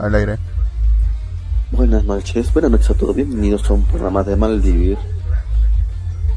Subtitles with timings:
[0.00, 0.38] al aire.
[1.70, 4.98] Buenas noches, buenas noches a todos, bienvenidos a un programa de Maldivir.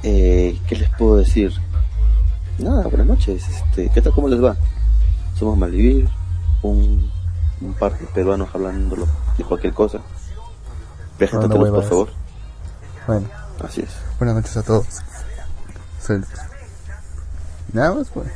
[0.04, 1.52] Eh, ¿Qué les puedo decir?
[2.60, 4.55] Nada, buenas noches, este, ¿qué tal, cómo les va?
[5.39, 6.07] Somos Maldivir,
[6.61, 7.10] un,
[7.61, 9.07] un par de peruanos hablando
[9.38, 10.00] de cualquier cosa.
[11.18, 12.10] Preséntate, Hablando por favor.
[13.07, 13.27] Bueno,
[13.64, 13.89] Así es.
[14.19, 14.86] buenas noches a todos.
[16.02, 16.21] Soy.
[17.71, 18.27] Nada más, pues.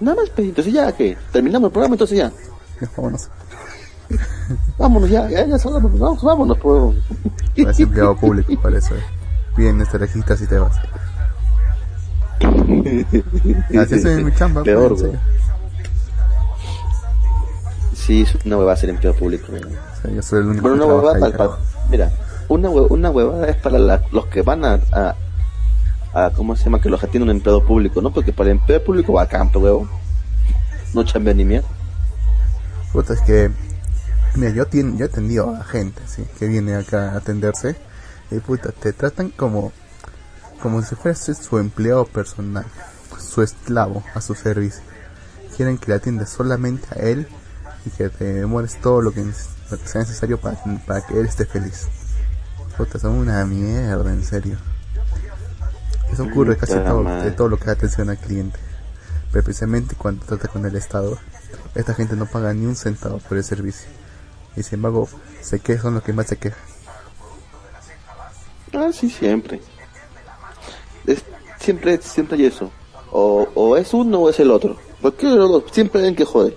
[0.00, 2.32] Nada más, pues, entonces ya, que Terminamos el programa, entonces ya.
[2.80, 3.28] Ya, vámonos.
[4.78, 6.94] Vámonos ya, ya, ya, vámonos, vamos, vámonos, pues.
[7.56, 8.94] Eres empleado público, para eso.
[8.94, 9.02] eh.
[9.56, 10.76] Vienes, te registras y te vas.
[12.40, 15.18] Así es en mi chamba, pues, Peor, serio.
[17.94, 19.46] Sí, una huevada ser empleado público.
[19.52, 19.58] ¿no?
[19.58, 21.58] O sea, yo soy el único que una huevada para, carajo.
[21.90, 22.10] mira,
[22.48, 25.14] una, hue- una huevada es para la- los que van a, a,
[26.14, 26.80] a- ¿cómo se llama?
[26.80, 28.10] Que los atiende un empleado público, ¿no?
[28.10, 29.88] Porque para el empleado público va a campo, huevo.
[30.94, 31.68] No chambea ni mierda.
[32.92, 33.50] Puta, es que,
[34.36, 37.76] mira, yo, yo he atendido a gente, sí, que viene acá a atenderse,
[38.30, 39.72] y puta, te tratan como,
[40.62, 42.66] como si fueras su empleado personal,
[43.18, 44.82] su esclavo a su servicio.
[45.56, 47.26] Quieren que le atiendas solamente a él
[47.84, 51.18] y que te demores todo lo que, neces- lo que sea necesario para, para que
[51.18, 51.88] él esté feliz.
[52.76, 54.56] Puta, son una mierda, en serio.
[56.12, 58.58] Eso ocurre casi todo, de todo lo que es atención al cliente.
[59.32, 61.18] Pero precisamente cuando trata con el Estado,
[61.74, 63.88] esta gente no paga ni un centavo por el servicio.
[64.58, 65.08] Y sin embargo,
[65.40, 66.58] se quejan, son los que más se quejan.
[68.74, 69.60] Ah, sí, siempre.
[71.06, 71.24] Es-
[71.60, 72.70] siempre, siempre hay eso.
[73.10, 74.76] O, o es uno o es el otro.
[75.00, 76.56] Porque los dos siempre ven que jode.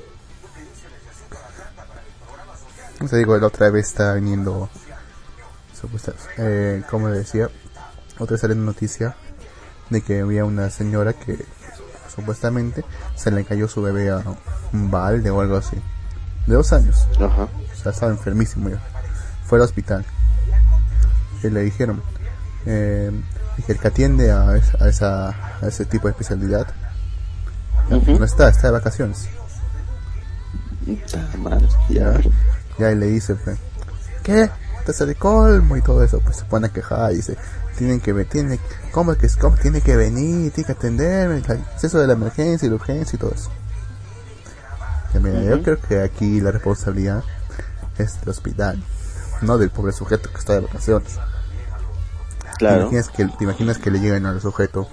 [3.09, 4.69] Te digo, la otra vez está viniendo,
[6.37, 7.49] eh, como decía,
[8.19, 9.15] otra vez sale una noticia
[9.89, 11.43] de que había una señora que
[12.13, 12.85] supuestamente
[13.15, 14.23] se le cayó su bebé a
[14.73, 15.77] un balde o algo así.
[16.45, 17.07] De dos años.
[17.19, 17.47] Ajá.
[17.81, 18.79] Sea, estaba enfermísimo ya.
[19.45, 20.05] Fue al hospital.
[21.43, 22.01] Y le dijeron,
[22.65, 23.11] eh,
[23.57, 25.29] dije, el que atiende a, esa, a, esa,
[25.61, 26.67] a ese tipo de especialidad
[27.89, 28.19] Ujú.
[28.19, 29.27] no está, está de vacaciones.
[31.39, 32.19] Madre, ya.
[32.77, 33.57] Ya y le dice, pues,
[34.23, 34.49] ¿qué?
[34.85, 36.19] Te sale colmo y todo eso.
[36.21, 37.37] Pues se pone a quejar y dice,
[37.77, 38.59] tienen que ver, tiene,
[38.91, 40.51] ¿cómo es que cómo tiene que venir?
[40.51, 41.41] Tiene que atenderme.
[41.75, 43.49] Es eso de la emergencia y la urgencia y todo eso.
[45.19, 47.23] Mira, yo creo que aquí la responsabilidad
[47.97, 48.81] es del hospital,
[49.41, 51.13] no del pobre sujeto que está de vacaciones.
[51.13, 52.81] ¿Te Claro.
[52.83, 54.87] imaginas que, te imaginas que le lleguen al sujeto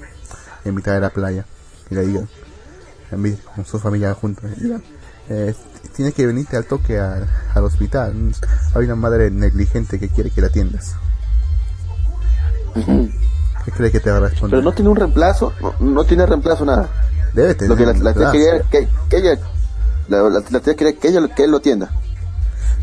[0.65, 1.45] en mitad de la playa
[1.91, 2.29] y le digan,
[3.55, 4.45] con su familia juntos,
[5.29, 5.55] eh,
[5.95, 8.15] tienes que venirte al toque al, al hospital.
[8.75, 10.95] Hay una madre negligente que quiere que la atiendas.
[12.75, 14.59] ¿Qué cree que te va a responder?
[14.59, 16.89] Pero no tiene un reemplazo, no, no tiene reemplazo nada.
[17.35, 17.69] Debe tener.
[17.71, 19.39] Lo que la, la quería que, que ella,
[20.09, 20.71] la, la, la que
[21.09, 21.91] ella, que él lo atienda.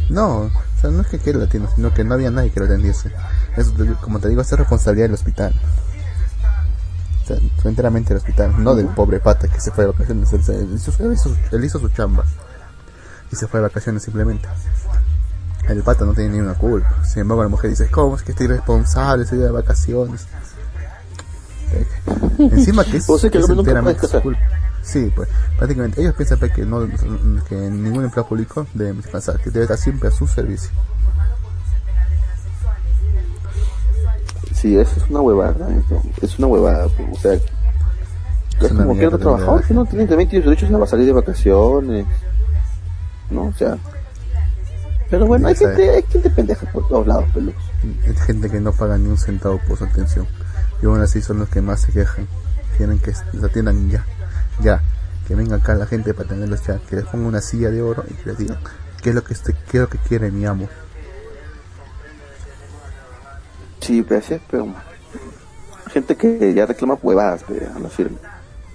[0.10, 2.60] No, o sea, no es que quiera la atienda, sino que no había nadie que
[2.60, 3.12] lo atendiese.
[3.58, 5.54] Eso, como te digo, es responsabilidad del hospital.
[7.24, 10.32] O sea, enteramente del hospital, no del pobre pata que se fue de vacaciones.
[10.32, 12.24] Él, hizo, él hizo- él hizo su chamba
[13.32, 14.48] y se fue de vacaciones simplemente.
[15.68, 17.04] El pata no tiene ni una culpa.
[17.04, 19.24] Sin embargo, la mujer dice: ¿Cómo es que estoy irresponsable?
[19.24, 20.28] Estoy de vacaciones.
[22.38, 24.40] Encima que es, O sea, que es enteramente su culpa.
[24.85, 26.88] Sí, pues prácticamente ellos piensan que no
[27.50, 30.69] que ningún empleado público debe descansar, que debe estar siempre a su servicio.
[34.53, 35.68] Sí, eso es una huevada.
[35.68, 36.03] ¿no?
[36.22, 36.88] Es una huevada.
[36.90, 37.41] pues, O sea, es,
[38.74, 42.06] como que otro trabajador que no tiene también tiene derechos a salir de vacaciones.
[43.31, 43.45] ¿No?
[43.45, 43.78] O sea.
[45.09, 47.56] Pero bueno, hay gente, hay gente pendeja por todos lados, pelos.
[48.07, 50.28] Hay gente que no paga ni un centavo por su atención.
[50.81, 52.28] Y aún así son los que más se quejan.
[52.78, 54.06] Quieren que les atiendan ya,
[54.62, 54.82] ya.
[55.28, 56.80] Que venga acá la gente para tenerlos ya.
[56.80, 58.60] Que les ponga una silla de oro y que les digan
[59.02, 60.68] qué es lo que, este, qué es lo que quiere mi amo.
[63.81, 64.74] Sí, pero así es, pero
[65.92, 67.44] gente que ya reclama huevadas
[67.75, 68.18] a la firma.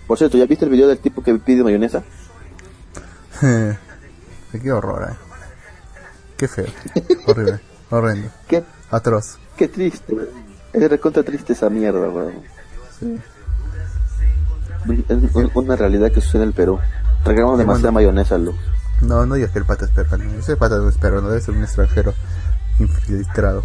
[0.06, 2.02] Por cierto, ¿ya viste el video del tipo que pide mayonesa?
[3.40, 5.16] qué horror, eh.
[6.36, 6.66] Qué feo.
[7.26, 7.60] Horrible.
[7.90, 8.30] Horrendo.
[8.46, 9.38] Qué, Atroz.
[9.56, 10.16] qué triste.
[10.72, 12.34] Es recontra triste esa mierda, weón.
[12.98, 13.18] Sí.
[15.08, 16.78] Es un- una realidad que sucede en el Perú.
[17.26, 18.56] Sí, demasiada mayonesa, Luz.
[19.02, 20.24] No, no digas que el pata es peruano.
[20.38, 22.14] Ese pata no es peruano, debe ser un extranjero
[22.78, 23.62] infiltrado.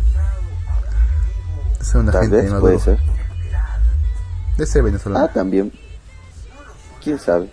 [1.81, 2.61] Ser una Tal gente vez, inmaduro.
[2.73, 2.99] puede ser.
[4.57, 5.25] Debe ser venezolano.
[5.25, 5.71] Ah, también.
[7.03, 7.49] ¿Quién sabe?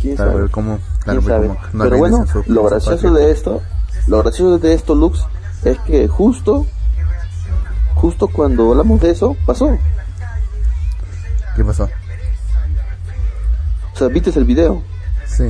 [0.00, 0.48] ¿Quién Claro, sabe?
[0.50, 1.48] como, claro, ¿Quién sabe?
[1.72, 3.62] no Pero bueno, su- lo gracioso de esto,
[4.06, 5.24] lo gracioso de esto, Lux,
[5.64, 6.66] es que justo,
[7.94, 9.76] justo cuando hablamos de eso, pasó.
[11.56, 11.88] ¿Qué pasó?
[13.94, 14.82] O sea, ¿viste el video?
[15.26, 15.44] Sí.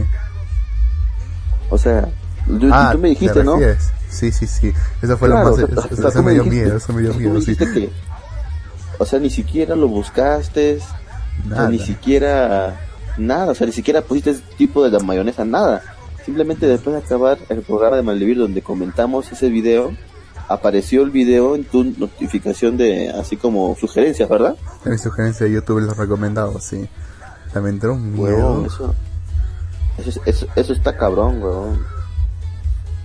[1.68, 2.08] O sea,
[2.46, 3.58] tú, ah, tú me dijiste, ¿no?
[4.08, 4.72] Sí, sí, sí.
[5.02, 5.64] Eso fue Claro, lo más.
[5.64, 7.50] o sea, Eso, o sea, me dio miedo, eso me dio miedo, sí.
[7.52, 7.90] dijiste que,
[8.98, 11.68] o sea, ni siquiera lo buscaste, o sea, Nada.
[11.68, 12.80] ni siquiera
[13.18, 15.82] nada, o sea, ni siquiera pusiste ese tipo de la mayonesa, nada.
[16.24, 19.92] Simplemente después de acabar el programa de Maldivir donde comentamos ese video,
[20.48, 24.56] apareció el video en tu notificación de, así como sugerencias, ¿verdad?
[24.84, 26.88] En mi sugerencia de YouTube los recomendado, sí.
[27.52, 28.64] También entró un miedo.
[28.66, 28.94] Eso,
[29.98, 31.78] eso, es- eso, eso está cabrón, weón.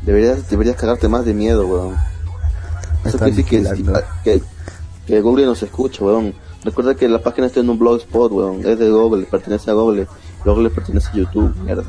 [0.06, 1.96] Deberías, deberías cagarte más de miedo, weón.
[3.06, 4.02] Eso quiere decir que, vigilando.
[4.24, 4.42] que,
[5.08, 6.34] que Google nos escucha, weón.
[6.64, 8.60] Recuerda que la página está en un blogspot, weón.
[8.66, 10.08] Es de Google, pertenece a Google.
[10.46, 11.84] Google pertenece a YouTube, mierda.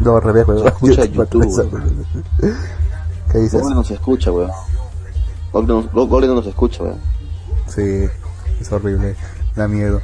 [0.00, 0.62] No, revés, weón.
[0.62, 2.06] Se escucha YouTube, YouTube, weón.
[3.34, 3.60] ¿Qué dices?
[3.60, 4.52] Google nos escucha, weón.
[5.52, 7.00] Google, no nos escucha, weón.
[7.66, 8.06] Sí,
[8.60, 9.16] es horrible.
[9.56, 10.00] Da miedo.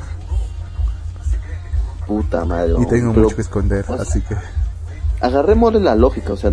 [2.08, 4.34] Puta madre, Y tengo Pero mucho que esconder, pues, así que.
[5.20, 6.50] agarrémosle la lógica, o sea,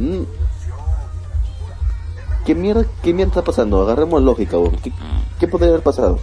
[2.46, 3.82] ¿qué mierda, qué mierda está pasando?
[3.82, 4.76] Agarremos lógica, weón.
[4.76, 4.94] ¿Qué,
[5.40, 6.20] qué podría haber pasado?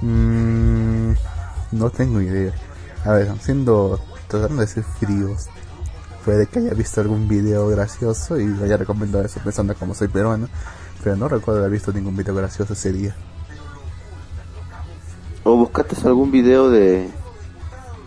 [0.00, 1.12] Mm,
[1.72, 2.54] no tengo idea.
[3.04, 4.00] A ver, siendo.
[4.26, 5.48] tratando de ser fríos.
[6.26, 10.48] Puede que haya visto algún video gracioso y haya recomendado eso pensando como soy peruano.
[11.04, 13.14] Pero no recuerdo haber visto ningún video gracioso ese día.
[15.44, 17.08] ¿O buscaste algún video de,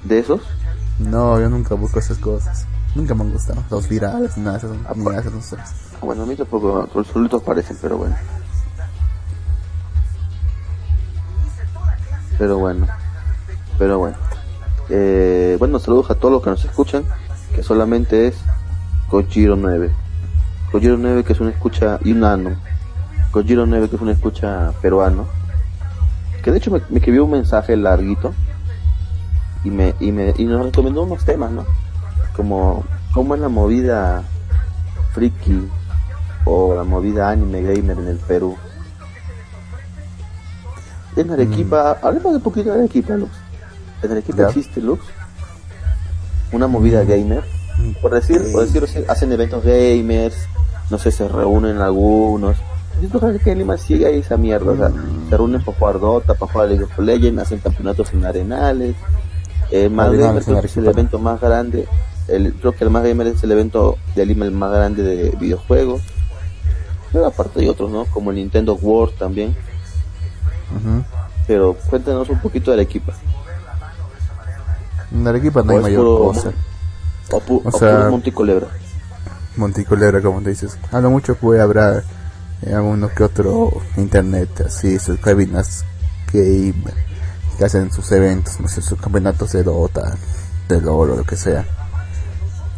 [0.04, 0.42] de esos?
[1.00, 2.68] No, yo nunca busco esas cosas.
[2.94, 3.64] Nunca me han gustado.
[3.70, 5.74] Los virales, nada de esas, ni nada de esas.
[6.02, 8.18] Bueno, a mí tampoco, los solitos parecen, pero bueno.
[12.38, 12.86] Pero bueno,
[13.78, 14.18] pero bueno.
[14.90, 17.06] Eh, bueno, saludos a todos los que nos escuchan,
[17.56, 18.36] que solamente es
[19.10, 19.90] Kojiro 9.
[20.72, 22.52] Kojiro 9 que es una escucha, y un nano.
[23.32, 25.26] Kojiro 9 que es una escucha peruano.
[26.44, 28.34] Que de hecho me, me escribió un mensaje larguito
[29.64, 31.66] y me, y me y nos recomendó unos temas, ¿no?
[32.36, 34.24] Como cómo es la movida
[35.14, 35.68] friki
[36.46, 38.56] o la movida anime gamer en el Perú.
[41.16, 43.32] En Arequipa, hablemos de poquito de Arequipa, Lux.
[44.02, 44.48] En Arequipa Ya.
[44.48, 45.04] existe, Lux,
[46.52, 47.44] una movida gamer.
[48.02, 50.36] Por decir, por decirlo así, hacen eventos gamers,
[50.90, 52.58] no sé, se reúnen algunos.
[53.02, 54.92] Yo creo que en Lima sí hay esa mierda, o sea,
[55.30, 58.96] se reúnen para jugar Dota, para jugar League of Legends, hacen campeonatos en arenales.
[59.72, 61.88] El más gamer en creo que es el evento más grande,
[62.28, 65.30] el, creo que el más gamer es el evento de Lima el más grande de
[65.32, 66.02] videojuegos.
[67.12, 68.06] Pero aparte hay otros, ¿no?
[68.06, 69.56] Como el Nintendo World también.
[71.48, 73.14] Pero cuéntanos un poquito de la equipa.
[75.12, 76.52] En Arequipa no O hay mayor puro cosa.
[77.32, 78.12] O, pu- O o sea- puro.
[79.58, 80.78] Monticulebra, como te dices.
[80.92, 82.04] A lo mucho puede haber
[82.62, 85.84] eh, alguno que otro internet, así, sus cabinas
[86.32, 86.74] game,
[87.58, 90.16] que hacen sus eventos, no sé, sus campeonatos de Dota,
[90.68, 91.66] de LOL o lo que sea.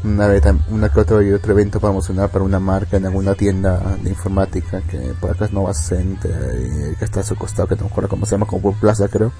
[0.03, 0.41] Una vez,
[0.71, 4.81] una que otro y otro evento promocional para una marca en alguna tienda de informática
[4.89, 7.87] que por acá es Nova Center, eh, que está a su costado, que no me
[7.91, 9.31] acuerdo cómo se llama, como Plaza creo.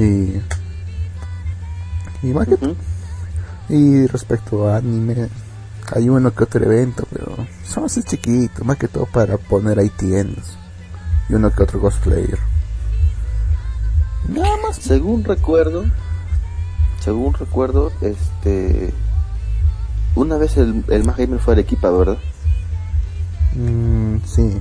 [0.00, 0.40] Y,
[2.22, 2.76] y más que Ujú.
[3.68, 5.28] y respecto a anime,
[5.94, 9.90] hay uno que otro evento, pero son así chiquitos, más que todo para poner ahí
[9.90, 10.56] tiendas.
[11.28, 12.38] Y uno que otro cosplayer.
[14.28, 14.76] Nada más.
[14.76, 15.84] Según recuerdo,
[17.00, 18.92] según recuerdo, este,
[20.14, 22.18] una vez el, el más gamer fue Arequipa, ¿verdad?
[23.54, 24.60] Mm, sí,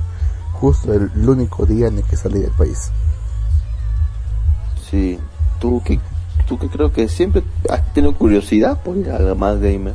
[0.54, 2.92] justo el, el único día en el que salí del país.
[4.90, 5.20] Sí.
[5.60, 6.00] Tú que,
[6.52, 9.94] tú que creo que siempre has tenido curiosidad por ir al más gamer.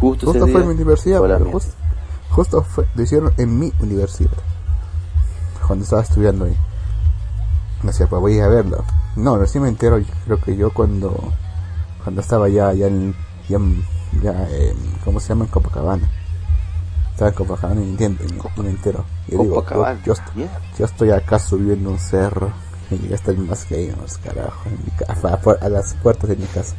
[0.00, 1.74] Justo, Justo fue en mi universidad, la pero justo,
[2.30, 4.32] justo fue, lo hicieron en mi universidad.
[5.64, 6.56] Cuando estaba estudiando ahí.
[7.84, 8.84] No sé, pues voy a verlo.
[9.14, 11.32] No, recién me entero, yo creo que yo cuando
[12.02, 13.14] cuando estaba ya ya en,
[13.48, 14.48] ya,
[15.04, 15.44] ¿cómo se llama?
[15.44, 16.10] En Copacabana.
[17.12, 19.04] Estaba en Copacabana y entiendo, y me entero.
[19.28, 20.00] Y digo, Copacabana.
[20.04, 20.60] yo, yo Mierda.
[20.76, 25.64] yo estoy acá subiendo un cerro y ya estoy más gamers, carajo, en mi a,
[25.66, 26.74] a las puertas de mi casa.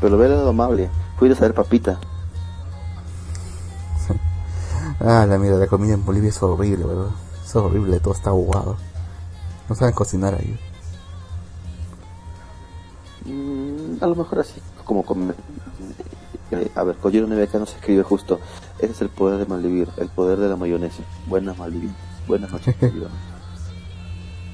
[0.00, 0.90] Pero ve lado amable.
[1.18, 1.98] Fuiste a ver papita.
[5.00, 7.10] Ah, la mira, la comida en Bolivia es horrible, ¿verdad?
[7.44, 8.76] Es horrible, todo está aguado.
[9.68, 10.58] No saben cocinar ahí.
[13.24, 15.34] Mm, a lo mejor así, como come-
[16.50, 18.40] eh, a ver, Kojiro Nebeka nos escribe justo,
[18.78, 21.02] ese es el poder de Malvivir, el poder de la mayonesa.
[21.26, 21.90] Buenas Malvivir,
[22.26, 22.74] buenas noches.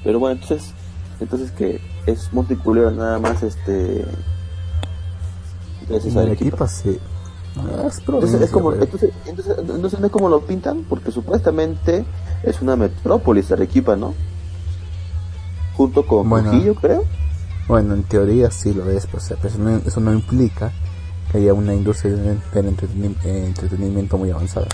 [0.05, 0.71] Pero bueno, entonces,
[1.19, 4.05] entonces que es Monticulebra nada más, este...
[6.15, 6.97] Arequipa sí.
[7.57, 12.05] Ah, es Entonces, es como, entonces, entonces, entonces no es como lo pintan, porque supuestamente
[12.43, 14.13] es una metrópolis Arequipa, ¿no?
[15.75, 16.51] Junto con Bueno.
[16.51, 17.03] Trujillo, creo.
[17.67, 20.71] Bueno, en teoría sí lo es, pues, pero eso no, eso no implica
[21.31, 22.67] que haya una industria del
[23.23, 24.67] entretenimiento muy avanzada.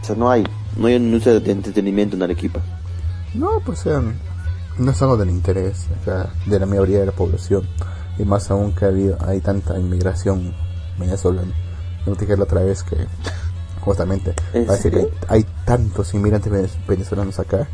[0.00, 0.44] O sea, no hay,
[0.76, 2.60] no hay una industria de entretenimiento en Arequipa.
[3.34, 4.02] No, pues sea,
[4.78, 5.86] no es algo del interés
[6.46, 7.66] de la mayoría de la población.
[8.18, 10.54] Y más aún que ha habido, hay tanta inmigración
[10.98, 11.54] venezolana.
[12.06, 12.96] No te dije la otra vez que
[13.80, 14.34] justamente
[14.66, 17.68] parece que hay, tantos inmigrantes venezolanos acá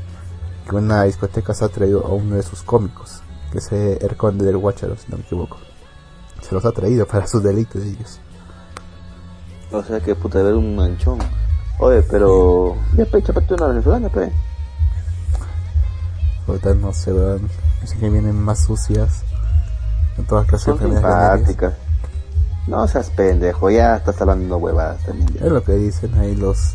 [0.68, 3.20] que una discoteca se ha traído a uno de sus cómicos,
[3.52, 5.58] que es el conde del Guacharo, si no me equivoco.
[6.42, 8.20] Se los ha traído para sus delitos de ellos.
[9.72, 11.18] O sea que puta ver un manchón.
[11.78, 12.76] Oye, pero.
[12.96, 14.30] Ya pe, chapate una venezolana, pe.
[16.46, 17.48] Puta, no sé, weón.
[17.82, 19.22] Así que vienen más sucias.
[20.18, 21.56] En todas clases de enfermedades.
[22.66, 25.28] No seas pendejo, ya estás hablando huevadas también.
[25.34, 26.74] Es lo que dicen ahí los.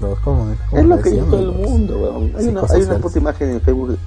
[0.00, 2.32] los ¿cómo, es lo que dice todo el mundo, weón.
[2.36, 3.98] Hay, una, hay una puta imagen en Facebook.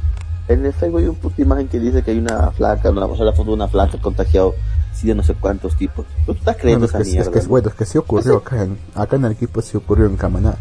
[0.47, 3.33] En el Facebook hay una puta imagen que dice que hay una flaca, una, la
[3.33, 4.53] foto de una flaca contagiado
[4.93, 6.05] sí de no sé cuántos tipos.
[6.25, 7.21] ¿Tú estás creyendo esa mierda?
[7.21, 10.05] Es que, bueno, es que sí ocurrió acá en, acá en el equipo, sí ocurrió
[10.05, 10.55] en Camaná.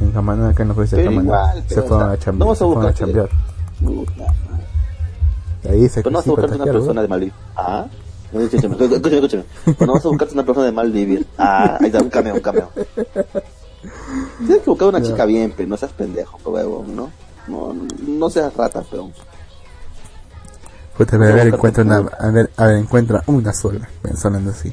[0.00, 1.54] En Camaná, acá en la provincia de Camaná.
[1.66, 3.28] se fueron a, chambear, se fueron
[3.80, 4.34] a chambear.
[5.68, 7.32] Ahí dice que no vas a buscarte una persona de Malí.
[7.56, 7.86] ¿Ah?
[8.32, 9.44] Escúchame, escúchame, escúchame.
[9.76, 11.26] Cuando vas a buscarte una persona de mal vivir.
[11.38, 12.70] Ah, ahí está, un cameo, un cameo.
[14.38, 17.10] Tienes que buscar una chica bien, pero no seas pendejo, huevón, ¿no?
[17.46, 17.74] No,
[18.06, 19.12] no seas rata, peón.
[20.96, 24.72] Pues a ver, encuentra una, a ver, a ver, encuentra una sola, pensando así.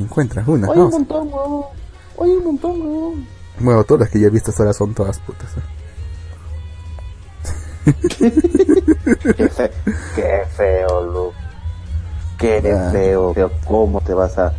[0.00, 1.64] Encuentra una, Hay un montón, weón.
[2.20, 3.26] Hay un montón, weón.
[3.60, 5.77] Bueno, todas las que yo he visto ahora son todas putas, ¿eh?
[8.16, 9.70] Qué, feo,
[10.14, 11.36] qué feo, Luke.
[12.38, 12.90] Qué ah.
[12.92, 13.50] feo, feo.
[13.66, 14.54] ¿Cómo te vas a,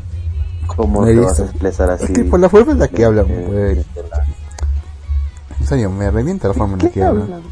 [0.67, 2.05] cómo te vas a expresar así?
[2.05, 3.85] Es que por la forma en la que hablan, güey.
[5.59, 7.43] En serio, me revienta la forma en la que hablan?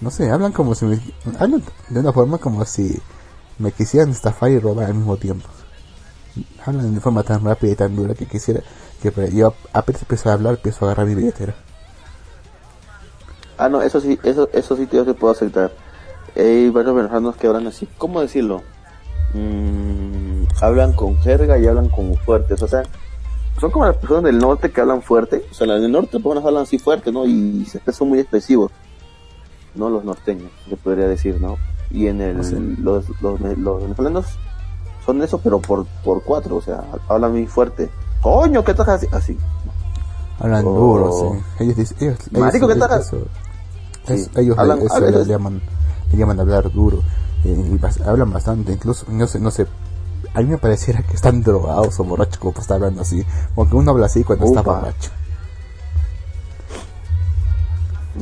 [0.00, 1.00] No sé, hablan como si me,
[1.38, 3.00] hablan de una forma como si
[3.58, 5.48] me quisieran estafar y robar al mismo tiempo.
[6.64, 8.60] Hablan de forma tan rápida y tan dura que quisiera
[9.00, 11.54] que yo apenas empiezo a hablar, empiezo a agarrar mi billetera.
[13.58, 15.72] Ah, no, eso sí, eso, eso sí te, puedo aceptar.
[16.36, 18.62] Hay varios venezolanos que hablan así, ¿cómo decirlo?
[19.32, 22.82] Mm, hablan con jerga y hablan como fuertes, o sea,
[23.60, 26.44] son como las personas del norte que hablan fuerte, o sea, las del norte pues,
[26.44, 27.24] hablan así fuerte, ¿no?
[27.24, 28.70] Y se son muy expresivos,
[29.74, 29.88] ¿no?
[29.88, 31.56] Los norteños, se podría decir, ¿no?
[31.90, 32.36] Y en el,
[32.82, 34.26] los, los, los, venezolanos
[35.04, 37.88] son eso, pero por, por cuatro, o sea, hablan muy fuerte.
[38.20, 39.06] Coño, ¿qué estás así?
[39.12, 39.38] Así.
[40.38, 41.64] Hablan duro, sí.
[41.64, 43.12] Ellos dicen, ellos, Marico, ¿qué estás
[44.08, 45.60] Ellos hablan, eso le, llaman,
[46.12, 47.02] le llaman hablar duro.
[47.44, 49.66] Eh, y hablan bastante, incluso, no sé, no sé,
[50.34, 53.74] a mí me pareciera que están drogados o borrachos como para estar hablando así, porque
[53.74, 55.10] uno habla así cuando está borracho.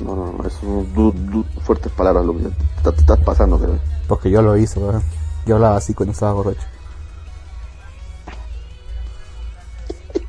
[0.05, 2.45] No, no, no, es un fuertes palabras lo que
[2.83, 3.79] te, estás pasando, creo.
[4.09, 5.03] Porque yo lo hice, ¿verdad?
[5.47, 6.67] Yo hablaba así cuando estaba borracho.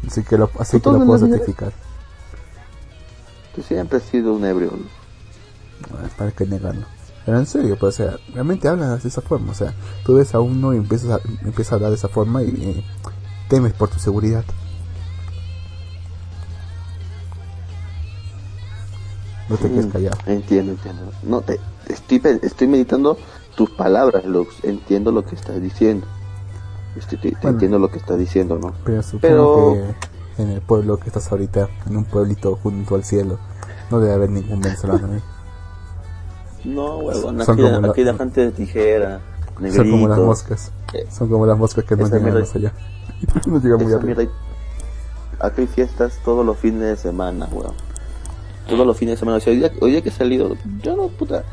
[0.08, 1.74] Así que lo, así que lo puedo certificar.
[3.56, 4.72] Tú siempre has sido un ebrio.
[6.18, 6.86] Para que negarlo.
[7.26, 9.52] Pero en serio, pues, o sea, realmente hablan de esa forma.
[9.52, 9.74] O sea,
[10.06, 12.86] tú ves a uno y empiezas a, empiezas a hablar de esa forma y,
[13.50, 14.44] temes por tu seguridad.
[19.50, 20.18] No te quedes mm, callado.
[20.26, 21.12] Entiendo, entiendo.
[21.24, 23.18] No, te, estoy, estoy meditando
[23.56, 24.64] tus palabras, Lux.
[24.64, 26.06] Entiendo lo que estás diciendo.
[26.96, 28.74] Estoy, entiendo lo que estás diciendo, ¿no?
[28.84, 33.40] Pero supongo que en el pueblo que estás ahorita, en un pueblito junto al cielo,
[33.90, 35.22] no debe haber ningún venezolano.
[36.66, 39.22] No, huevón, aquí, la, aquí la gente de tijera,
[39.60, 39.84] negrito.
[39.84, 40.72] Son como las moscas.
[41.12, 42.74] Son como las moscas que no llegan más allá.
[43.48, 44.24] no llegan muy arriba.
[45.40, 47.74] Aquí hay fiestas todos los fines de semana, weón.
[48.68, 49.38] Todos los fines de semana.
[49.38, 51.44] O sea, hoy, día, hoy día que he salido, yo no, puta.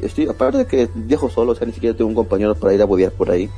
[0.00, 2.80] Estoy, aparte de que viajo solo, o sea, ni siquiera tengo un compañero para ir
[2.80, 3.50] a huevear por ahí.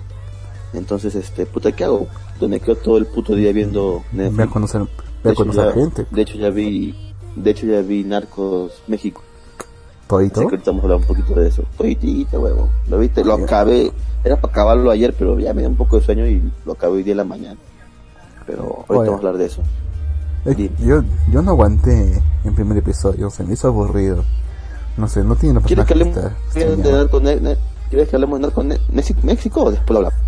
[0.72, 2.08] Entonces, este, puta, ¿qué hago?
[2.40, 4.36] Me quedo todo el puto día viendo Netflix.
[4.36, 4.82] Ve a conocer,
[5.22, 6.06] ve a conocer gente.
[6.10, 9.22] De hecho, ya vi, de hecho, ya vi Narcos México.
[10.06, 10.40] ¿Todito?
[10.40, 11.62] Así que ahorita vamos a hablar un poquito de eso.
[11.76, 12.68] Toditito, huevo.
[12.88, 13.92] Lo viste, lo acabé.
[14.22, 16.94] Era para acabarlo ayer, pero ya me dio un poco de sueño y lo acabé
[16.94, 17.56] hoy día en la mañana.
[18.46, 19.62] Pero ahorita vamos a hablar de eso.
[20.78, 24.25] yo, yo no aguanté en primer episodio, se me hizo aburrido.
[24.96, 27.58] No sé, no tiene una ¿Quieres que hablemos de
[27.90, 28.72] ¿Quieres que hablemos de con
[29.22, 30.18] México o después lo hablamos?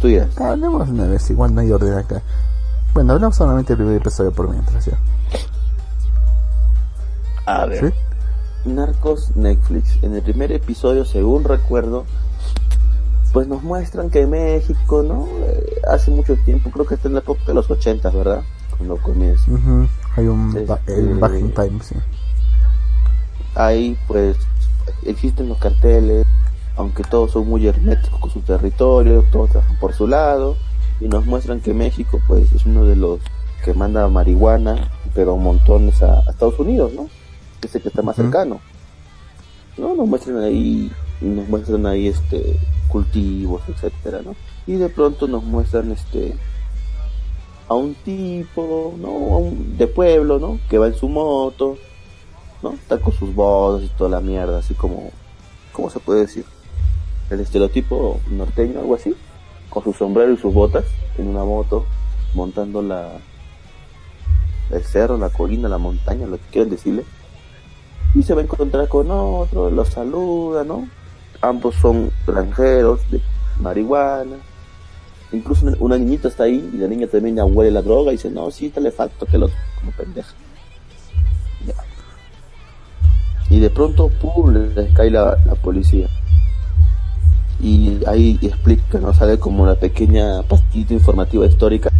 [0.00, 0.38] Tú dirás.
[0.38, 2.22] Hablemos una vez, igual no hay orden acá.
[2.94, 4.98] Bueno, hablamos solamente el primer episodio por mientras, ya.
[7.46, 7.80] A ver.
[7.80, 8.07] ¿Sí?
[8.64, 9.98] Narcos Netflix.
[10.02, 12.04] En el primer episodio, según recuerdo,
[13.32, 15.26] pues nos muestran que México, ¿no?
[15.44, 18.42] Eh, hace mucho tiempo, creo que está en la época de los 80, ¿verdad?
[18.76, 19.44] Cuando comienza.
[20.16, 21.94] Hay un este, time, sí.
[23.54, 24.36] Ahí, pues,
[25.04, 26.26] existen los carteles,
[26.76, 30.56] aunque todos son muy herméticos con su territorio, todos trabajan por su lado,
[31.00, 33.20] y nos muestran que México pues es uno de los
[33.64, 37.08] que manda marihuana, pero montones a, Estados Unidos, ¿no?
[37.60, 38.60] Que es el que está más cercano.
[39.76, 42.56] No, nos muestran ahí, nos muestran ahí este
[42.88, 44.34] cultivos, etcétera, ¿no?
[44.66, 46.34] Y de pronto nos muestran este
[47.68, 49.52] a un tipo, ¿no?
[49.76, 50.58] de pueblo, ¿no?
[50.68, 51.76] Que va en su moto,
[52.62, 52.72] ¿no?
[52.72, 55.10] Está con sus bodas y toda la mierda, así como,
[55.72, 56.44] ¿cómo se puede decir?
[57.30, 59.14] El estereotipo norteño, algo así,
[59.68, 60.86] con su sombrero y sus botas,
[61.18, 61.84] en una moto,
[62.34, 63.18] montando la,
[64.70, 67.04] el cerro, la colina, la montaña, lo que quieran decirle.
[68.14, 70.88] Y se va a encontrar con otro, lo saluda, ¿no?
[71.40, 73.20] Ambos son granjeros de
[73.60, 74.36] marihuana.
[75.32, 78.30] Incluso una niñita está ahí y la niña también ya huele la droga y dice,
[78.30, 79.48] no, sí, te le falta que lo
[79.78, 80.34] como pendeja.
[83.50, 86.08] Y de pronto, pum, les cae la, policía.
[87.60, 89.12] Y ahí explica, ¿no?
[89.12, 91.90] Sale como una pequeña pastita informativa histórica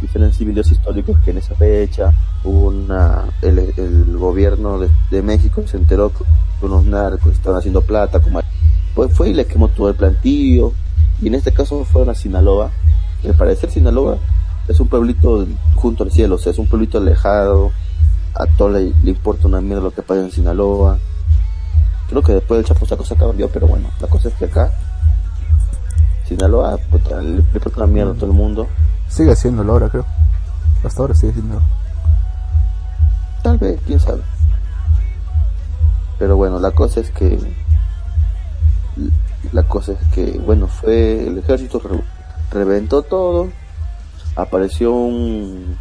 [0.00, 2.12] diferentes videos históricos que en esa fecha
[2.44, 6.24] hubo una el, gobierno de, de, México se enteró que
[6.62, 8.40] unos narcos estaban haciendo plata como
[8.94, 10.72] pues fue y le quemó todo el plantillo
[11.20, 12.70] y en este caso fueron a Sinaloa
[13.24, 14.18] al parecer Sinaloa
[14.68, 17.72] es un pueblito junto al cielo o sea es un pueblito alejado
[18.34, 20.98] a todo le, importa una mierda lo que pasa en Sinaloa.
[22.08, 24.72] Creo que después del Chapo esa cosa cambió pero bueno la cosa es que acá
[26.26, 26.78] Sinaloa
[27.22, 28.66] le, importa una mierda a todo el mundo
[29.10, 30.06] Sigue haciéndolo ahora, creo.
[30.84, 31.62] Hasta ahora sigue haciéndolo.
[33.42, 34.22] Tal vez, quién sabe.
[36.18, 37.38] Pero bueno, la cosa es que.
[39.52, 41.26] La cosa es que, bueno, fue.
[41.26, 41.82] El ejército
[42.52, 43.48] reventó todo.
[44.36, 45.76] Apareció un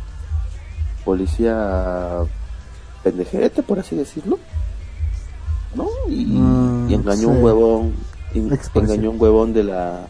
[1.06, 2.18] policía
[3.04, 4.40] pendejete, por así decirlo.
[5.76, 5.88] ¿No?
[6.10, 7.94] Y, mm, engañó un huevón.
[8.34, 10.08] engañó un huevón de la.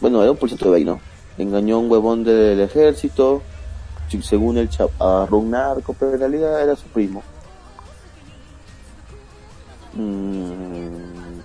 [0.00, 1.00] Bueno, era un policía de ahí, ¿no?
[1.38, 3.42] Engañó a un huevón del ejército,
[4.22, 7.22] según el a un narco, pero en realidad era su primo.
[9.94, 11.40] Mm.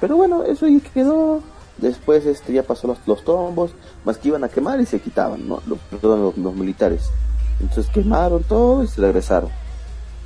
[0.00, 1.42] Pero bueno, eso ya quedó.
[1.78, 3.72] Después este ya pasó los, los tombos,
[4.04, 5.60] más que iban a quemar y se quitaban, ¿no?
[5.66, 7.10] los, perdón, los, militares.
[7.58, 9.50] Entonces quemaron todo y se regresaron.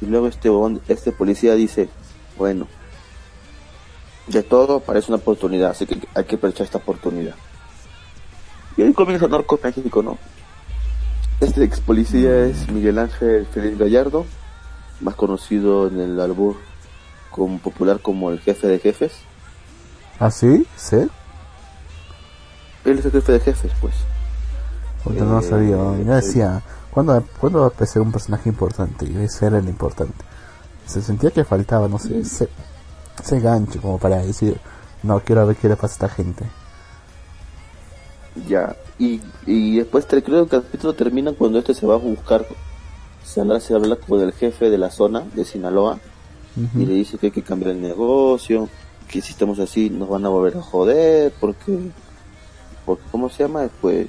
[0.01, 0.51] Y luego este
[0.89, 1.89] este policía dice,
[2.37, 2.67] bueno,
[4.27, 7.35] de todo parece una oportunidad, así que hay que aprovechar esta oportunidad.
[8.79, 10.17] Y ahí comienza Narco México, ¿no?
[11.41, 14.25] Este ex policía es Miguel Ángel Félix Gallardo,
[15.01, 16.55] más conocido en el albur
[17.33, 19.13] como popular como el jefe de jefes.
[20.21, 20.65] ¿Ah, sí?
[20.77, 21.09] ¿Sí?
[22.85, 23.95] Él es el jefe de jefes, pues.
[25.03, 26.63] Porque no sabía, eh, yo decía,
[26.93, 29.07] ¿cuándo, ¿cuándo va a ser un personaje importante?
[29.07, 30.25] Y ese era el importante.
[30.87, 32.49] Se sentía que faltaba, no sé, ese,
[33.21, 34.61] ese gancho como para decir,
[35.03, 36.45] no, quiero ver qué le pasa a esta gente.
[38.47, 42.47] Ya, y, y después creo que el capítulo termina cuando este se va a buscar,
[43.25, 45.99] se habla, se habla con el jefe de la zona de Sinaloa
[46.75, 48.69] y le dice que hay que cambiar el negocio,
[49.09, 51.79] que si estamos así nos van a volver a joder, porque,
[52.85, 53.69] porque ¿cómo se llama?
[53.81, 54.09] Pues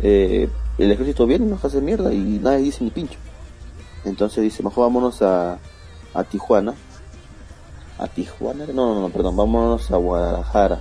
[0.00, 3.18] eh, el ejército viene y nos hace mierda y nadie dice ni pincho.
[4.04, 5.58] Entonces dice, mejor vámonos a,
[6.12, 6.74] a Tijuana.
[7.98, 10.80] A Tijuana, no, no, no, perdón, vámonos a Guadalajara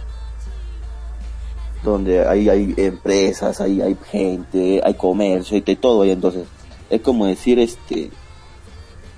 [1.92, 6.48] donde ahí hay empresas, ahí hay gente, hay comercio, y todo ahí entonces
[6.90, 8.12] es como decir este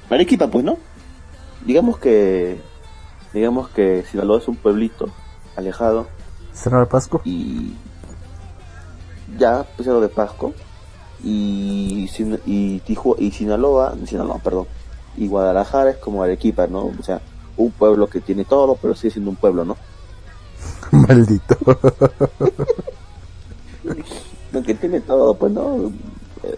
[0.09, 0.77] Arequipa pues no
[1.65, 2.61] digamos que
[3.33, 5.09] digamos que Sinaloa es un pueblito
[5.55, 6.07] alejado.
[6.53, 7.21] Cerro de Pasco.
[7.25, 7.73] Y
[9.37, 10.53] ya pues, Cerro de Pasco.
[11.23, 12.09] Y
[12.45, 12.81] y,
[13.19, 14.67] y Sinaloa Sinaloa perdón
[15.17, 17.21] y Guadalajara es como Arequipa no o sea
[17.57, 19.77] un pueblo que tiene todo pero sigue siendo un pueblo no
[20.91, 21.57] Maldito.
[24.51, 25.91] Lo que tiene todo, pues no.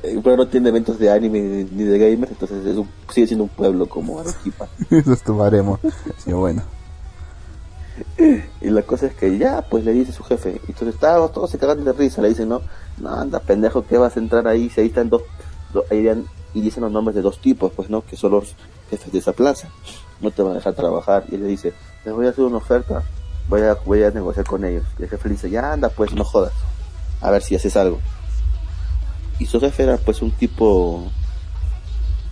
[0.03, 2.77] Eh, pero no tiene eventos de anime ni de gamers, entonces es
[3.13, 4.67] sigue siendo un pueblo como Arequipa.
[4.89, 5.79] Eso tomaremos.
[6.23, 6.61] Sí, bueno.
[8.61, 10.61] Y la cosa es que ya, pues le dice su jefe.
[10.67, 12.21] Y entonces todos, todos se cagan de risa.
[12.21, 12.61] Le dicen, no,
[12.99, 14.69] no, anda pendejo, que vas a entrar ahí?
[14.69, 15.23] Si ahí están dos,
[15.91, 16.09] ahí
[16.53, 18.55] y dicen los nombres de dos tipos, pues no, que son los
[18.89, 19.69] jefes de esa plaza.
[20.21, 21.25] No te van a dejar trabajar.
[21.29, 21.73] Y él le dice,
[22.05, 23.03] les voy a hacer una oferta
[23.49, 24.85] voy a, voy a negociar con ellos.
[24.97, 26.53] Y el jefe le dice, ya anda, pues no jodas,
[27.21, 27.99] a ver si haces algo.
[29.39, 31.09] Y su jefe era pues un tipo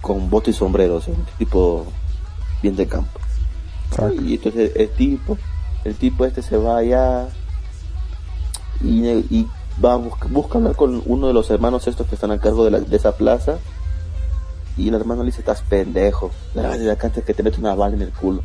[0.01, 1.85] con bote y sombrero, un tipo
[2.61, 3.19] bien de campo.
[4.21, 5.37] Y entonces el, tipo,
[5.83, 7.29] el tipo este se va allá
[8.81, 9.47] y, y
[9.83, 12.71] va a busca, hablar con uno de los hermanos estos que están a cargo de,
[12.71, 13.57] la, de esa plaza.
[14.75, 17.95] Y el hermano le dice, estás pendejo, la de la que te mete una bala
[17.95, 18.43] en el culo.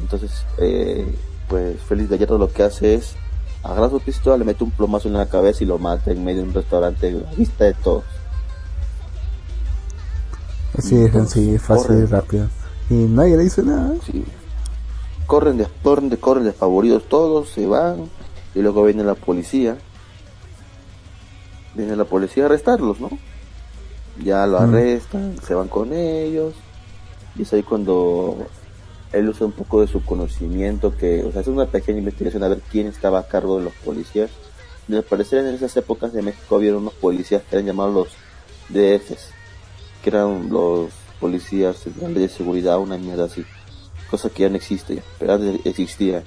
[0.00, 1.14] Entonces, eh,
[1.50, 3.16] pues Félix Gallardo lo que hace es
[3.62, 6.42] agarra su pistola, le mete un plomazo en la cabeza y lo mata en medio
[6.42, 8.04] de un restaurante a vista de todos.
[10.78, 12.48] Así es, así, fácil y rápido.
[12.88, 13.92] Y nadie le dice nada.
[14.06, 14.24] Sí.
[15.26, 18.08] Corren, de, corren, de, corren despavoridos todos, se van
[18.54, 19.76] y luego viene la policía.
[21.74, 23.10] Viene la policía a arrestarlos, ¿no?
[24.24, 26.54] Ya lo arrestan, se van con ellos.
[27.36, 28.46] Y es ahí cuando
[29.12, 32.48] él usa un poco de su conocimiento, que, o sea, es una pequeña investigación a
[32.48, 34.30] ver quién estaba a cargo de los policías.
[34.88, 38.08] Y al parecer en esas épocas de México había unos policías que eran llamados los
[38.68, 39.30] DFs,
[40.02, 43.44] que eran los policías de seguridad, una mierda así,
[44.10, 46.22] cosa que ya no existe, pero existía,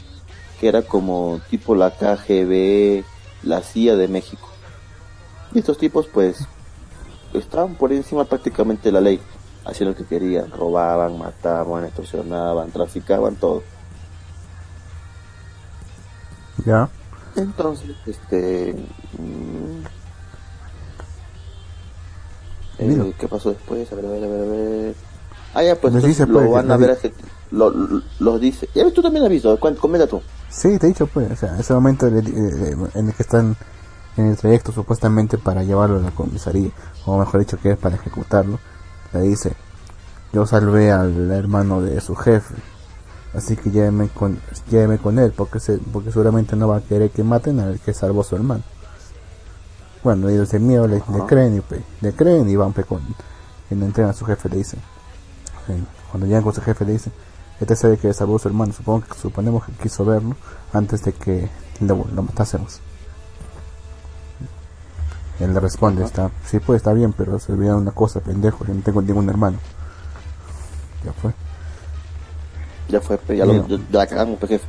[0.59, 3.03] que era como tipo la KGB,
[3.43, 4.49] la CIA de México.
[5.53, 6.47] Y estos tipos pues
[7.33, 9.19] estaban por encima prácticamente de la ley
[9.65, 13.63] hacían lo que querían, robaban, mataban, extorsionaban, traficaban todo.
[16.65, 16.89] Ya.
[17.35, 18.75] Entonces, este...
[19.17, 19.85] Mm,
[22.79, 23.91] eh, ¿Qué pasó después?
[23.91, 24.95] A ver, a ver, a ver, a ver.
[25.53, 27.13] Ah, ya, pues dice, lo pues, van a ver, este,
[27.51, 27.71] lo,
[28.19, 28.67] lo, dice.
[28.73, 30.21] Ya ves, tú también has visto, comenta tú.
[30.49, 33.55] Sí, te he dicho, pues, o sea, ese momento en el que están
[34.17, 36.71] en el trayecto supuestamente para llevarlo a la comisaría,
[37.05, 38.59] o mejor dicho, que es para ejecutarlo
[39.13, 39.53] le dice,
[40.31, 42.55] yo salvé al hermano de su jefe,
[43.33, 47.11] así que lléveme con, lléveme con él, porque, se, porque seguramente no va a querer
[47.11, 48.63] que maten al que salvó a su hermano.
[50.03, 53.01] Bueno, ellos de miedo le, creen y pues, le creen y van pues, con,
[53.69, 54.79] y le entregan a su jefe le dicen,
[56.11, 57.13] cuando llegan con su jefe le dicen,
[57.59, 60.35] este sabe que salvó a su hermano, supongo que suponemos que quiso verlo
[60.73, 61.49] antes de que
[61.79, 62.81] lo, lo matásemos.
[65.43, 68.73] Él le responde, está, sí pues está bien, pero se olvida una cosa, pendejo, yo
[68.73, 69.57] no tengo ningún hermano.
[71.03, 71.33] Ya fue.
[72.89, 74.65] Ya fue, ya, lo, ya cagamos, pues, jefe.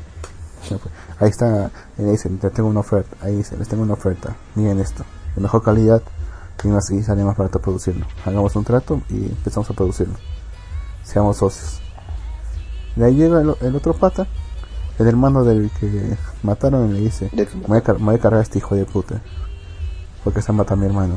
[1.21, 4.81] Ahí está, le dicen, te tengo una oferta, ahí dice, les tengo una oferta, miren
[4.81, 5.05] esto,
[5.37, 6.03] de mejor calidad
[6.91, 8.07] y sale más barato producirlo.
[8.25, 10.15] Hagamos un trato y empezamos a producirlo.
[11.03, 11.81] Seamos socios.
[12.97, 14.27] De ahí llega el, otro pata,
[14.99, 18.41] el hermano del que mataron y le dice, me voy, a, me voy a cargar
[18.41, 19.21] a este hijo de puta
[20.25, 21.17] porque se mata a mi hermano.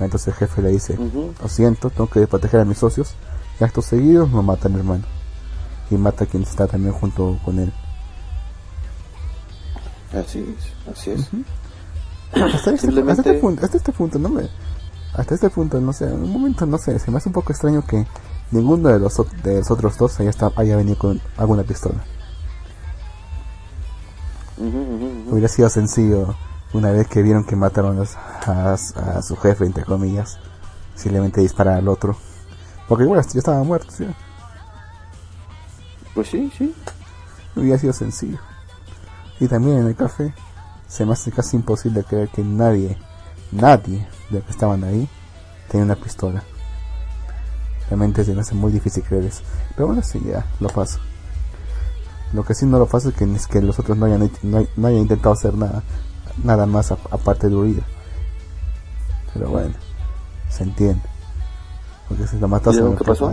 [0.00, 3.14] Entonces el jefe le dice, lo siento, tengo que proteger a mis socios,
[3.60, 5.04] y actos seguidos no mata a mi hermano.
[5.90, 7.72] Y mata a quien está también junto con él.
[10.12, 11.28] Así es, así es.
[12.54, 14.48] hasta, este, este punto, hasta este punto, no me...
[15.14, 17.52] Hasta este punto, no sé, en un momento, no sé, se me hace un poco
[17.52, 18.06] extraño que
[18.50, 22.02] ninguno de los, de los otros dos haya, haya venido con alguna pistola.
[25.30, 26.34] Hubiera sido sencillo
[26.72, 30.38] una vez que vieron que mataron a, su jefe, entre comillas,
[30.94, 32.16] simplemente disparar al otro.
[32.88, 34.06] Porque igual ya estaba muerto, ¿sí?
[36.14, 36.74] Pues sí, sí.
[37.56, 38.38] Hubiera sido sencillo.
[39.40, 40.34] Y también en el café
[40.88, 42.98] se me hace casi imposible creer que nadie,
[43.50, 45.08] nadie de los que estaban ahí
[45.68, 46.42] tenía una pistola.
[47.88, 49.42] Realmente se me hace muy difícil creer eso.
[49.74, 50.98] Pero bueno, sí, ya, lo paso.
[52.32, 54.88] Lo que sí no lo paso es que, es que los otros no hayan, no
[54.88, 55.82] hayan intentado hacer nada
[56.42, 57.82] nada más aparte de huir.
[59.32, 59.74] Pero bueno,
[60.48, 61.02] se entiende.
[62.08, 63.32] Porque se la mataste ¿Y qué pasó?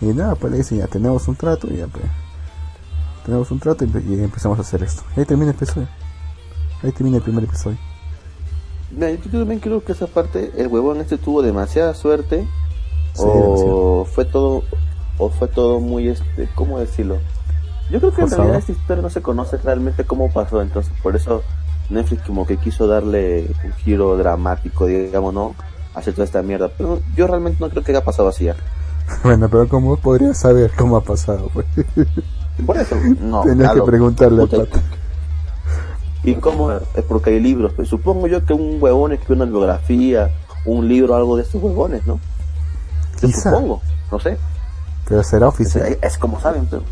[0.00, 2.04] Y nada, pues le dicen ya tenemos un trato y ya pues,
[3.24, 5.02] tenemos un trato y, empezamos a hacer esto.
[5.16, 5.88] ahí termina el episodio.
[6.82, 7.78] Ahí termina el primer episodio.
[8.90, 12.46] yo también creo que esa parte, el huevón este tuvo demasiada suerte.
[13.16, 14.62] o fue todo,
[15.18, 17.18] o fue todo muy este, ¿cómo decirlo?
[17.90, 21.16] Yo creo que en realidad esta historia no se conoce realmente cómo pasó, entonces por
[21.16, 21.42] eso
[21.90, 25.54] Netflix como que quiso darle un giro dramático, digamos, ¿no?
[25.94, 26.68] Hacer toda esta mierda.
[26.76, 28.48] Pero yo realmente no creo que haya pasado así.
[29.24, 31.50] Bueno, pero ¿cómo podría saber cómo ha pasado?
[31.54, 31.64] Pues?
[32.66, 33.40] Por eso, no.
[33.44, 34.78] Tenías que preguntarle a Pato.
[36.24, 36.72] ¿Y cómo?
[36.72, 37.72] Es porque hay libros.
[37.74, 40.30] Pues supongo yo que un huevón escribe una biografía,
[40.66, 42.20] un libro, algo de estos huevones, ¿no?
[43.22, 43.80] Yo supongo,
[44.12, 44.36] no sé.
[45.08, 45.86] Pero será oficial.
[45.86, 46.82] Es, es como saben, pero...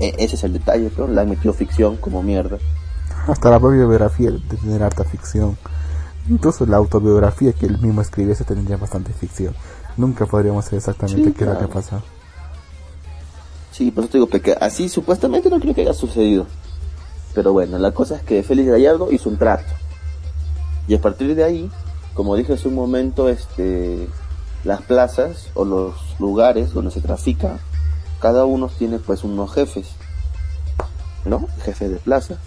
[0.00, 2.58] E, ese es el detalle, pero la ha metido ficción como mierda.
[3.28, 5.56] Hasta la propia biografía de tener harta ficción.
[6.28, 9.54] Incluso la autobiografía que él mismo escribiese tendría bastante ficción.
[9.96, 12.02] Nunca podríamos saber exactamente qué era lo que ha pasado.
[13.72, 16.46] Sí, por eso te digo, que así supuestamente no creo que haya sucedido.
[17.34, 19.72] Pero bueno, la cosa es que Félix Gallardo hizo un trato.
[20.88, 21.70] Y a partir de ahí,
[22.14, 24.08] como dije hace un momento, este,
[24.64, 27.58] las plazas o los lugares donde se trafica
[28.20, 29.88] cada uno tiene pues unos jefes,
[31.24, 31.48] ¿no?
[31.64, 32.38] Jefe de plaza.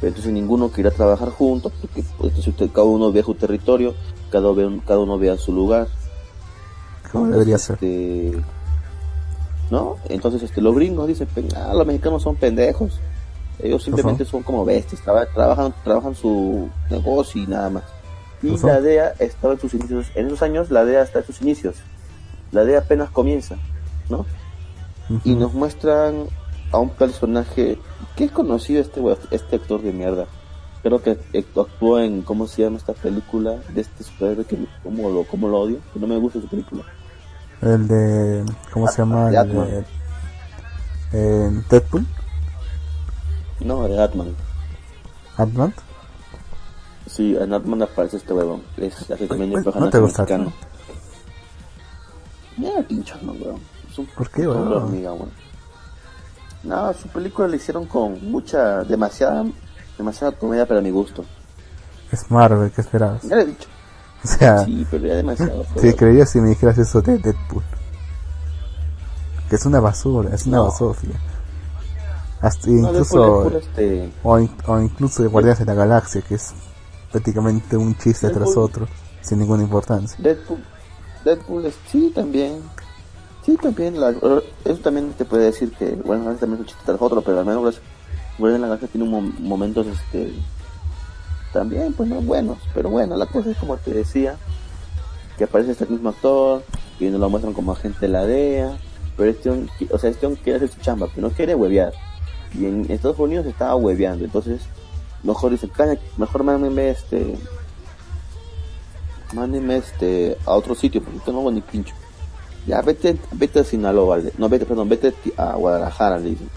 [0.00, 3.94] Pero entonces ninguno quiere trabajar juntos porque pues, usted, cada uno ve su territorio,
[4.30, 5.88] cada, ve, cada uno vea su lugar.
[7.10, 7.74] ¿Cómo debería ser?
[7.74, 8.40] Este,
[9.70, 9.96] ¿no?
[10.08, 13.00] Entonces este, los gringos dicen, ah, los mexicanos son pendejos.
[13.60, 17.82] Ellos simplemente son como bestias, trabajan, trabajan su negocio y nada más.
[18.40, 21.42] Y la DEA estaba en sus inicios, en esos años la DEA está en sus
[21.42, 21.74] inicios.
[22.52, 23.56] La DEA apenas comienza,
[24.08, 24.26] ¿no?
[25.24, 26.26] Y nos muestran
[26.72, 27.78] a un personaje
[28.16, 30.26] que es conocido este este actor de mierda.
[30.82, 31.18] Creo que
[31.56, 33.56] actuó en, ¿cómo se llama esta película?
[33.74, 36.84] De este superhéroe que como lo, como lo odio, que no me gusta su película.
[37.60, 39.30] El de, ¿cómo se llama?
[39.30, 39.84] El de,
[41.12, 42.06] eh, Deadpool.
[43.60, 44.36] No, de Atman.
[45.36, 45.74] ¿Atman?
[47.06, 48.62] Sí, en Atman aparece este huevón.
[48.76, 50.52] Es también el ¿No te gusta mexicano.
[52.56, 53.60] Mira, pinchando, weón.
[53.98, 54.72] Un ¿Por qué, weón?
[54.72, 55.12] hormiga.
[56.64, 59.44] No, su película la hicieron con mucha, demasiada,
[59.96, 61.24] demasiada comedia para mi gusto.
[62.10, 63.22] Es Marvel, ¿qué esperabas?
[63.22, 63.68] Ya le he dicho.
[64.24, 65.64] O sea, Sí, pero ya demasiado.
[65.80, 67.62] sí, creería si me dijeras eso de Deadpool.
[69.48, 70.64] Que es una basura, es una No.
[70.64, 71.14] basofia.
[72.40, 76.34] Hasta No, incluso, Deadpool este, o, in- o incluso de Guardianes de la Galaxia, que
[76.34, 76.52] es
[77.12, 78.88] prácticamente un chiste tras otro,
[79.20, 80.16] sin ninguna importancia.
[80.20, 80.64] Deadpool,
[81.24, 82.60] Deadpool sí, también.
[83.48, 83.98] Sí, también.
[83.98, 87.22] La, eso también te puede decir que, a veces también es un chiste tras otro,
[87.22, 87.80] pero al menos
[88.38, 90.34] de la Galaxia tiene un mom- momentos, este,
[91.54, 92.58] también, pues no buenos.
[92.74, 94.36] Pero bueno, la cosa es como te decía,
[95.38, 96.62] que aparece este mismo actor,
[97.00, 98.76] y nos lo muestran como agente de la DEA,
[99.16, 99.48] pero este,
[99.90, 101.94] o sea, este quiere hacer su chamba, pero no quiere huevear.
[102.52, 104.60] Y en Estados Unidos estaba hueveando, entonces,
[105.22, 107.34] mejor dice, "Caña, mejor mándenme este,
[109.32, 111.94] mándenme este a otro sitio porque no hago ni pincho.
[112.68, 116.50] Ya vete, vete a Sinaloa, no vete, perdón, vete a Guadalajara, le dicen.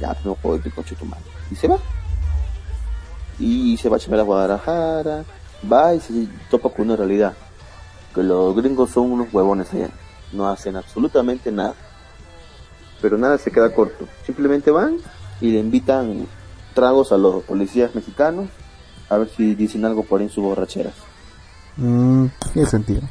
[0.00, 1.22] Ya, pues, no puedo ir con tu madre.
[1.52, 1.78] Y se va.
[3.38, 5.24] Y se va a chambear a Guadalajara,
[5.72, 7.34] va y se topa con una realidad.
[8.12, 9.90] Que los gringos son unos huevones allá.
[10.32, 11.74] No hacen absolutamente nada.
[13.00, 14.08] Pero nada se queda corto.
[14.26, 14.96] Simplemente van
[15.40, 16.26] y le invitan
[16.74, 18.48] tragos a los policías mexicanos
[19.08, 20.94] a ver si dicen algo por ahí en sus borracheras.
[21.76, 23.02] Mm, tiene sentido.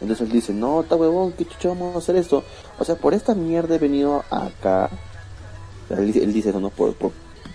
[0.00, 2.44] Entonces él dice, no, está huevón, ¿qué chucha vamos a hacer esto?
[2.78, 4.90] O sea, por esta mierda he venido acá.
[5.90, 6.70] Él, dice- él dice eso, ¿no?
[6.70, 7.10] Por, por,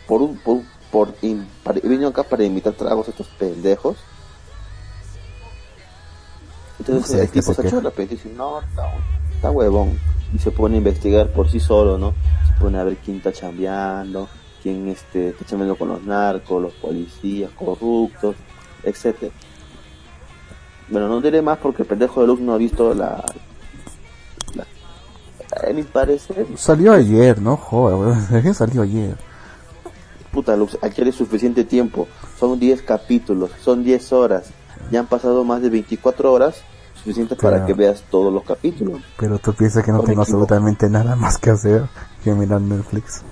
[0.08, 3.96] por, un- por, por in- para- he venido acá para invitar tragos a estos pendejos.
[6.80, 8.92] Entonces No sé, el ¿qué tipo se repente y dice, no, está,
[9.36, 9.98] está huevón.
[10.34, 12.14] Y se pone a investigar por sí solo, ¿no?
[12.48, 14.28] Se pone a ver quién está chambeando,
[14.62, 18.36] quién este, está chambeando con los narcos, los policías corruptos,
[18.84, 19.32] etcétera
[20.94, 23.26] bueno, no diré más porque el pendejo de Luz no ha visto la...
[24.54, 24.64] la
[25.68, 28.16] a mi parecer, Salió ayer, no joder.
[28.30, 29.18] Recién salió ayer.
[30.32, 32.08] puta Luz, adquiere suficiente tiempo.
[32.40, 34.52] Son 10 capítulos, son 10 horas.
[34.92, 36.62] Ya han pasado más de 24 horas,
[36.96, 39.02] suficiente para que veas todos los capítulos.
[39.18, 41.86] Pero tú piensas que no tengo absolutamente nada más que hacer
[42.24, 43.24] que mirar Netflix.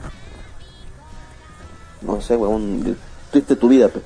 [2.01, 2.97] No sé, weón,
[3.29, 4.01] triste tu vida, pe.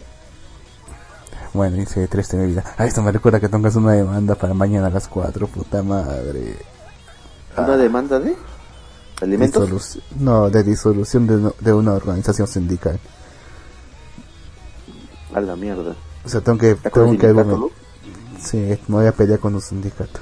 [1.56, 2.66] Bueno, dice triste mi vida.
[2.78, 6.58] Ah, esto me recuerda que tengas una demanda para mañana a las 4, puta madre.
[7.58, 8.36] ¿Una demanda de
[9.22, 9.98] alimentos?
[10.20, 13.00] No, de disolución de, de una organización sindical.
[15.34, 15.96] A la mierda.
[16.26, 17.72] O sea, tengo que, ¿Estás con tengo que Luz?
[18.42, 18.58] Sí,
[18.90, 20.20] me voy a pelear con un sindicato.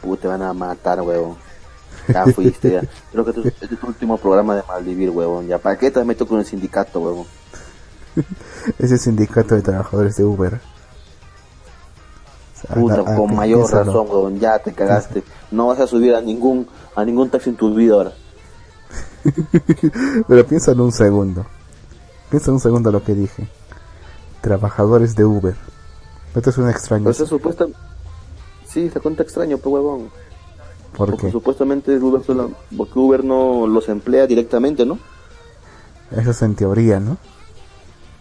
[0.00, 1.36] Puta, te van a matar, huevón.
[2.06, 2.82] Ya fuiste, ya.
[3.10, 5.48] Creo que tu- este es tu último programa de Maldivir, huevón.
[5.48, 7.26] Ya, ¿para qué te meto con el sindicato, huevón?
[8.78, 10.60] Ese sindicato de trabajadores de Uber.
[12.72, 14.04] Puta, anda- con mayor piénsalo.
[14.04, 14.40] razón.
[14.40, 15.22] Ya te cagaste.
[15.50, 18.12] No vas a subir a ningún a ningún taxi en tu vida ahora.
[20.28, 21.44] Pero piénsalo un segundo.
[22.30, 23.48] Piensa un segundo lo que dije.
[24.40, 25.56] Trabajadores de Uber.
[26.34, 27.08] ¿No te suena extraño?
[27.10, 27.66] Eso supuesta...
[28.66, 30.08] Sí, se cuenta extraño, pues, huevón.
[30.96, 31.32] ¿Por Porque qué?
[31.32, 34.98] supuestamente Uber, solo- porque Uber no los emplea directamente, ¿no?
[36.10, 37.16] Eso es en teoría, ¿no?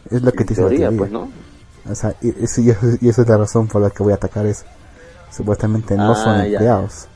[0.09, 0.97] Es lo que te dice la teoría, teoría.
[0.99, 1.29] pues, ¿no?
[1.89, 4.45] O sea, y, y- y esa es la razón por la que voy a atacar
[4.45, 4.63] eso.
[5.31, 6.43] Supuestamente no Ah, son ya.
[6.45, 7.07] empleados.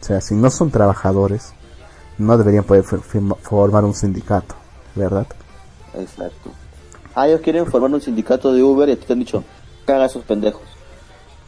[0.00, 1.52] O sea, si no son trabajadores,
[2.18, 4.54] no deberían poder formar un sindicato,
[4.94, 5.26] ¿verdad?
[5.94, 6.50] Exacto.
[7.14, 9.44] Ah, ellos quieren formar un sindicato de Uber y te han dicho,
[9.84, 10.62] caga a esos pendejos.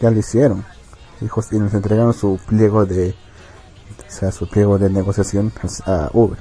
[0.00, 0.64] Ya lo hicieron.
[1.22, 3.14] Jus- y nos entregaron su pliego de,
[4.06, 5.50] o sea, su pliego de negociación
[5.86, 6.38] a Uber.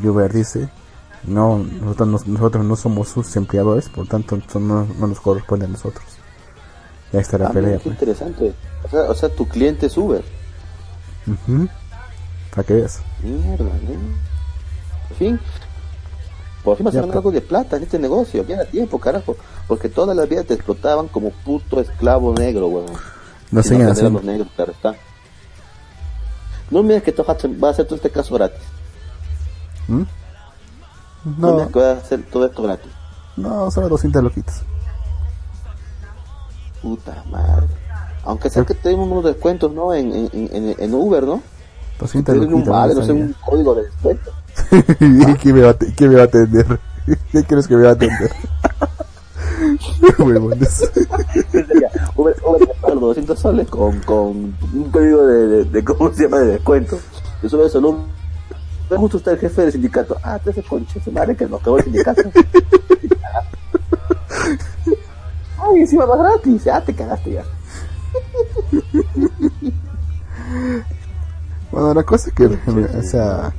[0.00, 0.68] Y Uber dice,
[1.26, 5.66] no, nosotros no, nosotros no somos sus empleadores, por tanto eso no, no nos corresponde
[5.66, 6.04] a nosotros.
[7.12, 7.92] Y ahí está la Ah, mira, pelea, qué pues.
[7.94, 8.54] interesante.
[8.84, 10.24] O sea, o sea, tu cliente es Uber.
[11.26, 11.68] Ujú.
[12.50, 13.00] Para que veas.
[13.22, 15.08] Mierda, ¿no?
[15.08, 15.40] Por fin.
[16.62, 17.16] Por fin vas a Ya, ganar pues.
[17.24, 18.44] algo de plata en este negocio.
[18.46, 19.36] Ya era tiempo, carajo.
[19.68, 22.86] Porque toda la vida te explotaban como puto esclavo negro, weón.
[23.50, 24.10] No a haciendo.
[24.10, 24.94] los negros, claro está.
[26.70, 28.60] No mires que tú vas a hacer todo este caso gratis.
[29.86, 30.02] ¿Mm?
[31.24, 31.68] No.
[31.70, 32.90] vas a hacer todo esto gratis.
[33.36, 34.62] No, solo 200 loquitos.
[36.82, 37.66] Puta madre.
[38.24, 39.94] Aunque sea que tenemos unos descuentos, ¿no?
[39.94, 41.42] En, en, en, Uber, ¿no?
[41.98, 42.60] 200 loquitos.
[42.60, 44.30] Un vale, no sé, un código de descuento.
[45.00, 46.80] ¿Y quién me, va, quién me va a atender?
[47.32, 48.30] ¿Qué crees que me va a atender?
[50.18, 50.90] Huevones.
[52.16, 56.38] Uber, Uber los 200 soles con, con un código de, de, de, ¿cómo se llama?
[56.38, 56.98] De descuento.
[57.42, 58.06] Yo sube eso, ¿no?
[58.90, 60.16] Me gusta usted el jefe del sindicato.
[60.22, 62.22] Ah, te hace concha su madre que nos quedó el sindicato.
[65.58, 66.66] Ay, encima más gratis.
[66.66, 67.44] Ah, te cagaste ya.
[71.70, 73.52] Bueno, la cosa es que, o sea,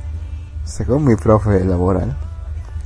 [0.63, 2.15] según mi profe laboral,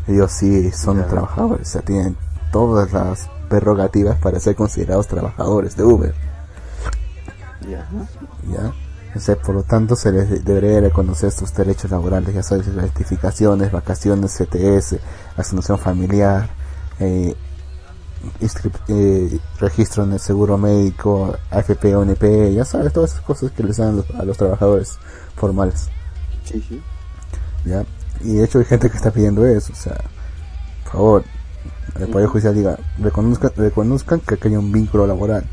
[0.07, 2.17] ellos sí son trabajadores, o sea, tienen
[2.51, 6.15] todas las prerrogativas para ser considerados trabajadores de Uber.
[7.69, 7.87] Ya.
[8.51, 8.73] Ya.
[9.17, 14.37] Sea, por lo tanto, se les debería reconocer sus derechos laborales, ya sabes, certificaciones, vacaciones,
[14.37, 14.99] CTS,
[15.35, 16.49] asignación familiar,
[16.99, 17.35] eh,
[18.87, 23.77] eh, registro en el seguro médico, AFP, ONP, ya sabes, todas esas cosas que les
[23.77, 24.99] dan a los, trabajadores
[25.35, 25.89] formales.
[26.43, 26.81] Sí, sí.
[27.65, 27.83] ¿Ya?
[28.21, 29.97] Y de hecho hay gente que está pidiendo eso, o sea,
[30.83, 31.23] por favor,
[31.99, 35.45] el Poder Judicial diga, reconozcan, reconozcan que hay un vínculo laboral.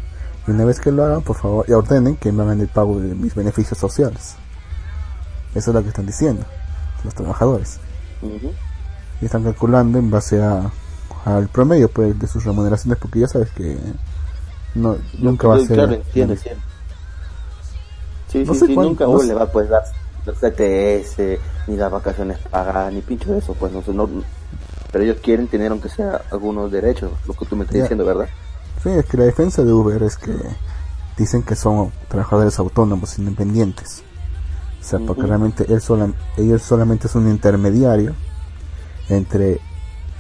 [0.47, 3.01] Y una vez que lo hagan, por favor, y ordenen que me hagan el pago
[3.01, 4.37] de mis beneficios sociales.
[5.55, 6.45] Eso es lo que están diciendo
[7.05, 7.79] los trabajadores.
[9.21, 10.71] Y están calculando en base a
[11.25, 13.77] al promedio pues de sus remuneraciones porque ya sabes que
[14.77, 16.51] no nunca va a ser claro entiendo sí
[18.29, 19.83] sí, sí, nunca le va a poder dar
[20.25, 24.09] los CTS ni las vacaciones pagadas ni pincho de eso pues no, no
[24.93, 28.29] pero ellos quieren tener aunque sea algunos derechos lo que tú me estás diciendo verdad
[28.87, 30.33] sí es que la defensa de Uber es que
[31.17, 34.03] dicen que son trabajadores autónomos independientes.
[34.81, 38.15] O sea porque realmente él sola, ellos solamente es un intermediario
[39.09, 39.61] entre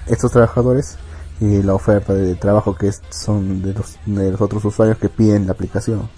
[0.06, 0.98] estos trabajadores
[1.38, 5.46] y la oferta de trabajo que son de los, de los otros usuarios que piden
[5.46, 6.08] la aplicación.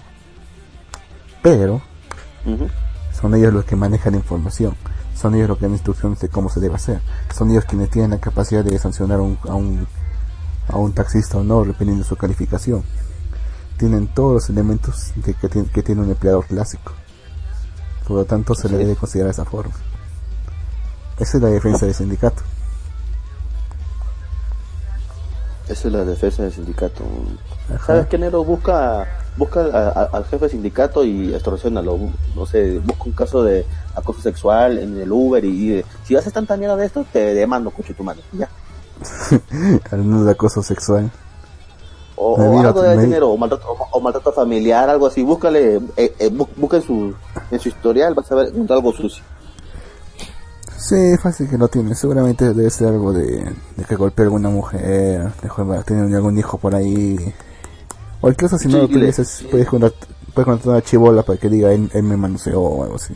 [1.43, 1.83] Pero
[3.13, 4.75] son ellos los que manejan la información,
[5.15, 7.01] son ellos los que dan instrucciones de cómo se debe hacer,
[7.35, 9.87] son ellos quienes tienen la capacidad de sancionar un, a un,
[10.69, 12.83] a un taxista o no, dependiendo de su calificación.
[13.77, 16.93] Tienen todos los elementos que, que, tiene, que tiene un empleador clásico.
[18.07, 19.75] Por lo tanto, se le debe considerar de esa forma.
[21.19, 22.43] Esa es la defensa del sindicato.
[25.69, 27.05] Esa es la defensa del sindicato.
[27.85, 28.43] ¿Sabes qué, Nero?
[28.43, 31.99] Busca, busca al jefe del sindicato y extorsionalo.
[32.35, 36.57] No sé, busca un caso de acoso sexual en el Uber y, si haces tanta
[36.57, 38.23] mierda de esto, te demando, coche tu madre.
[38.33, 38.49] Ya.
[39.91, 41.11] Al de acoso sexual.
[42.21, 45.23] O, algo de dinero, o maltrato, o, maltrato, familiar, algo así.
[45.23, 47.15] Búscale, eh, eh, busca en su,
[47.51, 49.23] en su historial, vas a ver algo sucio.
[50.77, 51.95] Sí, fácil que lo tiene.
[51.95, 53.53] Seguramente debe ser algo de,
[53.89, 57.17] que golpear a alguna mujer, de tener algún hijo por ahí.
[58.21, 61.91] O incluso si no lo tienes, puedes contratar, puedes una chivola para que diga él,
[62.03, 63.15] me manoseó o algo así.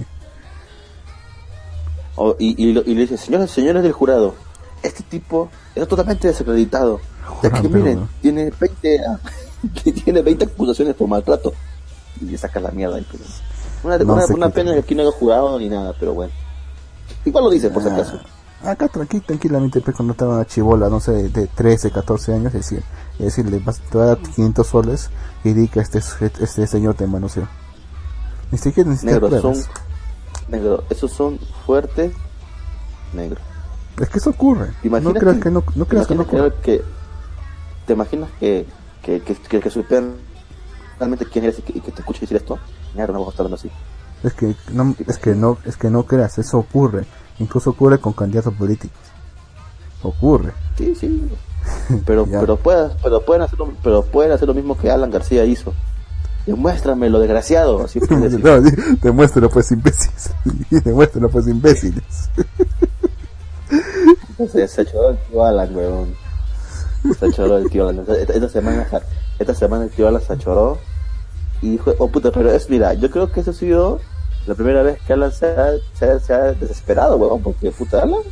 [2.38, 4.34] y, y, le dice, señores, señores del jurado,
[4.82, 7.00] este tipo es totalmente desacreditado.
[7.42, 9.00] Es que miren, tiene 20,
[10.04, 11.52] tiene 20 acusaciones por maltrato.
[12.20, 13.00] Y le saca la mierda.
[13.10, 13.22] Pues.
[13.82, 16.32] Una, una, una pena que aquí no haya jurado ni nada, pero bueno.
[17.24, 18.20] Igual lo dice, por si ah, acaso.
[18.64, 22.52] Acá tranqui, tranquilamente, pues cuando estaba una chivola, no sé, de 13, 14 años, es
[22.52, 22.82] decir,
[23.14, 25.10] es decir, le vas, te va a dar 500 soles
[25.42, 27.48] y di que este, este señor te manoseó.
[28.52, 29.54] Ni siquiera necesitas negro, son,
[30.48, 32.12] negro, esos son fuertes,
[33.12, 33.40] negro.
[34.00, 34.70] Es que eso ocurre.
[34.82, 36.52] No creas que, no, no creas que no ocurre.
[36.62, 36.82] Que,
[37.86, 38.66] ¿Te imaginas que,
[39.02, 39.70] que, que, que, que
[40.98, 42.58] realmente quién eres y que, te escuche decir esto?
[42.94, 43.70] Negro, no vamos a estar hablando así.
[44.22, 47.04] Es que no, es que no, es que no creas, eso ocurre.
[47.38, 48.98] Incluso ocurre con candidatos políticos.
[50.02, 50.52] Ocurre.
[50.76, 51.30] Sí, sí.
[52.06, 55.44] Pero, pero, pueden, pero, pueden hacer lo, pero pueden hacer lo mismo que Alan García
[55.44, 55.72] hizo.
[56.44, 57.84] Demuéstrame lo desgraciado.
[57.84, 58.60] Así no,
[59.00, 60.34] demuéstralo pues imbéciles.
[60.84, 62.30] demuéstralo pues imbéciles.
[64.50, 66.14] Se, se echó el tío Alan, weón.
[67.18, 68.04] Se echó el tío Alan.
[68.08, 68.86] Esta, semana,
[69.38, 70.78] esta semana el tío Alan se choró
[71.60, 74.00] y dijo, oh puta, pero es, mira, yo creo que eso ha sido
[74.46, 78.22] la primera vez que Alan se ha, se ha, desesperado, weón, porque puta Alan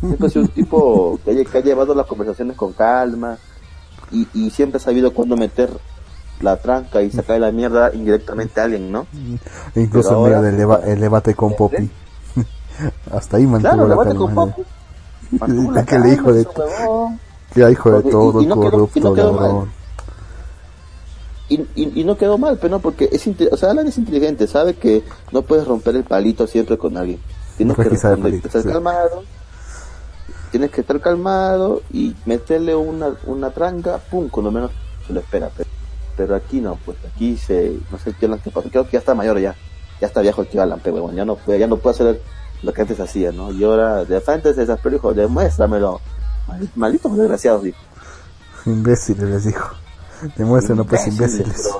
[0.00, 3.38] siempre ha sido un tipo que, ha, llevado las conversaciones con calma
[4.10, 5.70] y, y siempre ha sabido cuándo meter
[6.40, 9.06] la tranca y sacar la mierda indirectamente a alguien, ¿no?
[9.74, 11.54] Incluso medio del el debate con.
[11.54, 11.90] Poppy.
[13.10, 14.62] Hasta ahí mantuvo claro, la debate con Poppy.
[15.86, 16.46] Que le dijo de,
[17.52, 19.76] que hijo de todo, corrupto, ladrón
[21.48, 24.74] y, y, no quedó mal, pero no, porque es, o sea, Alan es inteligente, sabe
[24.74, 27.20] que no puedes romper el palito siempre con alguien.
[27.56, 28.18] Tienes que, estar
[28.64, 29.22] calmado,
[30.50, 34.72] tienes que estar calmado y meterle una, una tranca, pum, con lo menos
[35.06, 35.50] se lo espera.
[36.16, 39.14] Pero, aquí no, pues aquí se, no sé qué que pasó, creo que ya está
[39.14, 39.54] mayor ya,
[40.00, 42.20] ya está viejo el tío Alan, pero ya no ya no puede hacer
[42.62, 43.52] lo que antes hacía, ¿no?
[43.52, 46.00] Y ahora de frente se desesperó dijo, demuéstramelo,
[46.74, 47.78] maldito desgraciado, dijo.
[48.64, 49.68] Imbéciles les dijo.
[50.36, 51.70] Demuéstrenlo pues imbéciles.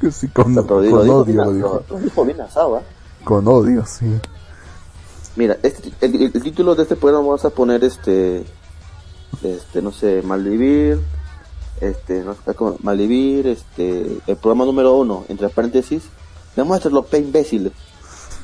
[0.10, 0.70] sí, con, con
[1.08, 2.24] odio lo dijo.
[2.24, 2.82] bien asado, ¿eh?
[3.24, 4.06] Con odio, sí.
[5.36, 8.44] Mira, este, el, título de este programa vamos a poner este,
[9.42, 10.98] este, no sé, Maldivir,
[11.80, 16.02] este, no sé cómo, Maldivir, este, el programa número uno, entre paréntesis,
[16.56, 17.72] demuéstralo, pe imbécil.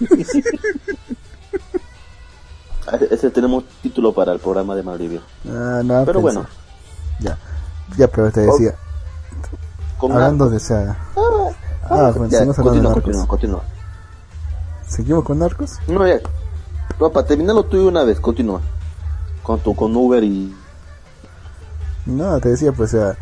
[3.11, 5.20] Ese tenemos título para el programa de Maldivir.
[5.49, 6.47] Ah, no, pero bueno.
[7.20, 7.38] Ya,
[7.97, 8.76] ya, pero te decía.
[10.01, 10.97] hablando de esa.
[11.16, 11.51] Ah,
[11.90, 13.62] ah, bueno, ya, continúa, continúa, continúa.
[14.86, 15.78] ¿Seguimos con narcos?
[15.88, 16.20] No, ya.
[17.01, 18.61] No, para terminarlo tuyo una vez, continúa.
[19.42, 20.55] Con tu, con Uber y.
[22.07, 23.18] No, te decía, pues, o sea,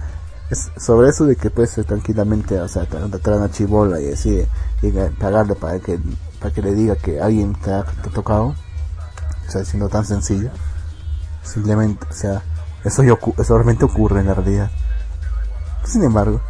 [0.51, 4.47] es sobre eso de que puedes tranquilamente, o sea, traer una chibola y decir,
[4.83, 5.99] y pagarle para que,
[6.45, 8.55] para que le diga que alguien te ha, tocado.
[9.49, 10.51] O sea, siendo tan sencillo.
[11.43, 12.43] Simplemente, o sea,
[12.85, 14.71] eso, eso realmente ocurre en la realidad.
[15.85, 16.43] Sin embargo,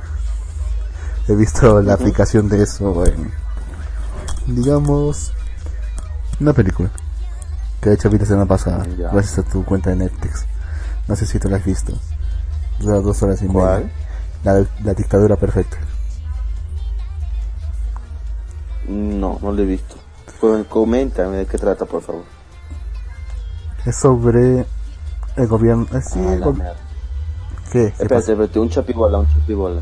[1.28, 3.30] he visto la aplicación de eso en,
[4.46, 5.32] digamos,
[6.40, 6.90] una película
[7.80, 10.44] que de hecho vi la semana pasada, gracias a tu cuenta de Netflix.
[11.06, 11.92] No sé si tú la has visto.
[12.80, 13.88] Dura dos horas y media.
[14.42, 15.76] La, la dictadura perfecta.
[18.88, 19.96] No, no la he visto.
[20.68, 22.22] coméntame de qué trata, por favor.
[23.84, 24.66] Es sobre
[25.36, 25.86] el gobierno.
[25.92, 26.00] Eh,
[26.42, 26.72] ah,
[27.70, 27.86] ¿Qué?
[27.86, 29.80] Espérate, espérate, un chapibola, un chapibola.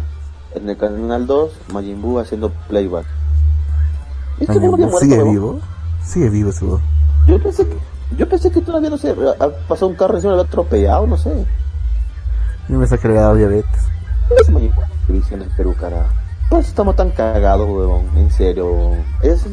[0.55, 3.07] En el canal 2, Majin Buu haciendo playback.
[4.38, 5.61] ¿Sigue vivo?
[6.03, 6.66] Sigue vivo ese
[7.26, 7.78] Yo pensé que
[8.16, 11.16] yo pensé que todavía, no sé, ha pasado un carro encima, lo ha atropellado, no
[11.16, 11.46] sé.
[12.68, 13.88] Yo me que le dado diabetes.
[14.38, 14.48] Es
[15.32, 16.07] en el Perú, cara.
[16.53, 18.94] Pues estamos tan cagados, huevón, en serio.
[19.22, 19.48] Esa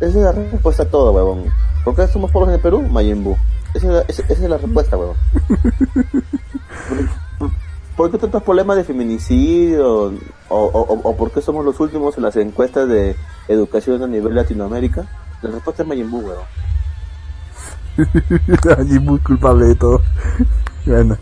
[0.00, 1.44] es, la respuesta a todo, huevón.
[1.84, 2.82] ¿Por qué somos pobres en el Perú?
[2.82, 3.36] Mayimbu.
[3.72, 5.16] Esa, esa, esa es la respuesta, huevón.
[7.96, 10.06] ¿Por qué tantos problemas de feminicidio?
[10.06, 10.12] O,
[10.48, 13.14] o, o, por qué somos los últimos en las encuestas de
[13.46, 15.06] educación a nivel Latinoamérica?
[15.42, 16.46] La respuesta es Mayimbu, huevón.
[18.76, 20.02] Allí muy culpable de todo.
[20.84, 21.16] bueno.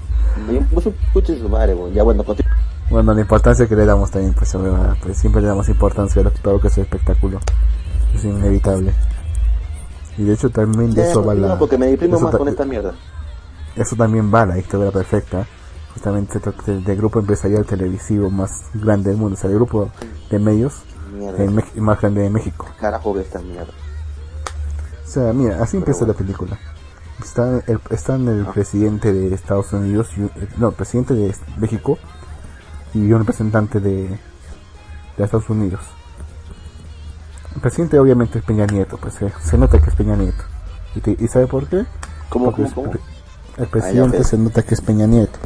[1.92, 2.24] Ya bueno,
[2.90, 4.56] Bueno, la importancia que le damos también, pues,
[5.02, 7.38] pues siempre le damos importancia a todo lo que es el espectáculo.
[8.14, 8.94] Es inevitable.
[10.16, 11.58] Y de hecho también de eso va la...
[11.58, 12.94] porque me deprimo más con esta mierda.
[13.76, 15.46] Eso también va la historia perfecta.
[15.92, 19.90] Justamente del grupo empresarial televisivo más grande del mundo, o sea, el grupo
[20.30, 20.82] de medios
[21.76, 22.66] más grande de México.
[22.80, 23.72] Carajo de esta mierda.
[25.04, 26.58] O sea, mira, así empieza la película.
[27.22, 31.98] Está el, están el presidente de Estados Unidos, eh, no, el presidente de México
[32.94, 35.80] y un representante de, de Estados Unidos.
[37.54, 40.44] El presidente obviamente es Peña Nieto, pues eh, se nota que es Peña Nieto.
[41.18, 41.84] ¿Y, sabe por qué?
[42.28, 42.92] ¿Cómo, cómo,
[43.56, 45.38] El presidente se nota que es Peña Nieto.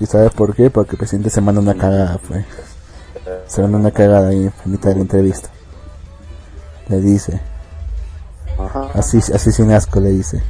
[0.00, 0.70] ¿Y sabe por qué?
[0.70, 2.44] Porque el presidente se manda una cagada, pues.
[3.46, 5.48] Se manda una cagada ahí en mitad de la entrevista.
[6.88, 7.40] Le dice,
[8.94, 10.42] Así, así sin asco le dice.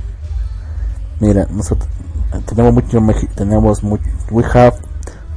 [1.21, 1.89] Mira, nosotros
[2.47, 3.01] tenemos mucho,
[3.35, 4.77] tenemos mucho, we have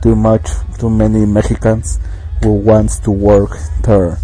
[0.01, 1.99] too much, too many Mexicans
[2.43, 4.17] who wants to work there,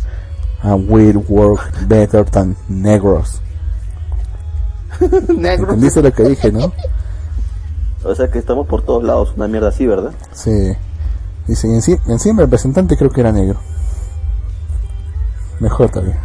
[0.61, 3.41] and we work better than negros.
[5.29, 5.69] negros.
[5.69, 6.71] ¿Entendiste lo que dije, no?
[8.03, 10.13] O sea que estamos por todos lados, una mierda así, ¿verdad?
[10.33, 10.73] Sí.
[11.47, 13.59] Dice, y encima, encima el representante creo que era negro.
[15.59, 16.19] Mejor todavía.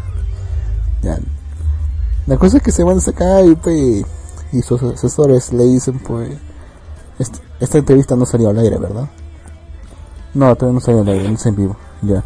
[1.02, 1.18] Ya,
[2.28, 4.04] la cosa es que se van a sacar y, pues,
[4.52, 6.36] y sus asesores le dicen, pues,
[7.18, 9.08] esta, entrevista no salió al aire, ¿verdad?
[10.34, 12.22] No, todavía no al aire, no es en vivo, ya.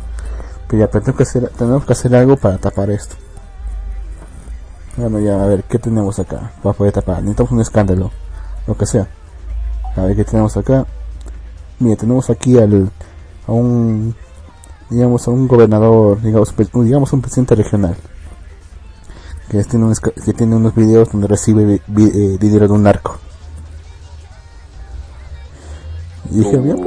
[0.69, 3.17] Pero ya, tenemos que hacer, tenemos que hacer algo para tapar esto.
[4.97, 6.53] Bueno, ya, a ver, ¿qué tenemos acá?
[6.63, 7.23] Para poder tapar.
[7.23, 8.11] Necesitamos un escándalo,
[8.67, 9.09] lo que sea.
[9.97, 10.87] A ver, ¿qué tenemos acá?
[11.79, 12.91] Mira, tenemos aquí al,
[13.47, 14.15] a un,
[14.91, 17.97] digamos, a un gobernador, digamos, digamos un presidente regional
[19.53, 23.19] que tiene, unos, que tiene unos videos donde recibe eh, dinero de un narco.
[26.31, 26.79] Y dije, bien,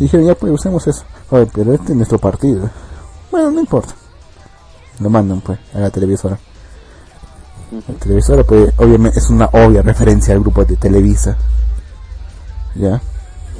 [0.00, 1.04] pues, dije, ya pues usemos eso.
[1.30, 2.70] Oye, pero este es nuestro partido.
[3.30, 3.94] Bueno, no importa.
[4.98, 6.38] Lo mandan pues a la televisora.
[7.70, 11.36] La televisora pues obviamente es una obvia referencia al grupo de Televisa.
[12.74, 13.00] ¿Ya?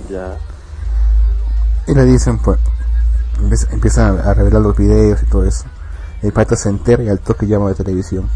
[0.08, 0.38] Ya.
[1.86, 2.58] Y le dicen pues,
[3.70, 5.64] empieza a revelar los videos y todo eso.
[6.22, 8.28] El pata se entera y al toque llama de televisión.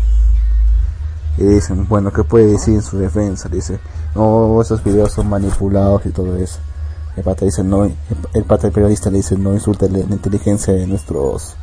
[1.39, 3.49] Y dicen, bueno, ¿qué puede decir en su defensa?
[3.49, 3.81] Dice,
[4.15, 6.61] no, esos videos son manipulados y todo eso.
[7.17, 11.55] El pata dice, no, el pata periodista le dice, no insulte la inteligencia de nuestros,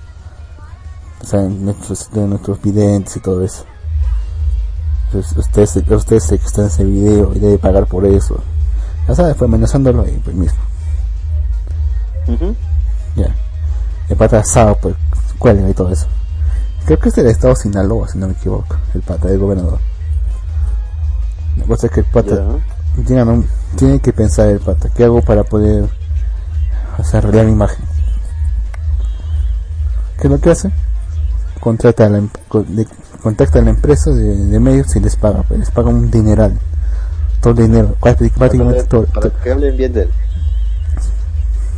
[1.21, 3.65] o sea, nuestros, de nuestros videntes y todo eso.
[5.07, 8.41] Entonces, usted, usted que está en ese video y debe pagar por eso.
[9.07, 10.59] Ya sabes, fue amenazándolo y pues mismo.
[13.15, 13.35] Ya.
[14.07, 14.95] El pata asado, pues,
[15.37, 16.07] cuelga y todo eso.
[16.85, 19.79] Creo que es del estado Sinaloa, si no me equivoco, el pata del gobernador.
[21.57, 22.45] La cosa es que el pata
[23.05, 25.89] tiene, que pensar el pata, ¿qué hago para poder
[26.97, 27.85] hacer realidad mi imagen?
[30.19, 30.71] ¿Qué es lo que hace?
[31.59, 32.21] Contrata a la,
[33.21, 36.57] contacta a la empresa de, medios y les paga, pues, les paga un dineral.
[37.39, 39.05] Todo el dinero, prácticamente todo.
[39.05, 40.11] Para que hablen bien de él.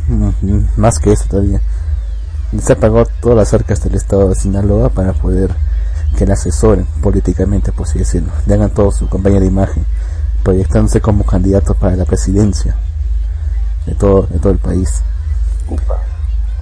[0.08, 1.60] Mm, mm, más que eso todavía
[2.62, 5.54] se pagó todas las arcas del estado de Sinaloa para poder
[6.16, 9.84] que le asesoren políticamente, por así decirlo, le hagan todo su campaña de imagen,
[10.44, 12.76] proyectándose como candidato para la presidencia
[13.86, 15.02] de todo, de todo el país.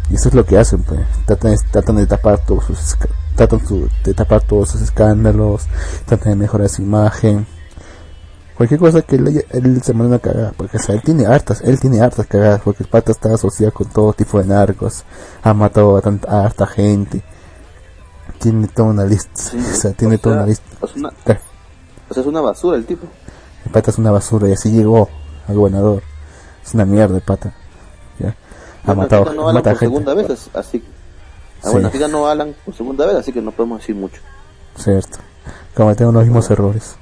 [0.08, 2.96] Y eso es lo que hacen, pues, tratan, tratan de tapar todos sus
[3.36, 3.60] tratan
[4.04, 5.66] de tapar todos sus escándalos,
[6.06, 7.46] tratan de mejorar su imagen
[8.62, 11.80] cualquier cosa que él, él se manda una cagada, porque o él tiene hartas, él
[11.80, 15.04] tiene hartas cagadas, porque el pata está asociado con todo tipo de narcos,
[15.42, 17.22] ha matado a, tanta, harta gente,
[18.38, 20.64] tiene toda una lista, o sea, tiene toda una lista.
[20.80, 23.06] Es una, o sea, es una basura el tipo.
[23.64, 25.08] El pata es una basura y así llegó
[25.48, 26.02] al gobernador.
[26.64, 27.52] Es una mierda el pata.
[28.18, 28.34] ¿ya?
[28.84, 29.96] Ha matado, no ha matado por gente.
[29.98, 30.82] segunda vez, así.
[31.62, 34.20] Ah, bueno, aquí ganó Alan por segunda vez, así que no podemos decir mucho.
[34.76, 35.18] Cierto.
[35.74, 36.96] Cometemos los mismos errores.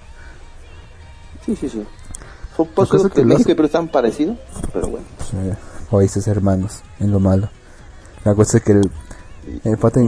[1.44, 1.86] Sí, sí, sí.
[2.56, 4.36] Son pocos que México pero están parecidos,
[4.72, 5.06] pero bueno.
[5.90, 7.48] países hermanos, en lo malo.
[8.24, 8.90] La cosa es que el,
[9.64, 10.00] el pata,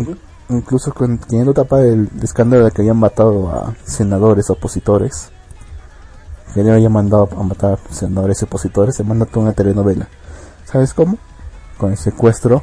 [0.51, 5.31] incluso con, queriendo tapar el, escándalo de que habían matado a senadores opositores,
[6.53, 10.09] que le habían mandado a matar a senadores opositores, se manda toda una telenovela.
[10.65, 11.19] ¿Sabes cómo?
[11.79, 12.63] Con el secuestro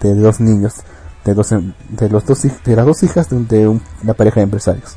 [0.00, 0.74] de dos niños,
[1.24, 4.96] de, dos, de, los dos, de las dos hijas de, una pareja de empresarios.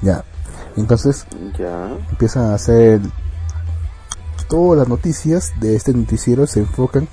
[0.00, 0.24] Ya.
[0.76, 1.26] Entonces
[1.58, 1.96] ya.
[2.10, 3.00] empiezan a hacer
[4.48, 7.08] todas las noticias de este noticiero se enfocan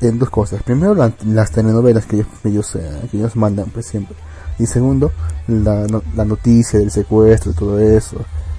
[0.00, 0.62] en dos cosas.
[0.62, 4.16] Primero las telenovelas que ellos, ellos, eh, que ellos mandan pues siempre.
[4.58, 5.12] Y segundo,
[5.48, 8.16] la, la noticia del secuestro y todo eso.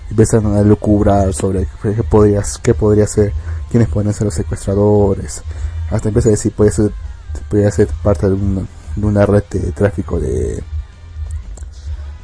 [0.10, 3.34] Empiezan a lucubrar sobre qué podría, qué podría ser,
[3.72, 5.42] quiénes pueden ser los secuestradores.
[5.90, 6.92] Hasta empieza a decir puede ser,
[7.50, 8.62] puede ser parte de una,
[8.96, 10.64] de una red de tráfico de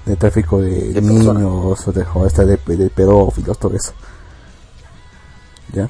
[0.05, 1.27] de tráfico de, niños
[1.87, 3.93] o de, o de, pedófilos, todo eso.
[5.73, 5.89] ¿Ya?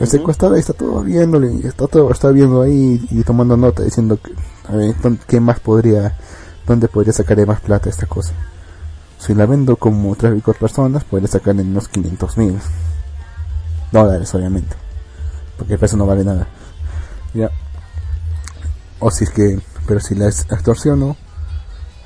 [0.00, 4.32] El secuestrador está todo viéndole, está todo, está viendo ahí y tomando nota, diciendo que,
[4.68, 4.94] a ver,
[5.28, 6.18] ¿qué más podría,
[6.66, 8.32] dónde podría sacar más plata esta cosa?
[9.18, 12.58] Si la vendo como tráfico de personas, podría sacar en unos 500 mil
[13.90, 14.76] dólares, obviamente,
[15.56, 16.46] porque el peso no vale nada.
[17.32, 17.50] Ya.
[19.00, 21.16] O si es que, pero si la extorsiono,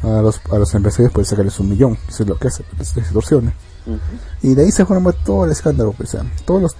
[0.02, 2.96] a los, a los empresarios puede sacarles un millón, eso es lo que hace, les
[2.96, 3.52] extorsiona.
[4.42, 6.76] Y de ahí se forma todo el escándalo, pues, todos los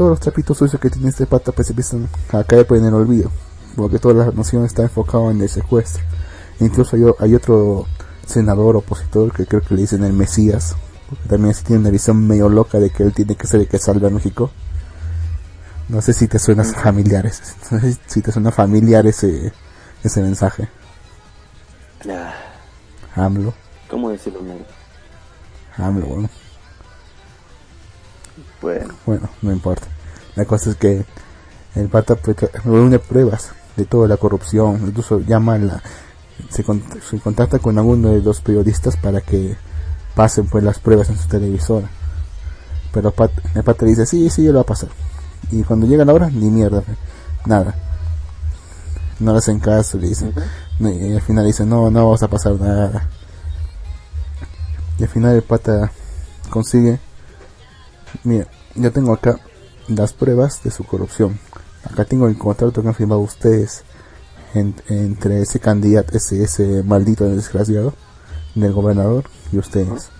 [0.00, 2.94] todos los trapitos sucios que tiene este pata pues empiezan a caer pues, en el
[2.94, 3.30] olvido,
[3.76, 6.02] porque toda la nación está enfocada en el secuestro.
[6.60, 7.86] Incluso hay, hay otro
[8.26, 10.76] senador opositor que creo que le dicen el Mesías,
[11.08, 13.68] porque también sí tiene una visión medio loca de que él tiene que ser el
[13.68, 14.50] que salve a México.
[15.88, 17.24] No sé si te suena familiar,
[17.70, 19.52] no sé si te suena familiar ese,
[20.04, 20.68] ese mensaje.
[22.08, 22.32] Ah.
[23.16, 23.52] AMLO.
[23.88, 24.64] ¿Cómo decirlo, negro?
[25.76, 26.30] AMLO, bueno.
[28.62, 28.94] Bueno.
[29.06, 29.86] Bueno, no importa.
[30.36, 31.04] La cosa es que
[31.74, 32.16] el pata
[32.64, 35.82] reúne pruebas de toda la corrupción, incluso llama la,
[36.48, 36.64] se,
[37.20, 39.56] contacta con alguno de los periodistas para que
[40.14, 41.88] pasen pues las pruebas en su televisora.
[42.92, 43.14] Pero
[43.54, 44.88] el pata dice, sí, sí, yo lo va a pasar.
[45.50, 46.82] Y cuando llega la hora, ni mierda,
[47.46, 47.74] nada.
[49.20, 50.32] No le hacen caso, le dicen,
[50.80, 53.08] y al final dice, no, no vamos a pasar nada.
[54.98, 55.92] Y al final el pata
[56.48, 56.98] consigue,
[58.24, 59.38] mira, yo tengo acá
[59.88, 61.38] las pruebas de su corrupción.
[61.84, 63.84] Acá tengo el contrato que han firmado ustedes
[64.54, 67.94] entre ese candidato, ese, ese maldito desgraciado
[68.54, 70.10] del gobernador y ustedes.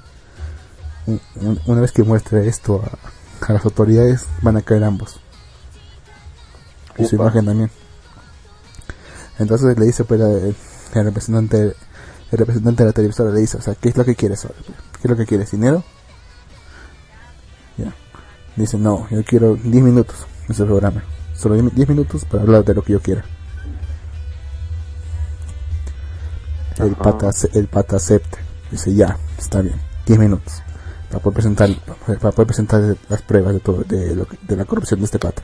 [1.67, 5.21] una vez que muestre esto a, las autoridades, van a caer ambos.
[6.99, 7.71] Y su imagen también.
[9.39, 10.55] Entonces le dice pues el,
[10.93, 11.75] representante
[12.31, 14.59] el representante de la televisora le dice, o sea, ¿qué es lo que quieres ahora?
[14.65, 15.51] ¿Qué es lo que quieres?
[15.51, 15.83] ¿Dinero?
[17.79, 17.93] Ya.
[18.55, 21.03] Dice, no, yo quiero 10 minutos en ese programa.
[21.35, 23.25] Solo 10 minutos para hablar de lo que yo quiera.
[26.83, 28.39] El pata, el pata acepta.
[28.71, 29.81] Dice, ya, está bien.
[30.07, 30.63] 10 minutos.
[31.09, 31.71] Para poder presentar,
[32.07, 35.43] para poder presentar las pruebas de todo, de, lo, de la corrupción de este pata.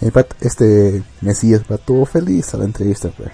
[0.00, 3.30] El pata, este Mesías va todo feliz a la entrevista, pues.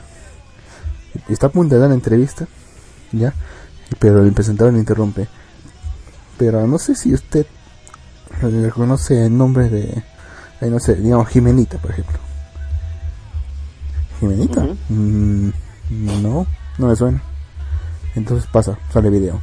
[1.28, 2.46] Está a punto de dar la entrevista,
[3.12, 3.32] ya,
[4.00, 5.28] pero el presentador le interrumpe.
[6.38, 7.46] Pero no sé si usted
[8.40, 10.02] reconoce el nombre de,
[10.62, 12.18] no sé, digamos Jimenita, por ejemplo.
[14.24, 14.66] ¿Jimenita?
[14.88, 15.50] Mm,
[16.22, 16.46] no,
[16.78, 17.22] no me suena.
[18.14, 19.40] Entonces pasa, sale video.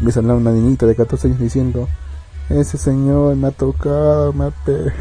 [0.00, 1.88] Empieza a hablar una niñita de 14 años diciendo,
[2.48, 4.52] ese señor me ha tocado, me ha,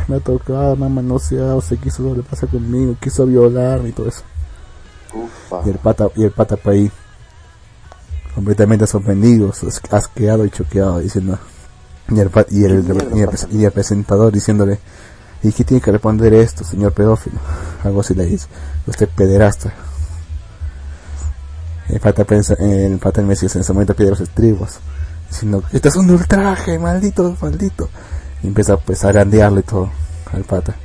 [0.07, 4.07] me ha tocado, me ha manoseado, se quiso doble pasa conmigo, quiso violarme y todo
[4.07, 4.23] eso.
[5.65, 6.91] Y el pata, y el pata para ahí,
[8.33, 9.51] completamente sorprendido,
[9.89, 11.37] asqueado y choqueado, diciendo,
[12.09, 14.79] y el, y el, y el, presentador diciéndole,
[15.43, 17.39] ¿y qué tiene que responder esto, señor pedófilo?
[17.83, 18.47] Algo así le dice,
[18.87, 19.73] usted pederasta.
[21.89, 22.25] El pata,
[22.59, 24.79] el pata Mesías en ese momento pide los estribos,
[25.29, 27.89] diciendo, esto es un ultraje, maldito, maldito.
[28.43, 29.91] Y empieza pues a grandearle todo
[30.31, 30.75] al pata.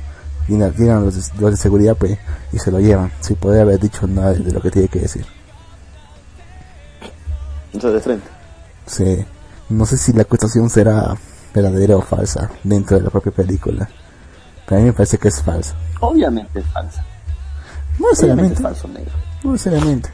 [0.47, 2.17] Llegan los, los de seguridad pues,
[2.51, 5.25] y se lo llevan, sin poder haber dicho nada de lo que tiene que decir.
[7.73, 8.27] Entonces de frente.
[8.85, 9.25] Sí.
[9.69, 11.13] No sé si la acusación será
[11.53, 13.89] verdadera o falsa dentro de la propia película.
[14.67, 15.75] Pero a mí me parece que es falsa.
[16.01, 17.03] Obviamente es falsa.
[17.97, 18.61] No necesariamente.
[19.43, 20.09] No necesariamente.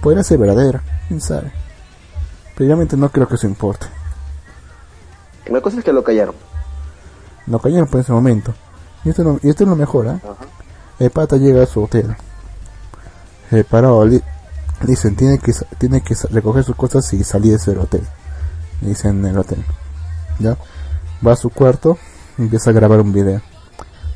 [0.00, 1.52] Podría ser verdadera, quién sabe.
[2.56, 3.86] Pero realmente no creo que eso importe.
[5.46, 6.34] La cosa es que lo callaron.
[7.46, 8.52] Lo callaron por ese momento.
[9.04, 10.20] Y esto, no, y esto es lo mejor, ¿eh?
[10.98, 12.16] El pata llega a su hotel.
[13.50, 14.04] El parado
[14.82, 18.02] dicen, tiene que, tiene que recoger sus cosas y salir de ese hotel.
[18.80, 19.64] Dicen en el hotel.
[20.40, 20.56] ¿Ya?
[21.24, 21.96] Va a su cuarto
[22.38, 23.40] y empieza a grabar un video.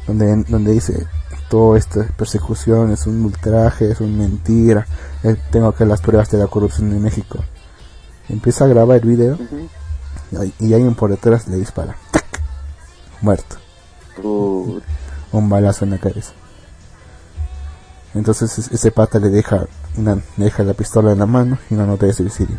[0.09, 1.07] Donde, donde dice,
[1.49, 4.87] toda esta persecución es un ultraje, es una mentira,
[5.23, 7.39] eh, tengo que las pruebas de la corrupción en México.
[8.29, 9.39] Empieza a grabar el video
[10.61, 11.97] y, alguien por detrás le dispara.
[13.21, 13.57] Muerto.
[15.33, 16.33] Un balazo en la cabeza.
[18.15, 21.87] Entonces ese pata le deja, una, le deja la pistola en la mano y una
[21.87, 22.59] nota de suicidio.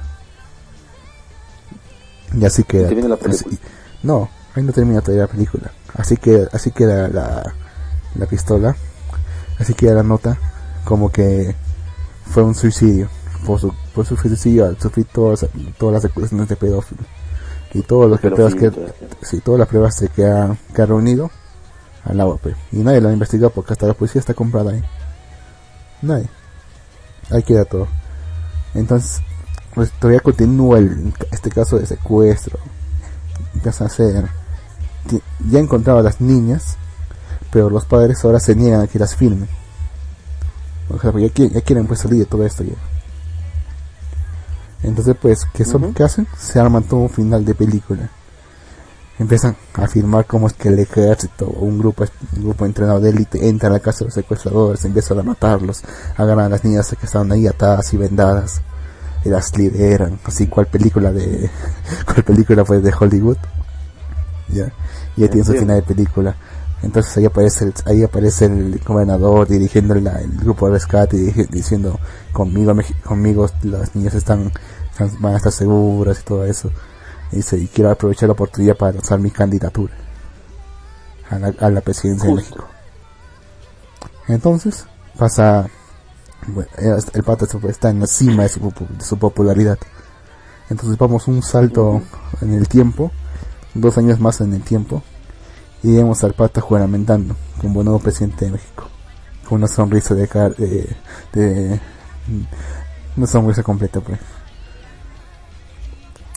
[2.33, 2.89] Y así queda.
[4.03, 5.71] no, ahí no termina todavía la película.
[5.95, 7.53] Así que así queda la,
[8.15, 8.75] la pistola,
[9.57, 10.37] así queda la nota,
[10.83, 11.55] como que
[12.25, 13.09] fue un suicidio.
[13.45, 15.47] Por su, por su suicidio al sufrir todas,
[15.77, 17.01] todas las acusaciones de pedófilo.
[17.73, 18.71] Y todas las pruebas que,
[19.21, 21.31] sí, todas las pruebas que ha, que ha reunido
[22.03, 22.55] al agua, pues.
[22.71, 24.83] Y nadie lo ha investigado porque hasta la policía está comprada ahí.
[26.01, 26.27] Nadie.
[27.29, 27.87] Ahí queda todo.
[28.73, 29.21] Entonces,
[29.73, 32.59] pues todavía continúa el, este caso de secuestro.
[33.59, 34.29] Empieza a hacer.
[35.49, 36.77] Ya encontraba a las niñas,
[37.51, 39.49] pero los padres ahora se niegan a que las filmen.
[40.89, 42.75] O sea, ya quieren, ya quieren pues salir de todo esto ya.
[44.81, 46.25] Entonces, pues, ¿qué, son, ¿qué hacen?
[46.37, 48.09] Se arman todo un final de película.
[49.19, 52.05] Empiezan a afirmar cómo es que el ejército o un grupo,
[52.37, 55.83] un grupo entrenado de élite entra a la casa de los secuestradores, empiezan a matarlos,
[56.15, 58.61] agarran a las niñas que estaban ahí atadas y vendadas
[59.25, 61.49] y las lideran, así cual película de
[62.05, 63.37] cual película pues de Hollywood.
[64.49, 64.71] Ya.
[65.17, 66.35] Y ahí tiene su final de película.
[66.81, 71.99] Entonces ahí aparece el, ahí aparece el gobernador dirigiendo el grupo de rescate y diciendo
[72.31, 74.51] conmigo conmigo las niñas están,
[75.19, 76.71] van a estar seguras y todo eso.
[77.31, 79.93] Y dice, y quiero aprovechar la oportunidad para lanzar mi candidatura
[81.29, 82.65] a la, a la presidencia de México.
[84.27, 84.85] Entonces
[85.17, 85.67] pasa
[86.49, 86.69] bueno,
[87.13, 89.77] el pato está en la cima de su, de su popularidad.
[90.69, 92.01] Entonces vamos un salto
[92.41, 93.11] en el tiempo,
[93.73, 95.01] dos años más en el tiempo,
[95.81, 98.87] y vemos al pata juramentando como nuevo presidente de México.
[99.47, 100.95] Con una sonrisa de, cara, de,
[101.33, 101.79] de,
[103.17, 104.19] una sonrisa completa pues.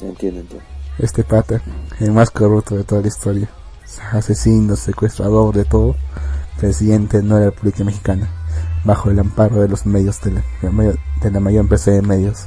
[0.00, 0.66] Entiendo, entiendo.
[0.98, 1.60] Este pata,
[2.00, 3.48] el más corrupto de toda la historia,
[4.12, 5.96] asesino, secuestrador de todo,
[6.58, 8.41] presidente de la República Mexicana
[8.84, 10.42] bajo el amparo de los medios de la,
[11.22, 12.46] de la mayor empresa de medios.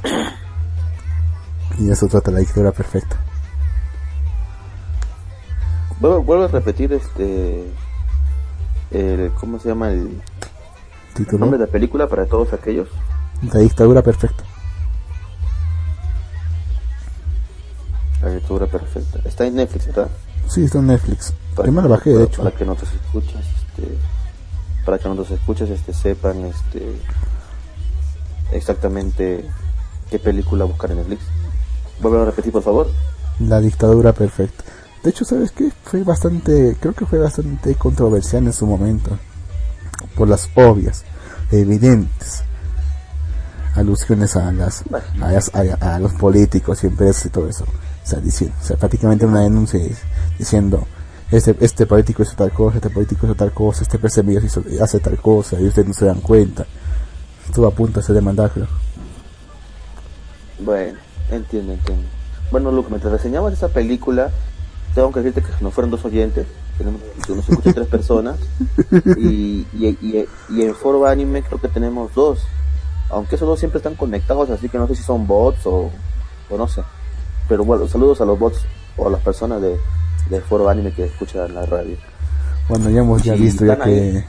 [1.78, 3.18] Y eso trata la dictadura perfecta.
[6.00, 7.64] Vuelvo, a repetir este
[8.90, 10.20] el, ¿cómo se llama el,
[11.14, 11.38] ¿Título?
[11.38, 12.88] nombre de la película para todos aquellos?
[13.52, 14.44] La dictadura perfecta.
[18.22, 19.20] La dictadura perfecta.
[19.24, 20.08] Está en Netflix, ¿verdad?
[20.48, 21.32] Sí, está en Netflix.
[21.54, 22.42] Para, Yo bajé, de hecho.
[22.42, 23.96] Para que no te escuchas, este
[24.86, 26.86] para que nuestros escuchas este, sepan este,
[28.52, 29.44] exactamente
[30.08, 31.22] qué película buscar en Netflix.
[32.00, 32.86] Vuelve a repetir, por favor.
[33.40, 34.64] La dictadura perfecta.
[35.02, 35.72] De hecho, ¿sabes qué?
[35.82, 39.18] Fue bastante, creo que fue bastante controversial en su momento.
[40.14, 41.04] Por las obvias,
[41.50, 42.44] evidentes
[43.74, 44.84] alusiones a las,
[45.52, 47.64] a, los políticos y empresas y todo eso.
[47.64, 49.80] O sea, diciendo, o sea, prácticamente una denuncia
[50.38, 50.86] diciendo,
[51.30, 54.36] este, este político hizo tal cosa, este político hizo tal cosa, este PCM
[54.80, 56.66] hace tal cosa y ustedes no se dan cuenta.
[57.46, 58.66] Estuvo a punto de ser demandado.
[60.60, 60.98] Bueno,
[61.30, 62.04] entiendo, entiendo.
[62.50, 64.30] Bueno, Luke, mientras reseñamos esa película,
[64.94, 66.46] tengo que decirte que nos fueron dos oyentes,
[66.78, 68.38] tenemos, nos escuchan tres personas,
[69.18, 72.40] y, y, y, en Foro Anime creo que tenemos dos.
[73.10, 75.90] Aunque esos dos siempre están conectados, así que no sé si son bots o,
[76.50, 76.82] o no sé.
[77.48, 78.64] Pero bueno, saludos a los bots
[78.96, 79.76] o a las personas de,
[80.30, 81.96] del Foro Anime que escuchan la radio.
[82.68, 84.24] Bueno, ya hemos ya visto ya que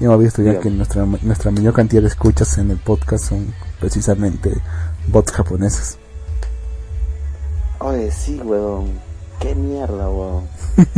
[0.00, 3.54] ya hemos visto ya que nuestra nuestra mayor cantidad de escuchas en el podcast son
[3.80, 4.52] precisamente
[5.08, 5.98] bots japoneses.
[7.78, 8.90] Oye, sí, weón.
[9.38, 10.44] Qué mierda, weón.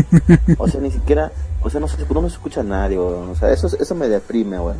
[0.58, 1.32] o sea, ni siquiera,
[1.62, 3.30] o sea, no, se, no me escucha nadie, weón.
[3.30, 4.76] O sea, eso, eso me deprime, weón.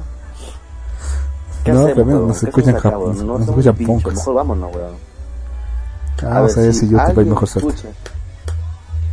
[1.65, 2.35] ¿Qué no, hacemos, weón?
[2.35, 3.77] se escuchan Japón, no, se escuchan.
[3.79, 5.09] Mejor vámonos, weón.
[6.23, 7.89] Ah, a ver si, YouTube hay mejor suerte.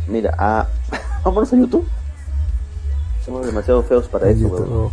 [0.06, 0.66] Mira, a...
[1.24, 1.86] vámonos a YouTube.
[3.24, 4.90] Somos demasiado feos para eso, weón.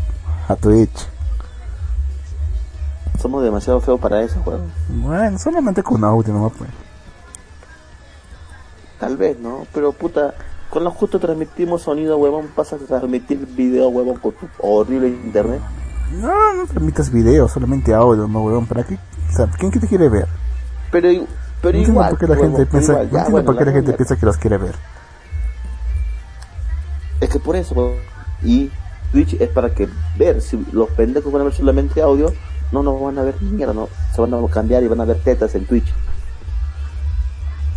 [0.47, 1.07] A Twitch.
[3.21, 4.71] Somos demasiado feos para eso, weón.
[4.89, 6.69] Bueno, solamente con audio nomás, pues.
[8.99, 9.67] Tal vez, ¿no?
[9.73, 10.33] Pero puta,
[10.69, 15.61] con lo justo transmitimos sonido, huevón, pasas a transmitir video, huevón, con tu horrible internet.
[16.13, 18.95] No, no transmitas video, solamente audio, no, huevón, ¿para qué?
[19.29, 20.27] O sea, ¿quién que te quiere ver?
[20.91, 21.09] Pero,
[21.61, 24.15] pero no igual, por qué la gente piensa, no entiendo por qué la, gente piensa
[24.15, 24.75] que los quiere ver.
[27.23, 27.93] Es que por eso,
[28.43, 28.69] y
[29.13, 32.33] Twitch es para que ver, si los pendejos van a ver solamente audio,
[32.73, 35.05] no nos van a ver ni mierda, no, se van a cambiar y van a
[35.05, 35.87] ver tetas en Twitch.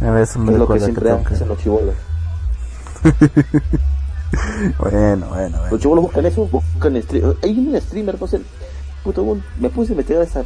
[0.00, 1.94] A ver, eso me es lo que siempre hacen los chivolos.
[4.80, 5.58] bueno, bueno, bueno.
[5.70, 7.36] Los chivolos buscan eso, buscan streamer.
[7.44, 8.40] Hay un streamer, no sé,
[9.04, 10.44] puto, me puse a meter a esa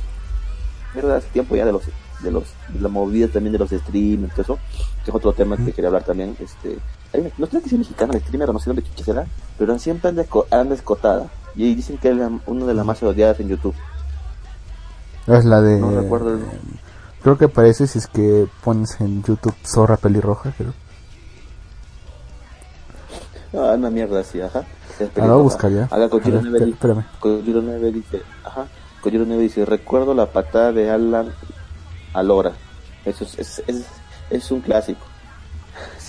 [0.92, 1.84] mierda hace tiempo ya de los
[2.22, 4.58] de los de la movida también de los streamers todo eso
[5.04, 6.78] que es otro tema que quería hablar también este
[7.12, 9.26] hay no sé que sea mexicana el streamer no sé dónde será
[9.58, 13.48] pero siempre anda, anda escotada y dicen que es una de las más odiadas en
[13.48, 13.74] YouTube
[15.26, 16.40] es la de no recuerdo el...
[17.22, 20.72] Creo que aparece si es que pones en YouTube zorra pelirroja, creo.
[23.52, 24.64] Ah, una mierda así, ajá.
[25.16, 25.88] Ahora voy a buscar ya.
[25.90, 26.78] Haga Kojiro Neve dice,
[27.18, 28.66] Kojiro Neve dice, ajá.
[29.02, 31.32] Kojiro Neve dice, recuerdo la patada de Alan
[32.14, 32.52] Alora.
[33.04, 33.86] Eso es, es, es,
[34.30, 35.04] es un clásico.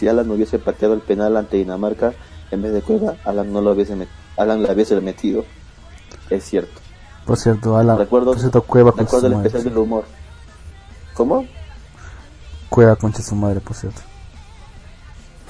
[0.01, 2.11] Si Alan no hubiese pateado el penal ante Dinamarca,
[2.49, 4.17] en vez de Cueva, Alan no lo hubiese metido.
[4.35, 5.45] Alan lo hubiese metido.
[6.31, 6.81] Es cierto.
[7.23, 10.05] Por cierto, Alan, recuerdo, cierto, Cueva con recuerdo el especial del humor.
[11.13, 11.45] ¿Cómo?
[12.67, 14.01] Cueva concha su madre, por cierto.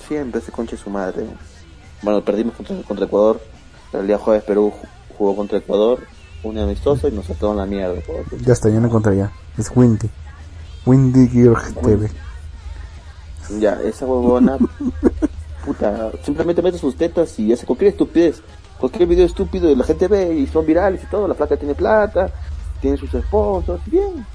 [0.05, 1.27] Siempre se concha su madre.
[2.01, 3.39] Bueno, perdimos contra, contra Ecuador.
[3.93, 4.73] El día jueves Perú
[5.17, 6.05] jugó contra Ecuador,
[6.43, 8.01] un amistoso y nos saltaron la mierda.
[8.41, 9.31] Ya está, ya no encontré ya.
[9.57, 10.09] Es Windy.
[10.85, 12.11] Windy Gear TV.
[13.59, 14.57] Ya, esa huevona.
[15.65, 18.41] puta, simplemente mete sus tetas y hace cualquier estupidez.
[18.79, 21.27] Cualquier video estúpido y la gente ve y son virales y todo.
[21.27, 22.31] La placa tiene plata,
[22.81, 24.25] tiene sus esposos, bien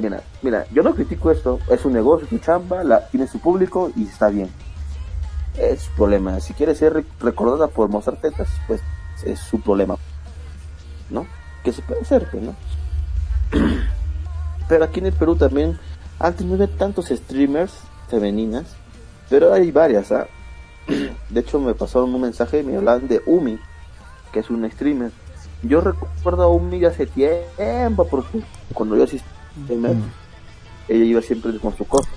[0.00, 3.92] mira, mira, yo no critico esto, es un negocio, su chamba, la, tiene su público
[3.96, 4.50] y está bien.
[5.56, 6.40] Es su problema.
[6.40, 8.80] Si quiere ser recordada por mostrar tetas, pues
[9.24, 9.96] es su problema.
[11.08, 11.26] ¿No?
[11.62, 12.54] Que se puede hacer, pues, ¿no?
[14.68, 15.78] Pero aquí en el Perú también,
[16.18, 17.72] antes no había tantos streamers
[18.08, 18.76] femeninas,
[19.28, 20.26] pero hay varias, ¿ah?
[21.30, 23.58] De hecho, me pasaron un mensaje y me hablaban de Umi,
[24.32, 25.10] que es un streamer.
[25.62, 28.42] Yo recuerdo a Umi hace tiempo, porque
[28.72, 29.26] cuando yo asistí
[30.88, 32.08] ella iba siempre con su cosa.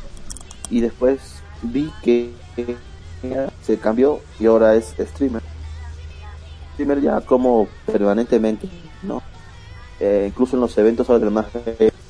[0.69, 1.19] Y después
[1.63, 2.31] vi que
[3.63, 5.41] se cambió y ahora es streamer.
[6.73, 8.69] Streamer ya como permanentemente,
[9.03, 9.21] ¿no?
[9.99, 11.47] Eh, incluso en los eventos ahora del más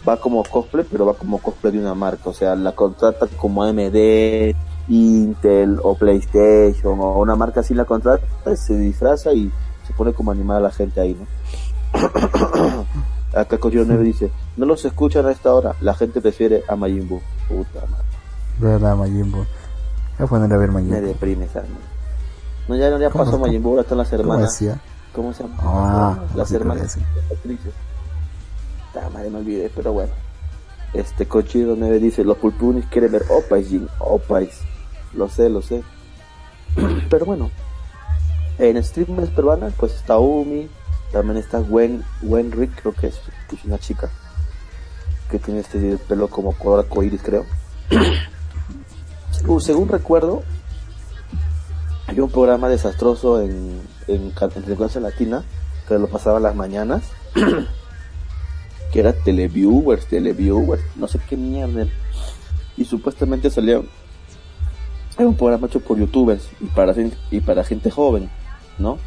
[0.07, 2.29] va como cosplay, pero va como cosplay de una marca.
[2.29, 4.55] O sea, la contrata como AMD,
[4.89, 8.25] Intel o PlayStation o una marca así la contrata,
[8.55, 9.51] se disfraza y
[9.85, 11.27] se pone como animada a la gente ahí, ¿no?
[13.33, 17.21] Acá Kojiro Neve dice, no los escuchan a esta hora, la gente prefiere a Majimbu.
[17.47, 18.05] Puta madre.
[18.59, 19.37] Verdad, Majimbu.
[19.37, 19.47] Voy
[20.17, 20.95] a poner a ver Majimbu.
[20.95, 21.63] Me deprime esa
[22.67, 24.59] No, ya, no, ya pasó Majimbu, ahora están las hermanas.
[25.14, 25.55] ¿Cómo, ¿Cómo se llama?
[25.60, 26.97] Ah, las hermanas
[27.32, 27.74] actrices.
[29.14, 30.14] madre, me olvidé, pero bueno.
[30.93, 33.88] Este Kojiro Neve dice, los pulpunis quieren ver Opais, Jin.
[33.99, 34.62] Opais.
[35.14, 35.84] Lo sé, lo sé.
[37.10, 37.51] pero bueno.
[38.57, 40.68] En streamers peruanas, pues está Umi,
[41.14, 43.20] también está Gwen, Gwen Rick, creo que es,
[43.64, 44.10] una chica
[45.32, 47.45] que tiene este pelo como color arcoíris, creo.
[49.60, 50.43] según recuerdo,
[52.07, 53.82] había un programa desastroso en,
[54.16, 55.43] en, en Latina
[55.88, 57.03] que lo pasaba las mañanas,
[58.91, 61.88] que era Televiewers, Televiewers, no sé qué mierda.
[62.78, 63.82] Y supuestamente salía
[65.18, 66.95] era un programa hecho por youtubers y para
[67.30, 68.30] y para gente joven,
[68.78, 68.97] ¿no?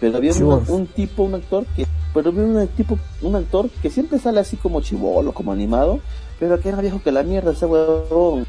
[0.00, 4.18] Pero había un, tipo, un actor que, pero había un tipo, un actor que siempre
[4.18, 6.00] sale así como chivolo, como animado,
[6.38, 8.46] pero que era viejo que la mierda, ese huevón.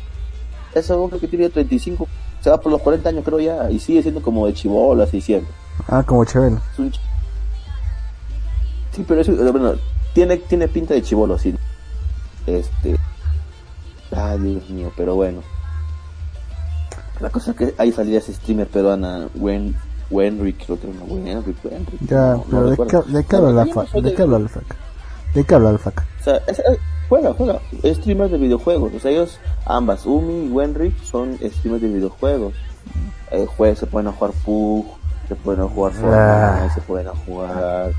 [0.73, 2.07] Ese huevón que tiene 35,
[2.41, 5.21] se va por los 40 años creo ya, y sigue siendo como de chivolo, así
[5.21, 5.53] siempre.
[5.87, 6.57] Ah, como chévere.
[8.91, 9.73] Sí, pero eso, bueno,
[10.13, 11.55] tiene, tiene pinta de chivolo, sí.
[12.45, 12.97] Este.
[14.11, 15.41] Ay, Dios mío, pero bueno.
[17.19, 19.75] La cosa es que ahí salía ese streamer peruana, Wen,
[20.09, 22.01] Wenrick, creo que era una Wenrick, Wenrick.
[22.07, 23.65] Ya, pero ¿de, qué, ¿de qué habla?
[23.65, 24.75] ¿De qué habla la faca?
[25.33, 26.05] ¿De qué habla la faca?
[26.19, 26.61] O sea, es,
[27.09, 27.59] juega, juega.
[27.83, 28.93] Streamers de videojuegos.
[28.93, 32.53] O sea, ellos, ambas, Umi y Wenrick, son streamers de videojuegos.
[33.31, 34.85] Eh, se pueden jugar PUG,
[35.27, 36.71] se pueden jugar Fortnite, ah.
[36.73, 37.91] se pueden jugar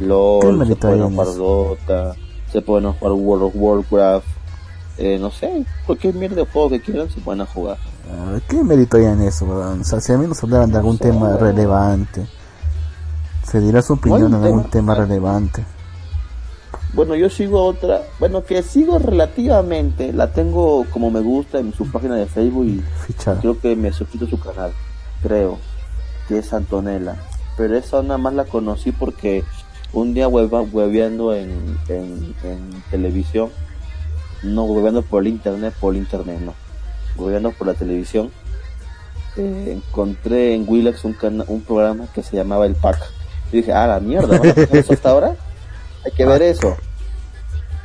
[0.00, 2.14] LOL, se pueden jugar Dota,
[2.52, 4.26] se pueden jugar World of Warcraft.
[4.96, 7.78] Eh, no sé, cualquier mierda de juego que quieran se pueden jugar.
[8.10, 10.98] Ah, ¿Qué mérito hay en eso, O sea, si a mí nos hablaran de algún
[10.98, 12.26] tema relevante,
[13.42, 15.64] se dirá su opinión en algún tema relevante.
[16.94, 21.90] Bueno, yo sigo otra, bueno, que sigo relativamente, la tengo como me gusta en su
[21.90, 22.82] página de Facebook y
[23.40, 24.72] creo que me suscrito a su canal,
[25.22, 25.58] creo,
[26.28, 27.16] que es Antonella.
[27.56, 29.42] Pero esa nada más la conocí porque
[29.92, 33.50] un día hueveando en, en, en televisión,
[34.42, 36.54] no hueveando por el internet, por el internet, no
[37.16, 38.30] gobierno por la televisión,
[39.36, 41.16] eh, encontré en Willax un,
[41.48, 42.98] un programa que se llamaba El Pack.
[43.52, 45.36] Y dije, ah, la mierda, ¿van a eso hasta ahora?
[46.04, 46.76] Hay que ver eso.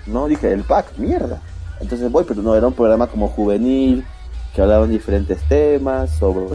[0.05, 1.41] No, dije, El Pack, mierda.
[1.79, 4.05] Entonces voy, pero no, era un programa como juvenil,
[4.53, 6.47] que hablaban diferentes temas, sobre...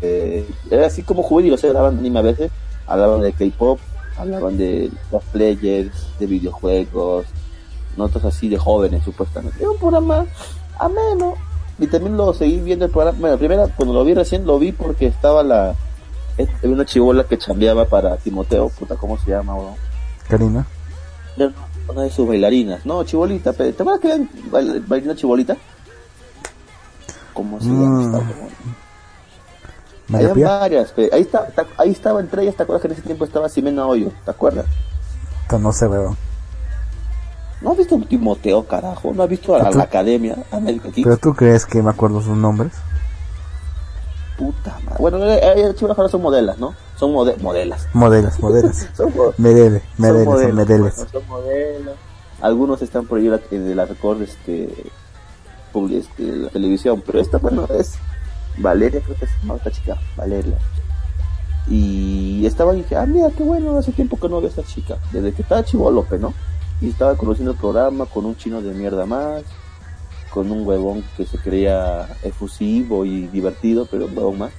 [0.00, 2.50] Eh, era así como juvenil, o sea, hablaban de anime a veces,
[2.86, 3.78] hablaban de K-pop,
[4.16, 7.26] hablaban de los players, de videojuegos,
[7.96, 9.58] notas así de jóvenes supuestamente.
[9.60, 10.26] Era un programa
[10.78, 11.36] ameno,
[11.80, 13.18] y también lo seguí viendo el programa.
[13.18, 15.74] Bueno, primero, cuando lo vi recién, lo vi porque estaba la.
[16.62, 19.74] Una chivola que chambeaba para Timoteo, puta, ¿cómo se llama, bro?
[20.30, 20.66] Karina.
[21.88, 22.86] Una de sus bailarinas.
[22.86, 25.56] No, chibolita, ¿te acuerdas que era bailarina chibolita?
[27.34, 28.22] ¿Cómo se llama?
[30.08, 30.14] Mm.
[30.14, 33.48] Había varias, ahí, está, ahí estaba entre ellas, ¿te acuerdas que en ese tiempo estaba
[33.48, 34.10] Simena Hoyo?
[34.24, 34.66] ¿Te acuerdas?
[35.58, 36.16] No sé, weón.
[37.60, 39.12] ¿No has visto Timoteo, carajo?
[39.12, 42.72] ¿No has visto a, la academia América ¿Pero tú crees que me acuerdo sus nombres?
[44.40, 44.96] Puta madre.
[44.98, 46.74] Bueno, eh, eh, ahora son modelas, ¿no?
[46.96, 47.40] Son modelas.
[47.92, 48.88] Modelas, modelas.
[48.96, 50.94] son modelos, son modelos.
[51.12, 51.94] Son modelos.
[52.40, 54.72] Algunos están por ahí en la record este,
[55.92, 57.96] este, la televisión, pero esta, bueno, es
[58.56, 60.56] Valeria, creo que es esta chica, Valeria.
[61.68, 64.62] Y estaba y dije, ah, mira, qué bueno, hace tiempo que no veo a esta
[64.62, 64.96] chica.
[65.12, 66.32] Desde que estaba Chivo López, ¿no?
[66.80, 69.42] y estaba conociendo el programa con un chino de mierda más,
[70.30, 74.52] con un huevón que se creía efusivo y divertido, pero un huevón más.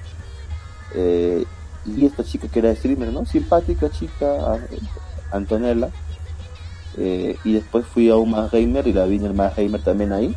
[0.94, 1.44] Eh,
[1.86, 3.26] y esta chica que era streamer, ¿no?
[3.26, 4.60] Simpática chica,
[5.32, 5.90] Antonella.
[6.98, 10.36] Eh, y después fui a un gamer y la vi en el gamer también ahí.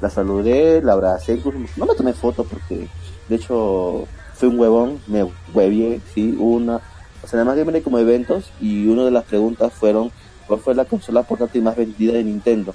[0.00, 1.40] La saludé, la abracé,
[1.76, 2.88] no me tomé foto porque
[3.28, 4.04] de hecho
[4.34, 6.82] fue un huevón, me huevié, sí, una.
[7.22, 10.12] O sea, además gamer hay como eventos y una de las preguntas fueron
[10.46, 12.74] ¿Cuál fue la consola portátil más vendida de Nintendo?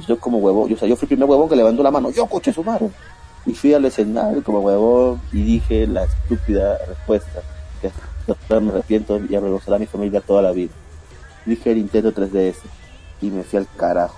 [0.00, 1.90] Y yo como huevón, yo, o sea, yo fui el primer huevón que levantó la
[1.90, 2.90] mano, yo coche su madre.
[3.44, 7.42] Y fui al escenario como huevón y dije la estúpida respuesta,
[7.80, 7.90] que
[8.60, 10.72] me arrepiento y avergonzará a mi familia toda la vida.
[11.44, 12.56] Dije Nintendo 3DS
[13.20, 14.16] y me fui al carajo.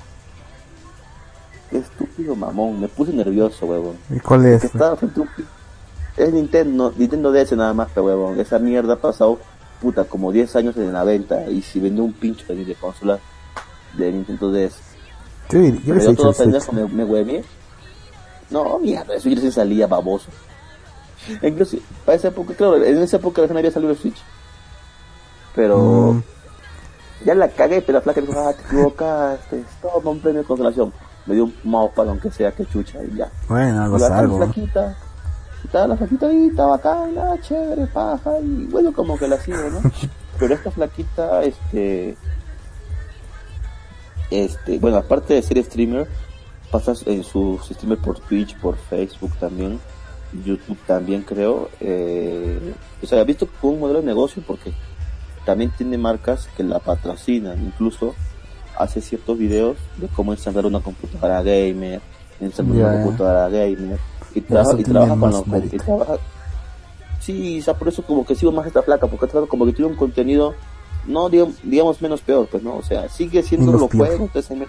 [1.71, 3.97] Qué estúpido mamón, me puse nervioso, huevón.
[4.11, 4.65] ¿Y cuál es?
[6.17, 8.39] Es Nintendo, Nintendo DS nada más que huevón.
[8.39, 9.39] Esa mierda ha pasado
[9.81, 13.19] puta, como 10 años en la venta y si vendió un pincho de, de consola
[13.95, 14.92] de Nintendo DS.
[15.51, 17.45] Yo, yo, yo todo pendejo me, me
[18.51, 20.29] No, mierda, eso ya se salía baboso.
[21.43, 24.23] Incluso, para esa época, claro, en esa época recién había salido el Switch.
[25.55, 26.23] Pero mm.
[27.27, 30.93] ya la cagué, pero la flaca dijo, ah, te equivocaste, toma un premio de consolación.
[31.27, 33.31] Me dio un mouse aunque sea que chucha y ya.
[33.49, 34.39] Bueno, algo salvo.
[34.39, 34.97] flaquita,
[35.65, 39.71] estaba la flaquita ahí, estaba acá, nada, chévere, paja, y bueno, como que la sigo,
[39.71, 39.81] ¿no?
[40.39, 42.17] Pero esta flaquita, este,
[44.33, 46.09] este, bueno, aparte de ser streamer,
[46.71, 49.79] pasas en su streamer por Twitch, por Facebook también,
[50.45, 54.73] YouTube también creo, eh, o sea, he visto como un modelo de negocio porque
[55.45, 58.15] también tiene marcas que la patrocinan, incluso
[58.79, 62.01] hace ciertos videos de cómo ensamblar una computadora gamer,
[62.41, 63.99] ensamblar una computadora gamer,
[64.35, 66.17] y, trabaja, y trabaja con lo y trabaja,
[67.21, 69.91] sí, o sea, por eso como que sigo más esta placa, porque como que tiene
[69.91, 70.55] un contenido,
[71.07, 74.67] no digamos, menos peor, pues no, o sea, sigue siendo lo juego, entonces ahí me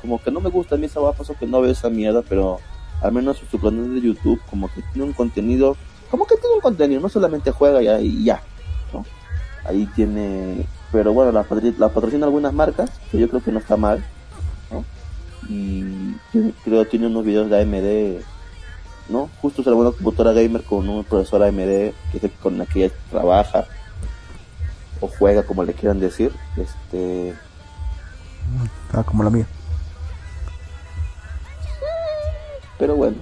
[0.00, 2.58] como que no me gusta a mí esa paso que no veo esa mierda, pero
[3.02, 5.76] al menos su canal de YouTube como que tiene un contenido,
[6.10, 8.42] como que tiene un contenido, no solamente juega ya y ya,
[8.92, 9.04] ¿no?
[9.64, 11.46] Ahí tiene, pero bueno, la,
[11.78, 14.04] la patrocina algunas marcas, que yo creo que no está mal,
[14.70, 14.84] ¿no?
[15.48, 16.14] Y
[16.64, 18.24] creo que tiene unos videos de AMD
[19.10, 19.28] ¿no?
[19.42, 22.94] Justo se una computadora gamer con un profesor AMD que es con la que ella
[23.10, 23.66] trabaja
[25.00, 27.34] o juega como le quieran decir, este
[28.92, 29.46] ah, como la mía.
[32.78, 33.16] Pero bueno,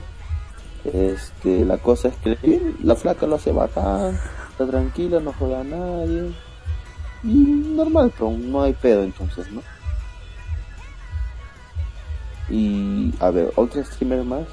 [0.85, 4.18] este la cosa es que la flaca lo hace bacán,
[4.51, 6.35] está tranquila, no juega a nadie.
[7.24, 9.61] Y normal, pero no hay pedo entonces, ¿no?
[12.49, 14.47] Y a ver, otro streamer más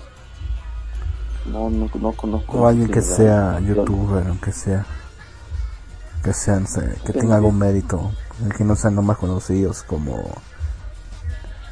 [1.46, 2.60] no, no, no conozco.
[2.60, 4.86] O alguien que sea youtuber, aunque sea.
[6.26, 6.66] Que sean,
[7.06, 8.12] que tenga algún mérito.
[8.58, 10.24] Que no sean los más conocidos como.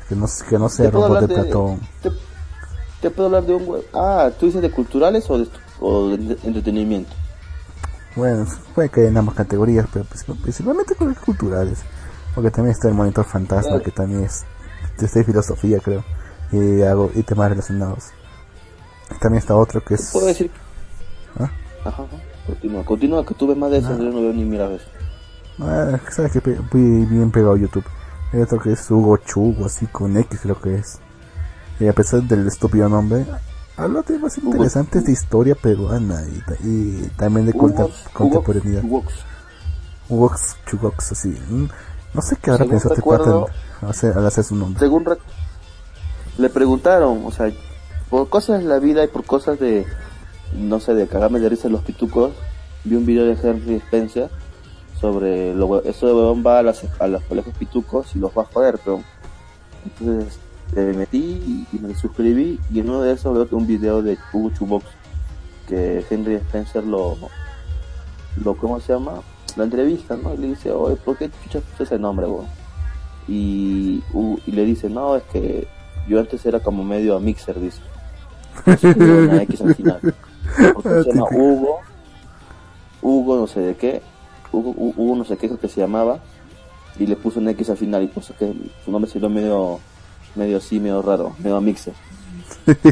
[0.08, 1.80] Que no, que no sea robot de, Platón.
[3.02, 3.84] Te, puedo hablar de un web.
[3.96, 5.48] Ah, ¿tú dices de culturales o de,
[5.80, 7.12] o de entretenimiento?
[8.16, 8.46] Bueno,
[8.76, 10.06] puede que en ambas categorías, pero
[10.44, 11.80] principalmente con culturales.
[12.36, 14.46] Porque también está el monitor fantasma, que también es
[15.00, 16.04] de filosofía, creo.
[16.52, 18.12] Y, hago, y temas relacionados.
[19.20, 20.12] También está otro que es.
[20.12, 20.52] Puedo decir.
[21.40, 21.50] ¿Ah?
[21.86, 22.06] Ajá,
[22.46, 24.86] continúa, continúa, que tú ves más de eso, yo no veo ni mira eso.
[25.60, 27.86] Ah, sabes que muy bien pegado YouTube.
[28.32, 31.00] Hay otro que es Hugo Chugo, así con X creo que es.
[31.80, 33.26] Y a pesar del estúpido nombre,
[33.78, 38.84] habla de temas interesantes de historia peruana y, y también de contemporaneidad.
[40.10, 41.38] Hugox Chugox, así.
[42.14, 44.80] No sé qué ahora pensaste al hacer, al hacer su nombre.
[44.80, 45.06] Según
[46.38, 47.52] le preguntaron, o sea,
[48.10, 49.86] por cosas de la vida y por cosas de,
[50.56, 52.32] no sé, de cagarme de risa en los pitucos,
[52.84, 54.30] vi un video de Henry Spencer
[55.00, 58.44] sobre lo, eso de huevón va a, las, a los colegios pitucos y los va
[58.44, 59.02] a joder, pero
[59.86, 60.40] entonces
[60.76, 64.52] me metí y me suscribí y en uno de esos veo un video de Hugo
[64.52, 64.86] Chubox
[65.68, 67.18] que Henry Spencer lo,
[68.44, 69.22] lo ¿cómo se llama?
[69.56, 70.34] La entrevista, ¿no?
[70.34, 72.48] Y le dice, oye, ¿por qué chuchas ese nombre, weón?
[73.28, 74.04] Y,
[74.46, 75.68] y le dice, no, es que
[76.08, 77.82] yo antes era como medio a mixer, dice
[78.86, 80.16] una X al final.
[80.74, 81.80] Porque se llama Hugo,
[83.02, 84.02] Hugo no sé de qué,
[84.52, 86.20] Hugo, Hugo no sé qué que se llamaba,
[86.98, 89.80] y le puso un X al final, y puso que su nombre se medio,
[90.36, 91.94] medio así, medio raro, medio mixer.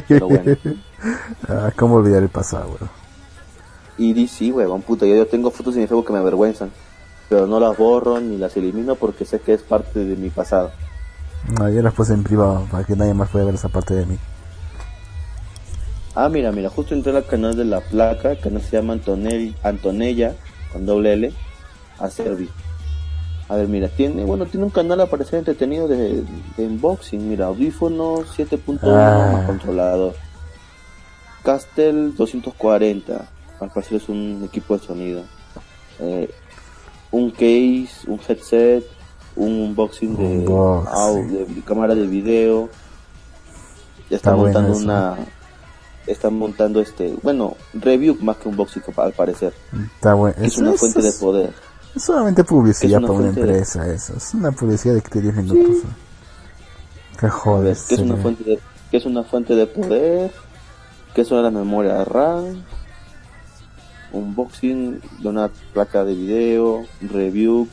[0.08, 0.58] Pero bueno.
[1.48, 2.90] ah, ¿Cómo olvidar el pasado, weón?
[3.98, 6.72] Y di sí, weón, puta, yo, yo tengo fotos en mi Facebook que me avergüenzan,
[7.30, 10.72] pero no las borro ni las elimino porque sé que es parte de mi pasado.
[11.60, 14.06] No, yo las puse en privado para que nadie más pueda ver esa parte de
[14.06, 14.18] mí.
[16.24, 19.56] Ah, mira, mira, justo entré al canal de la placa, que no se llama Antonell,
[19.64, 20.36] Antonella,
[20.72, 21.34] con doble L,
[21.98, 22.48] a Servi.
[23.50, 26.24] A ver, mira, tiene, bueno, tiene un canal a parecer entretenido de,
[26.60, 29.46] unboxing, mira, audífonos 7.1 ah.
[29.48, 30.14] controlador.
[31.44, 33.28] Castel 240,
[33.60, 35.24] al parecer es un equipo de sonido.
[35.98, 36.30] Eh,
[37.10, 38.86] un case, un headset,
[39.36, 42.70] un unboxing de, de, cámara de video.
[44.08, 45.18] Ya está, montando una
[46.08, 49.54] están montando este, bueno, review más que un unboxing al parecer.
[49.96, 50.36] Está bueno.
[50.42, 51.54] Es, una fuente de poder.
[51.96, 54.16] Es solamente publicidad para una empresa eso.
[54.16, 55.84] Es una publicidad de 10 minutos.
[57.20, 57.78] Qué joder.
[57.88, 60.32] Que es una fuente de, que es una fuente de poder,
[61.14, 62.64] que es una memoria RAM,
[64.12, 67.68] unboxing de una placa de video, review.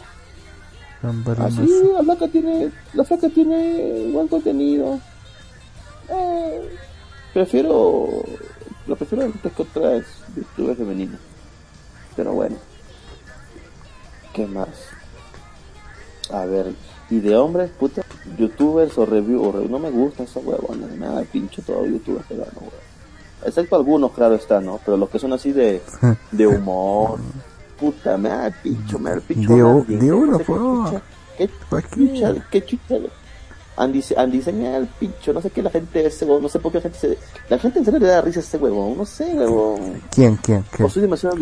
[1.38, 4.98] Así, la placa tiene, la placa tiene buen contenido.
[6.08, 6.68] Eh,
[7.32, 8.22] prefiero
[8.86, 10.04] lo prefiero antes que otras
[10.34, 11.20] youtubers femeninas.
[12.16, 12.56] Pero bueno
[14.38, 14.68] qué más
[16.30, 16.72] a ver
[17.10, 18.02] y de hombres puta
[18.38, 23.46] youtubers o review o no me gusta esa huevona nada pincho todo youtuber pero no
[23.46, 25.82] excepto algunos claro está no pero los que son así de
[26.30, 27.18] de humor
[27.80, 30.38] puta me da pincho me da pincho de, de uno
[31.36, 31.50] qué,
[31.90, 32.96] chucha, qué chucha
[33.78, 36.72] Andy, Andy señala el pincho, no sé qué la gente ese huevón, no sé por
[36.72, 37.18] qué la gente se,
[37.48, 40.02] la gente en serio le da risa a ese huevón, no sé huevón.
[40.12, 40.86] ¿Quién, quién, quién?
[40.86, 41.36] O soy demasiado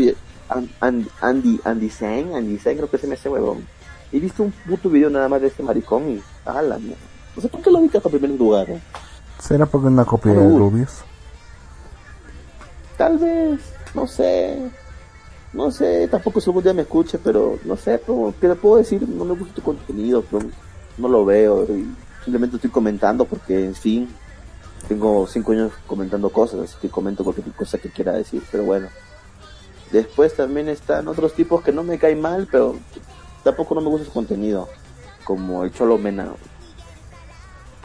[0.80, 3.66] Andy, Andy, Andy Sen, Andy Sen creo que se me hace huevón.
[4.12, 7.00] He visto un puto video nada más de ese maricón y, la mierda.
[7.34, 8.80] No sé por qué lo ubicas en primer lugar, ¿eh?
[9.40, 11.00] ¿Será porque una copia de Rubius?
[12.96, 13.60] Tal vez,
[13.94, 14.58] no sé.
[15.52, 18.76] No sé, tampoco si algún día me escuche, pero no sé, pero, ¿qué le puedo
[18.76, 19.08] decir?
[19.08, 20.46] No me gusta tu contenido, pero
[20.98, 21.86] no lo veo y
[22.26, 24.08] simplemente estoy comentando porque, en fin,
[24.88, 28.88] tengo cinco años comentando cosas, así que comento cualquier cosa que quiera decir, pero bueno.
[29.92, 32.74] Después también están otros tipos que no me caen mal, pero
[33.44, 34.68] tampoco no me gusta su contenido,
[35.22, 36.32] como el Cholo Mena.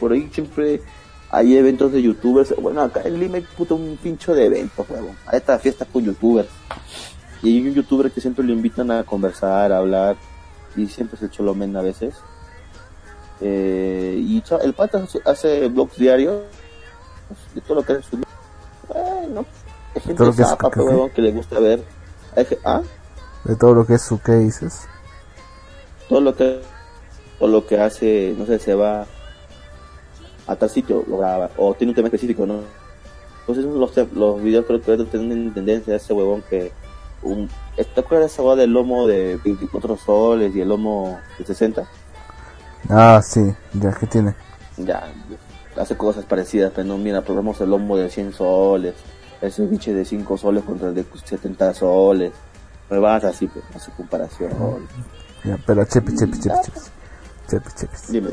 [0.00, 0.82] Por ahí siempre
[1.30, 2.52] hay eventos de youtubers.
[2.60, 5.16] Bueno, acá en Lima hay puto un pincho de eventos, huevón.
[5.26, 6.48] Hay esta fiesta con youtubers.
[7.44, 10.16] Y hay un youtuber que siempre lo invitan a conversar, a hablar.
[10.74, 12.16] Y siempre es el Cholo Mena a veces.
[13.42, 16.42] Eh, y el pata hace blogs diarios
[17.54, 18.16] de todo lo que es su
[18.88, 19.44] Bueno,
[19.94, 21.82] hay gente que, zapa, que, que le gusta ver.
[22.64, 22.82] ¿Ah?
[23.44, 24.86] De todo lo que es su qué dices.
[26.08, 26.60] Todo lo que
[27.38, 29.04] todo lo que hace, no sé, se va
[30.46, 32.60] a tal sitio, lo graba, o tiene un tema específico, ¿no?
[33.40, 36.70] Entonces los, los videos creo que tienen tendencia a ese huevón que
[37.22, 41.88] un, ¿te acuerdas esa del lomo de 24 soles y el lomo de 60?
[42.88, 44.34] Ah, sí, ya que tiene.
[44.76, 45.12] Ya,
[45.76, 48.94] hace cosas parecidas, pero no, mira, probamos el lomo de 100 soles,
[49.40, 52.32] ese biche de 5 soles contra el de 70 soles,
[52.90, 54.50] me vas así, pues, hace comparación.
[55.44, 56.56] Ya, pero chepi, chepi, chepi,
[57.48, 58.30] chepi, chepi, Dime,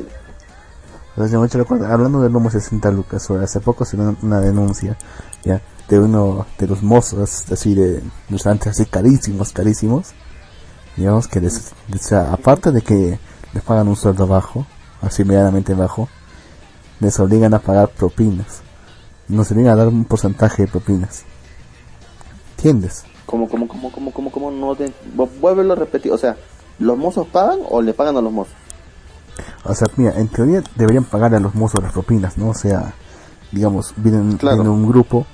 [1.18, 1.86] dime.
[1.88, 4.98] hablando del lomo de 60 lucas, hace poco se dio una denuncia,
[5.44, 10.12] ya, de uno de los mozos, así de, restaurantes así carísimos, carísimos,
[10.96, 11.74] digamos que les,
[12.14, 13.20] aparte de que
[13.54, 14.66] les pagan un sueldo bajo,
[15.02, 16.10] así medianamente bajo,
[17.00, 18.62] les obligan a pagar propinas.
[19.28, 21.24] Nos obligan a dar un porcentaje de propinas.
[22.58, 23.06] ¿Entiendes?
[23.26, 24.92] ¿Cómo, cómo, cómo, cómo, cómo, cómo no te...
[25.40, 26.36] Vuélvelo a repetir, o sea,
[26.80, 28.56] ¿los mozos pagan o le pagan a los mozos?
[29.64, 32.50] O sea, mira, en teoría deberían pagar a los mozos las propinas, ¿no?
[32.50, 32.94] O sea,
[33.52, 34.62] digamos, vienen, claro.
[34.64, 35.26] un grupo,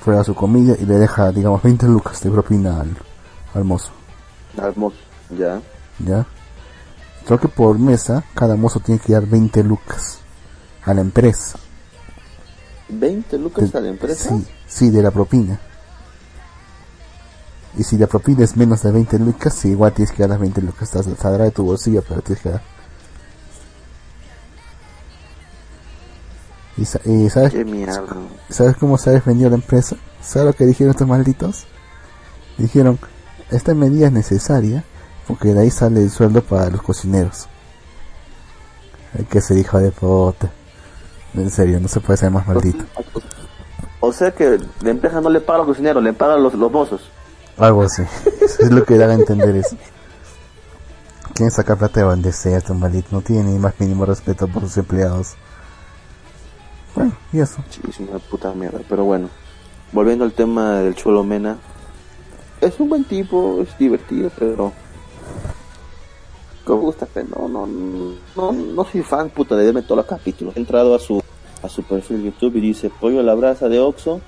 [0.00, 2.96] fuera su comida y le deja, digamos, 20 lucas de propina al,
[3.54, 3.90] al mozo.
[4.56, 4.96] Al mozo,
[5.36, 5.60] ya.
[5.98, 6.26] Ya.
[7.26, 10.18] Creo que por mesa, cada mozo tiene que dar 20 lucas
[10.84, 11.58] a la empresa.
[12.90, 14.28] ¿20 lucas a la empresa?
[14.28, 15.58] Sí, sí, de la propina.
[17.78, 20.40] Y si la propina es menos de 20 lucas, sí, igual tienes que dar las
[20.40, 20.90] 20 lucas.
[20.90, 22.62] Saldrá de tu bolsillo, pero tienes que dar.
[26.76, 26.84] ¿Y,
[27.30, 27.54] sabes,
[28.50, 29.96] sabes cómo se ha defendido la empresa?
[30.20, 31.66] ¿Sabes lo que dijeron estos malditos?
[32.58, 32.98] Dijeron,
[33.50, 34.84] esta medida es necesaria
[35.26, 37.48] porque de ahí sale el sueldo para los cocineros.
[39.16, 40.50] Hay que ser hijo de puta.
[41.34, 42.84] En serio, no se puede ser más maldito.
[44.00, 46.54] O sea que la empresa no le paga a los cocineros, le paga a los,
[46.54, 47.10] los mozos.
[47.56, 48.02] Algo así.
[48.42, 49.76] es lo que da a entender eso.
[51.32, 53.12] Quieren sacar plata de donde sea, estos malditos.
[53.12, 55.34] No tiene ni más mínimo respeto por sus empleados.
[56.94, 57.64] Bueno, y eso.
[57.70, 58.80] Sí, es una puta mierda.
[58.88, 59.28] Pero bueno,
[59.92, 61.56] volviendo al tema del Cholo Mena.
[62.60, 64.72] Es un buen tipo, es divertido, pero
[66.66, 67.66] me gusta, no, no,
[68.36, 70.56] no, no soy fan, puta, de verme todos los capítulos.
[70.56, 71.22] He entrado a su,
[71.62, 74.20] a su perfil de YouTube y dice Pollo a la brasa de Oxo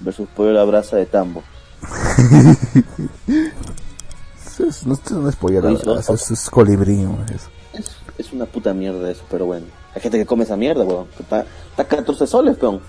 [0.00, 1.42] versus Pollo a la brasa de Tambo.
[4.86, 7.06] no, es pollo a la brasa, es, es colibrí,
[7.72, 9.66] es, es, una puta mierda eso, pero bueno.
[9.94, 11.06] Hay gente que come esa mierda, weón.
[11.18, 12.80] Está, está 14 soles, peón.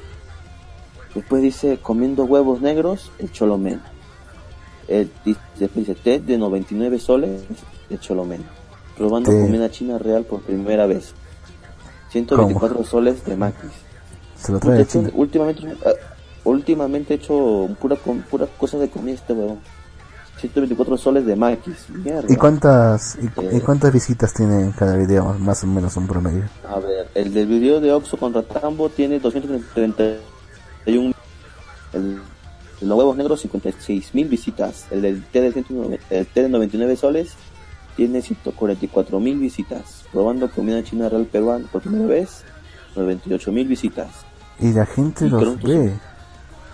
[1.14, 3.84] Después dice, comiendo huevos negros, el cholomena.
[4.88, 7.44] Después dice, té de 99 soles,
[7.90, 8.46] el cholomena
[8.98, 11.14] probando comida china real por primera vez.
[12.12, 13.72] 124 soles de maquis.
[14.38, 14.86] Se lo trae.
[15.14, 19.60] Últimamente, uh, últimamente he hecho pura, pura cosa de comida este huevón.
[20.40, 21.90] 124 soles de maquis.
[21.90, 22.32] Mierda.
[22.32, 25.34] ¿Y cuántas, y, eh, cuántas visitas tiene cada video?
[25.40, 26.44] Más o menos un promedio.
[26.68, 31.14] A ver, el del video de Oxo contra Tambo tiene 231.
[31.94, 32.22] El
[32.86, 34.86] de los huevos negros 56 mil visitas.
[34.92, 37.34] El del T de, el T de 99 soles
[37.96, 40.06] tiene 144 mil visitas.
[40.12, 42.44] Probando comida china real peruana por primera vez,
[42.96, 44.10] 98 mil visitas.
[44.60, 45.94] Y la gente los ve.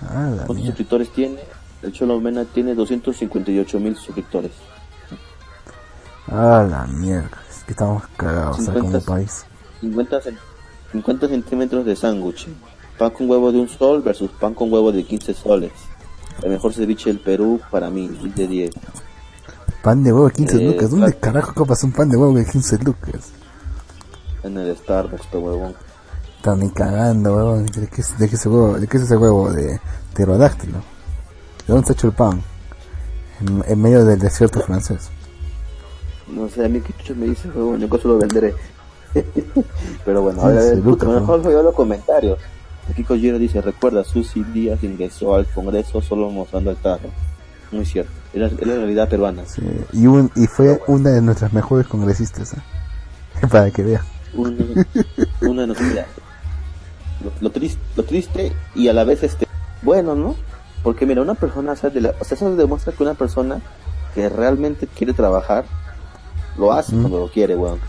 [0.02, 1.40] Ah, ¿Cuántos suscriptores tiene?
[1.82, 4.52] El Cholo Mena tiene 258 mil suscriptores.
[6.28, 7.42] Ah, la mierda.
[7.50, 9.46] Es que estamos cagados 50, como país.
[9.80, 10.20] 50,
[10.92, 12.50] 50 centímetros de sándwich.
[12.98, 15.72] Pan con huevo de un sol versus pan con huevo de 15 soles.
[16.44, 18.72] El mejor ceviche del Perú para mí, de 10.
[19.84, 20.92] Pan de huevo de 15 eh, lucas.
[20.92, 23.32] ¿Dónde carajo copas un pan de huevo de 15 lucas?
[24.44, 25.76] En el Starbucks, este huevón.
[26.38, 27.66] Están ni cagando, huevón.
[27.66, 29.52] ¿De qué, de qué, ese huevo, ¿De qué es ese huevo?
[29.52, 29.80] De
[30.14, 30.80] pterodáctilo.
[31.68, 32.42] ¿De dónde ha hecho el pan?
[33.68, 35.10] En, medio del desierto francés.
[36.28, 38.56] No sé, a mí que chucho me dice, huevón, yo cosa lo venderé.
[40.06, 42.40] Pero bueno, ahora ver, mejor voy a los comentarios.
[42.92, 47.10] Aquí Kojiro dice, recuerda, Susi Díaz ingresó al Congreso solo mostrando el tarro.
[47.72, 48.12] Muy cierto.
[48.34, 49.44] Era, la realidad peruana.
[49.94, 52.58] y, un, y fue una de nuestras mejores congresistas, ¿eh?
[53.50, 54.04] para que vea.
[54.34, 54.58] Una,
[55.42, 56.06] una de nuestras
[57.40, 59.48] lo, triste, lo triste y a la vez este,
[59.84, 60.36] bueno, ¿no?
[60.84, 63.62] Porque mira, una persona, o sea, eso demuestra que una persona
[64.14, 65.64] que realmente quiere trabajar,
[66.58, 67.80] lo hace cuando lo quiere, weón.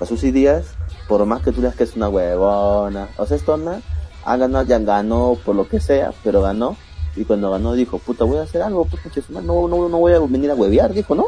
[0.00, 0.66] A sus días,
[1.06, 3.80] por más que tú digas que es una huevona, o sea, esto no,
[4.26, 6.76] ha ganado, ya ganó por lo que sea, pero ganó.
[7.14, 10.18] Y cuando ganó dijo, puta, voy a hacer algo, puta, no, no, no voy a
[10.18, 11.26] venir a huevear, dijo, ¿no?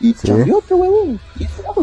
[0.00, 0.28] Y ¿Sí?
[0.28, 1.20] cambió, qué huevón.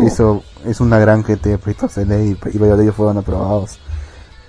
[0.06, 3.80] Hizo, es una gran que te proyectos de ley y varios de ellos fueron aprobados.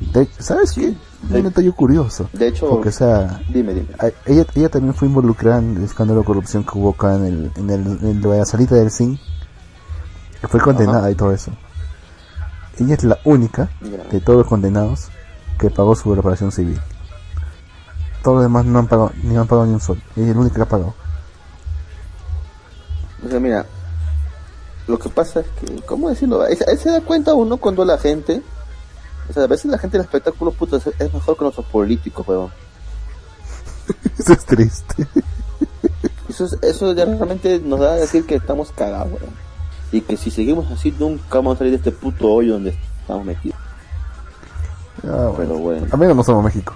[0.00, 0.94] De, ¿Sabes qué?
[1.30, 2.28] Un detalle curioso.
[2.32, 3.88] De hecho, porque, o sea, dime, dime.
[4.24, 7.50] Ella, ella también fue involucrada en el escándalo de corrupción que hubo acá en, el,
[7.56, 9.18] en, el, en la salida del CIN.
[10.48, 11.50] Fue condenada y todo eso.
[12.78, 13.70] Ella es la única
[14.10, 15.08] de todos los condenados
[15.58, 16.80] que pagó su reparación civil.
[18.22, 20.02] Todos los demás no han pagado, ni han pagado ni un sol.
[20.16, 20.94] Es la única que ha pagado.
[23.24, 23.66] O sea, mira,
[24.86, 26.42] lo que pasa es que, ¿cómo decirlo?
[26.78, 28.42] Se da cuenta uno cuando la gente
[29.28, 32.50] o sea, a veces la gente del espectáculo, puto, es, mejor que nuestros políticos, weón.
[34.18, 35.06] eso es triste.
[36.28, 39.32] Eso, es, eso ya realmente nos da a decir que estamos cagados, weón.
[39.92, 43.24] Y que si seguimos así, nunca vamos a salir de este puto hoyo donde estamos
[43.24, 43.58] metidos.
[45.04, 45.86] Ah, Pero bueno.
[45.90, 46.74] A menos no somos México.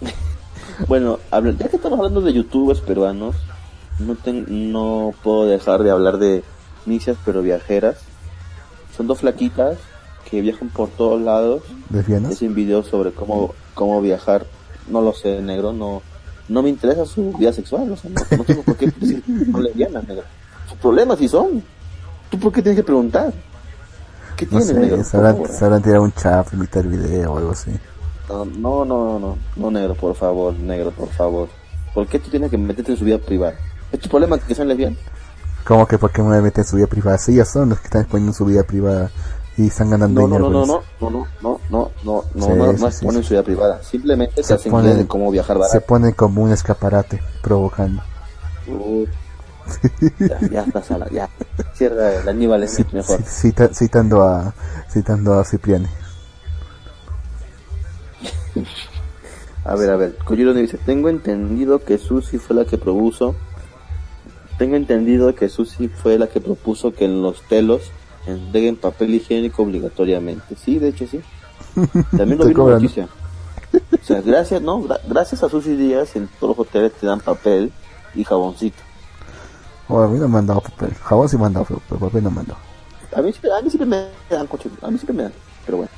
[0.88, 3.36] bueno, ya que estamos hablando de youtubers peruanos,
[3.98, 4.16] no,
[4.48, 6.44] no puedo dejar de hablar de
[6.86, 7.98] nicias pero viajeras.
[8.96, 9.78] Son dos flaquitas
[10.28, 11.62] que viajan por todos lados.
[12.30, 14.46] Es un video sobre cómo, cómo viajar.
[14.88, 16.02] No lo sé, negro, no
[16.48, 20.00] no me interesa su vida sexual, o sea, no, tengo por qué decir no lesbiana,
[20.00, 20.24] negro.
[20.68, 21.62] Sus problemas si son.
[22.30, 23.32] ¿Tú por qué tienes que preguntar?
[24.46, 27.72] No sé, se habrán, tirado un chaf, imitar video o algo así.
[28.28, 31.48] No, no, no, no, no, negro, por favor, negro, por favor.
[31.94, 33.54] ¿Por qué tú tienes que meterte en su vida privada?
[33.90, 34.98] ¿Es tu problema que sean lesbianas?
[35.64, 37.18] ¿Cómo que por qué me meten en su vida privada?
[37.18, 39.10] Sí, ya son los que están exponiendo su vida privada
[39.56, 40.50] y están ganando no, dinero.
[40.50, 43.28] No, no, no, no, no, no, no, no, sí, no, no, sí, ponen sí.
[43.28, 43.82] su vida privada.
[43.82, 45.72] Simplemente se, se hacen ponen, de cómo viajar barato.
[45.72, 48.02] Se ponen como un escaparate provocando.
[48.68, 49.04] Uh,
[50.18, 51.28] ya, ya está sala, ya.
[51.74, 53.22] Cierra el Aníbal es mejor.
[53.22, 54.54] Cita, citando a
[54.90, 55.88] citando a Cipriani.
[59.64, 60.16] a ver, a ver.
[60.24, 63.34] Coyuro dice, tengo entendido que Susi fue la que propuso.
[64.58, 67.92] Tengo entendido que Susi fue la que propuso que en los telos
[68.26, 70.56] entreguen papel higiénico obligatoriamente.
[70.56, 71.20] Sí, de hecho sí.
[72.16, 73.08] También lo vi en noticia.
[73.72, 77.70] O sea, gracias, no, gracias a sus Díaz en todos los hoteles te dan papel
[78.14, 78.87] y jaboncito.
[79.88, 80.94] Oh, a mí no me han dado papel.
[80.94, 82.60] Jabón sí me han dado, pero papel no me han dado.
[83.16, 85.32] A mí, a mí siempre me dan coche, a mí siempre me dan,
[85.64, 85.90] pero bueno.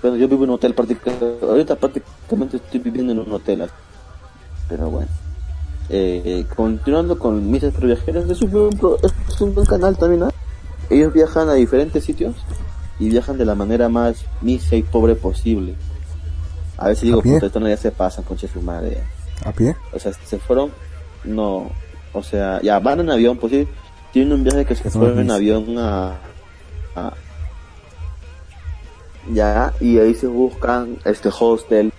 [0.00, 3.68] Bueno, yo vivo en un hotel prácticamente, ahorita prácticamente estoy viviendo en un hotel.
[4.68, 5.08] Pero bueno.
[5.90, 10.30] Eh, continuando con mis viajeras, es un, es un buen canal también, ¿no?
[10.90, 12.34] ellos viajan a diferentes sitios
[12.98, 15.76] y viajan de la manera más misa y pobre posible.
[16.76, 19.02] A veces digo, puta, esto no ya se pasan, conche su madre.
[19.44, 19.76] ¿A pie?
[19.92, 20.70] O sea, se fueron,
[21.24, 21.70] no,
[22.12, 23.68] o sea, ya van en avión, pues sí,
[24.12, 26.18] tienen un viaje que se fueron en avión a,
[26.96, 27.12] a,
[29.32, 31.92] ya, y ahí se buscan este hostel,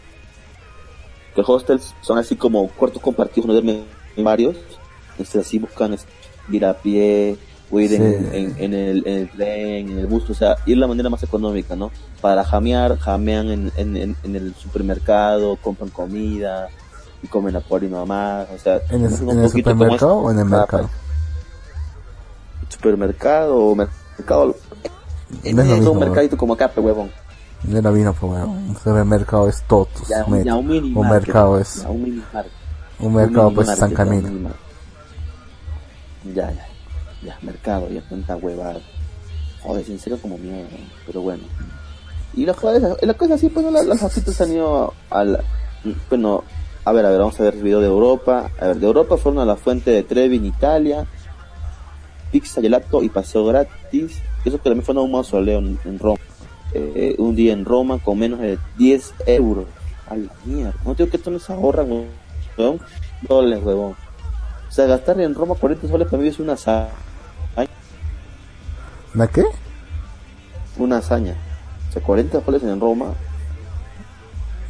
[1.36, 3.86] que hostels son así como cuartos compartidos, no duermen
[4.18, 4.58] varios,
[5.18, 6.12] este, así buscan este,
[6.52, 7.38] ir a pie,
[7.74, 10.88] o ir en, en, el, en el tren, en el bus, o sea, ir la
[10.88, 11.90] manera más económica, ¿no?
[12.20, 16.68] Para jamear, jamean en, en, en el supermercado, compran comida
[17.24, 20.40] y comen a por y más, o sea, ¿En el, ¿en el supermercado o en
[20.40, 20.90] el mercado?
[22.70, 24.56] Supermercado o mercado.
[25.44, 27.12] En no un mercadito como acá, pe huevón.
[27.64, 28.70] No era vino, pues huevón.
[28.70, 30.08] Un supermercado es Totos.
[30.08, 31.86] Ya, ya un, mini un mercado es.
[31.88, 32.24] un,
[33.00, 34.50] un mercado pues San Camino.
[36.34, 36.72] Ya, ya
[37.22, 38.80] ya, mercado, ya tanta huevada.
[39.62, 40.68] Joder, sincero como miedo,
[41.06, 41.44] pero bueno.
[42.34, 42.56] Y la,
[43.02, 45.44] la cosa así, pues las, las han ido al...
[46.10, 46.44] Bueno,
[46.84, 48.50] a ver, a ver, vamos a ver el video de Europa.
[48.60, 51.06] A ver, de Europa fueron a la fuente de Trevi en Italia,
[52.32, 54.22] pizza, gelato y paseo gratis.
[54.44, 56.20] Eso que también fue a un mausoleo en, en Roma.
[56.74, 59.66] Eh, un día en Roma con menos de 10 euros.
[60.08, 60.74] A la mierda.
[60.86, 61.90] No tengo que esto no se ahorran,
[62.58, 62.80] huevón.
[63.22, 63.96] Dólares, huevón.
[64.68, 66.90] O sea, gastar en Roma 40 soles para mí es una hazaña.
[69.14, 69.44] ¿La qué?
[70.78, 71.36] Una hazaña.
[71.90, 73.14] O sea, 40 soles en Roma.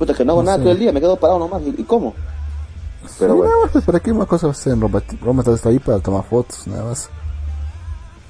[0.02, 1.61] Puta, que no hago nada todo el día, me quedo parado nomás.
[1.64, 2.15] ¿Y, cómo?
[3.19, 3.53] Pero bueno.
[3.53, 5.03] nada más, ¿para qué más cosas hacer en Roma?
[5.22, 7.07] Roma está ahí para tomar fotos, nada más.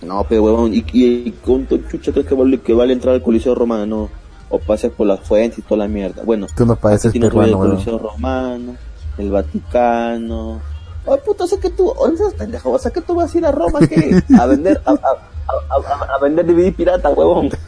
[0.02, 3.24] No, pero huevón, ¿y, y, con tu chucha crees que vale, que vale entrar al
[3.24, 4.10] Coliseo Romano?
[4.50, 6.24] O pases por las fuentes y toda la mierda.
[6.26, 8.76] Bueno, tú no pareces peruano, el Coliseo Romano,
[9.18, 10.60] el Vaticano,
[11.08, 13.38] Ay, puto, o sea que tú, o sea, pendejo, o sea que tú vas a
[13.38, 14.22] ir a Roma, ¿qué?
[14.38, 17.50] A vender, a, a, a, vender DVD pirata, huevón.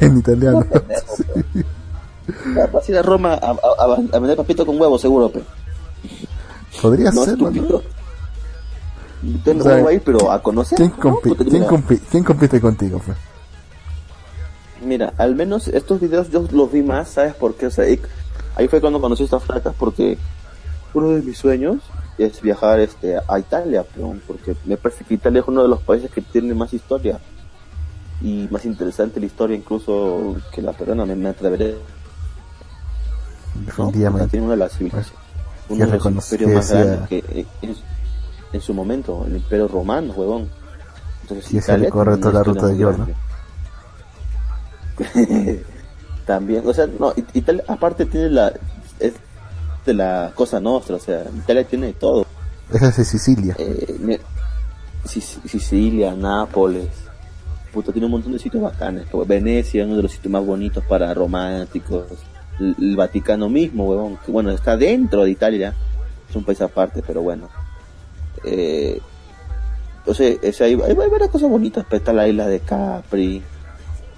[0.00, 0.64] en italiano.
[2.72, 5.44] Vas a ir a Roma a, a, vender papito con huevo, seguro, pero.
[6.80, 7.82] Podría ser, estúpido.
[9.22, 9.64] ¿no?
[9.64, 10.76] o a ir, pero a conocer.
[10.76, 10.92] ¿Quién,
[12.10, 13.16] ¿quién, compite contigo, pues?
[14.84, 17.66] Mira, al menos estos videos yo los vi más, ¿sabes por qué?
[17.66, 17.84] O sea,
[18.56, 20.18] ahí fue cuando conocí estas flacas, porque
[20.94, 21.78] uno de mis sueños
[22.18, 23.84] es viajar este a Italia,
[24.26, 27.18] porque me parece que Italia es uno de los países que tiene más historia
[28.20, 31.76] y más interesante la historia incluso que la peruana, me, me atreveré.
[33.64, 34.28] Definitivamente.
[34.28, 35.24] Tiene una de las civilizaciones,
[35.68, 37.46] uno de los imperios más grandes que eh,
[38.52, 40.48] en, su momento, el imperio romano, huevón.
[41.22, 42.98] Entonces, sí, Italia recorre toda la ruta de York,
[46.26, 48.52] También, o sea, no, Italia aparte tiene la
[49.86, 52.26] de la cosa nuestra, o sea, Italia tiene todo.
[52.72, 53.54] Esa es Sicilia.
[53.58, 54.20] Eh,
[55.04, 56.88] Sicilia, Nápoles,
[57.72, 59.06] puta, tiene un montón de sitios bacanes.
[59.26, 62.06] Venecia, uno de los sitios más bonitos para románticos.
[62.60, 65.74] El, Vaticano mismo, huevón, que bueno, está dentro de Italia,
[66.28, 67.48] es un país aparte, pero bueno.
[68.44, 69.00] Eh,
[70.06, 73.42] o sea, hay, varias cosas bonitas, pero está la isla de Capri,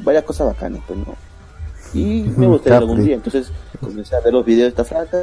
[0.00, 1.14] varias cosas bacanas, pues no.
[1.94, 3.50] Y me gustaría algún día, entonces
[3.80, 5.18] comencé a ver los videos de esta flaca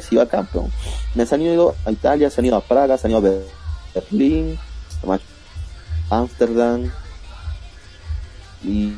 [0.00, 0.70] sí va campeón.
[1.14, 4.58] Me han ido a Italia, se han ido a Praga, se han ido a Berlín,
[6.10, 6.90] a Ámsterdam
[8.62, 8.94] y,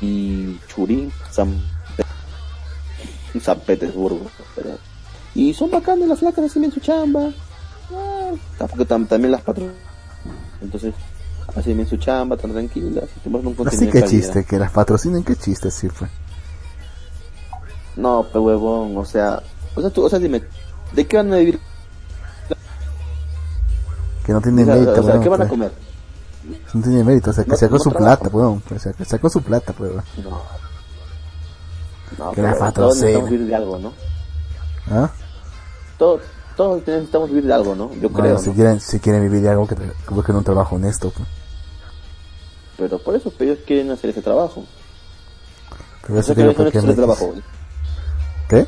[0.00, 1.60] y Churín, San,
[3.40, 4.26] San Petersburgo.
[4.54, 4.70] Pero,
[5.34, 7.30] y son bacanas las flacas, hacen bien su chamba.
[7.92, 9.74] Ah, tampoco también las patronas.
[10.60, 10.94] Entonces,
[11.54, 13.04] hacen bien su chamba, tan tranquilas.
[13.66, 16.08] Así que chiste, que las patrocinen, qué chiste, sí fue.
[17.96, 19.42] No, pero huevón, o sea,
[19.76, 20.42] o sea, tú, o sea, dime,
[20.92, 21.60] ¿de qué van a vivir?
[24.24, 25.70] Que no tiene mérito, O sea, ¿qué van a comer?
[26.72, 28.62] No tiene mérito, o sea, que sacó su plata, weón.
[28.74, 30.02] O sea, que sacó su plata, weón.
[30.22, 30.63] No.
[32.18, 33.92] No, que la todos necesitamos vivir de algo, ¿no?
[34.90, 35.10] ¿Ah?
[35.98, 36.20] Todos,
[36.56, 37.92] todos necesitamos vivir de algo, ¿no?
[37.94, 38.38] Yo creo.
[38.38, 39.76] Si, quieren, si quieren vivir de algo, que
[40.10, 41.28] busquen un trabajo honesto, pues.
[42.76, 44.64] Pero por eso, ellos quieren hacer ese trabajo.
[46.06, 47.34] Pero eso que ese trabajo.
[48.48, 48.66] ¿Qué?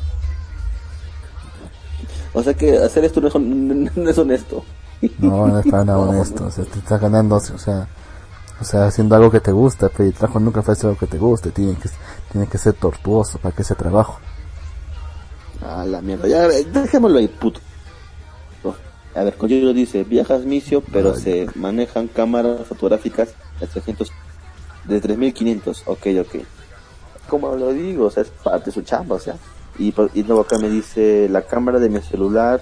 [2.33, 4.63] O sea que hacer esto no es, no es honesto.
[5.19, 6.45] No, no es para nada honesto.
[6.45, 7.87] O sea, te estás ganando, o sea,
[8.59, 11.07] o sea, haciendo algo que te gusta, pero el trabajo nunca fue hacer algo que
[11.07, 11.51] te guste.
[11.51, 11.89] Tiene que,
[12.31, 14.19] tiene que ser tortuoso para que ese trabajo.
[15.61, 16.27] Ah, la mierda.
[16.27, 17.59] Ya, dejémoslo ahí, puto.
[19.15, 23.29] A ver, lo dice, viajas misio, pero se manejan cámaras fotográficas
[23.59, 24.11] de 300,
[24.85, 25.83] de 3500.
[25.87, 26.35] Ok, ok.
[27.27, 29.35] Como lo digo, o sea, es parte de su chamba, o sea.
[29.79, 32.61] Y, y luego acá me dice, la cámara de mi celular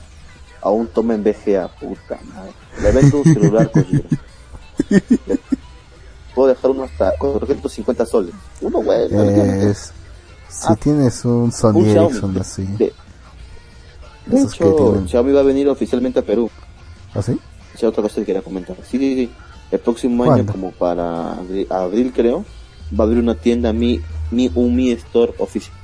[0.61, 1.67] aún toma en VGA.
[1.67, 2.53] Puta madre.
[2.81, 3.85] Le vendo un celular con
[6.35, 8.35] Puedo dejar uno hasta 450 soles.
[8.61, 9.23] Uno bueno.
[9.23, 9.93] Es,
[10.49, 12.63] si ah, tienes un Sony Ericsson así.
[12.63, 12.93] De,
[14.25, 16.49] de hecho, Xiaomi va a venir oficialmente a Perú.
[17.13, 17.39] ¿Ah, sí?
[17.73, 18.75] Esa es otra cosa que quería comentar.
[18.83, 19.31] Sí, sí, sí.
[19.71, 21.37] El próximo año, como para
[21.69, 22.45] abril, creo,
[22.97, 24.01] va a abrir una tienda Mi,
[24.31, 25.75] Mi Mi Store oficial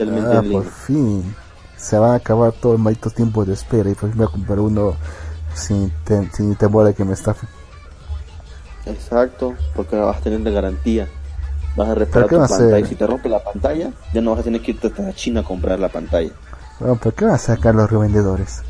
[0.00, 1.34] ah, por fin.
[1.76, 4.30] Se va a acabar todo el maldito tiempo de espera y pues me voy a
[4.32, 4.94] comprar uno
[5.54, 5.92] sin,
[6.32, 7.48] sin temor de que me estafen.
[8.86, 11.08] Exacto, porque vas a tener de garantía.
[11.76, 12.78] Vas a reparar tu pantalla.
[12.78, 15.40] Y si te rompe la pantalla, ya no vas a tener que irte hasta China
[15.40, 16.30] a comprar la pantalla.
[16.78, 18.62] Bueno, ¿Por qué van a sacar los revendedores?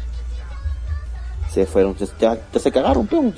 [1.51, 3.35] Se fueron, ya, se cagaron, peón.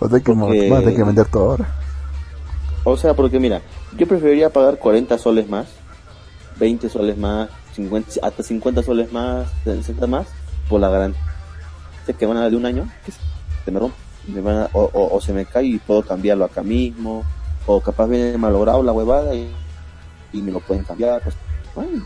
[0.00, 1.66] vas a tener que vender todo ahora.
[2.84, 3.62] O sea, porque mira,
[3.96, 5.66] yo preferiría pagar 40 soles más,
[6.58, 10.26] 20 soles más, 50, hasta 50 soles más, 60 más,
[10.68, 11.20] por la garantía
[12.14, 12.88] que van a dar de un año,
[13.70, 13.96] rompe,
[14.72, 17.24] o, se me cae y puedo cambiarlo acá mismo,
[17.66, 19.50] o capaz viene malogrado la huevada y,
[20.32, 21.34] y me lo pueden cambiar, pues,
[21.74, 22.04] bueno,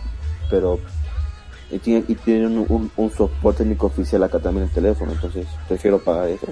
[0.50, 0.78] pero
[1.72, 6.46] y tienen, un, un, soporte técnico oficial acá también el teléfono, entonces prefiero pagar eso.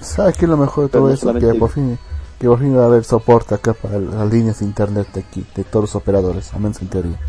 [0.00, 1.34] ¿Sabes qué es lo mejor de todo eso?
[1.34, 1.98] Que por fin
[2.38, 5.44] que por fin va a haber soporte acá para las líneas de internet de aquí,
[5.54, 7.20] de todos los operadores, al menos en teoría.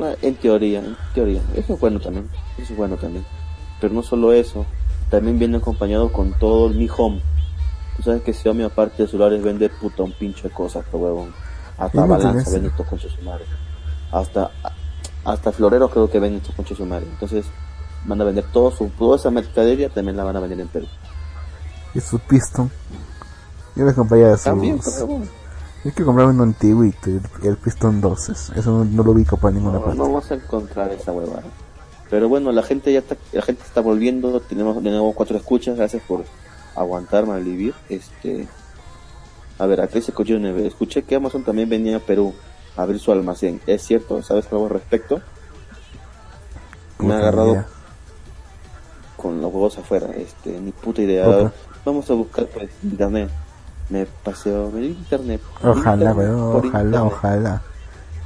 [0.00, 1.40] Ah, en teoría, en teoría.
[1.54, 2.28] Eso es bueno también,
[2.58, 3.24] eso es bueno también.
[3.80, 4.66] Pero no solo eso,
[5.14, 7.22] también viene acompañado con todo el Mi Home.
[7.96, 11.32] Tú sabes que Xiaomi aparte de celulares vende puta un pinche de cosas, que huevón.
[11.78, 13.48] Hasta balanza vende estos conchos sumarios.
[14.10, 14.50] Hasta,
[15.24, 17.10] hasta floreros creo que venden estos conchos sumarios.
[17.10, 17.46] Entonces
[18.04, 20.86] van a vender todo su, toda esa mercadería, también la van a vender en Perú.
[21.94, 22.70] Y su piston
[23.76, 24.80] yo les compraría de También,
[25.84, 28.32] Hay que comprar un antiguito, el, el Piston 12.
[28.58, 29.96] Eso no, lo ubico para ninguna parte.
[29.96, 31.42] No vamos a encontrar esa huevada.
[32.14, 35.76] Pero bueno, la gente ya está, la gente está volviendo, tenemos de nuevo cuatro escuchas,
[35.76, 36.22] gracias por
[36.76, 37.74] aguantar, malvivir.
[37.88, 38.46] Este,
[39.58, 42.32] a ver, dice Neve, escuché que Amazon también venía a Perú
[42.76, 43.60] a abrir su almacén.
[43.66, 44.22] ¿Es cierto?
[44.22, 45.22] ¿Sabes algo al respecto?
[47.00, 47.64] Me ha agarrado
[49.16, 51.52] con los huevos afuera, este, ni puta idea.
[51.84, 53.28] Vamos a buscar pues internet.
[53.90, 55.40] Me paseo en internet.
[55.64, 57.62] Ojalá, weón, ojalá, ojalá.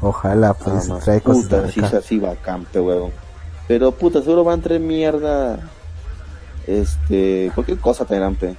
[0.03, 3.28] Ojalá, pues ah, trae cosas puta, si es así bacán, weón.
[3.69, 5.61] Pero puta, seguro van a traer mierda.
[6.67, 8.57] Este, cualquier cosa traerán, pe.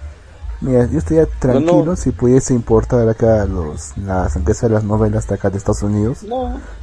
[0.62, 5.36] Mira, yo estaría tranquilo si pudiese importar acá los, las, aunque sea las novelas de
[5.36, 6.26] acá de Estados Unidos,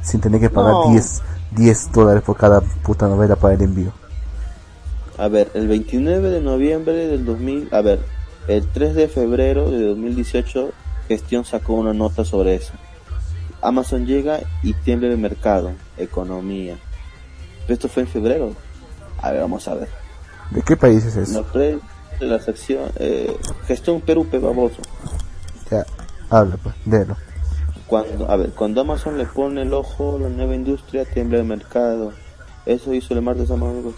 [0.01, 1.21] sin tener que pagar 10,
[1.51, 3.91] 10 dólares por cada puta novela para el envío.
[5.17, 7.99] A ver, el 29 de noviembre del 2000, a ver,
[8.47, 10.71] el 3 de febrero de 2018,
[11.07, 12.73] Gestión sacó una nota sobre eso.
[13.61, 16.77] Amazon llega y tiembla el mercado, economía.
[17.67, 18.53] Esto fue en febrero.
[19.21, 19.89] A ver, vamos a ver.
[20.51, 21.45] ¿De qué país es eso?
[21.53, 23.37] de la sección eh,
[23.67, 24.81] Gestión Perú, baboso.
[25.69, 25.85] Ya,
[26.29, 27.15] habla pues, délo.
[27.85, 31.43] Cuando, a ver, cuando Amazon le pone el ojo a la nueva industria, tiembla el
[31.43, 32.11] mercado
[32.67, 33.93] eso hizo el martes Amazon el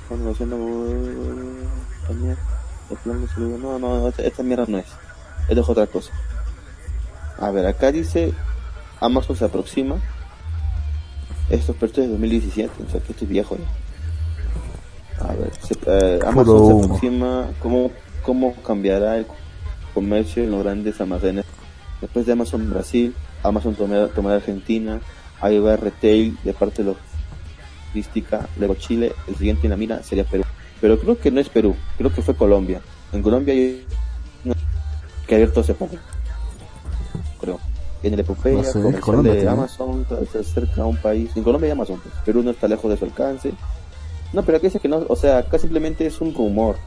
[2.98, 4.86] plan de No, no, esta, mierda no es.
[5.48, 6.12] Es de otra cosa.
[7.40, 8.32] A ver, acá dice
[9.00, 9.96] Amazon se aproxima.
[11.50, 15.26] Esto es de 2017, o sea que estoy viejo ya.
[15.26, 15.52] A ver,
[15.88, 17.50] eh, Amazon se aproxima.
[17.62, 17.92] ¿cómo,
[18.24, 19.26] ¿Cómo cambiará el
[19.94, 21.46] comercio en los grandes almacenes?
[22.02, 23.14] Después de Amazon Brasil,
[23.44, 25.02] Amazon tomará, Argentina,
[25.42, 26.98] ahí va retail de parte de los
[28.58, 30.44] luego Chile, el siguiente en la mira sería Perú.
[30.80, 32.82] Pero creo que no es Perú, creo que fue Colombia.
[33.12, 33.86] En Colombia hay
[35.28, 35.96] que abierto hace poco.
[37.40, 37.60] Creo.
[38.02, 41.32] En el epopeya no de Amazon, se acerca a un país.
[41.36, 42.16] En Colombia hay Amazon, pues.
[42.24, 43.52] Perú no está lejos de su alcance.
[44.32, 46.78] No, pero aquí dice que no, o sea, acá simplemente es un rumor.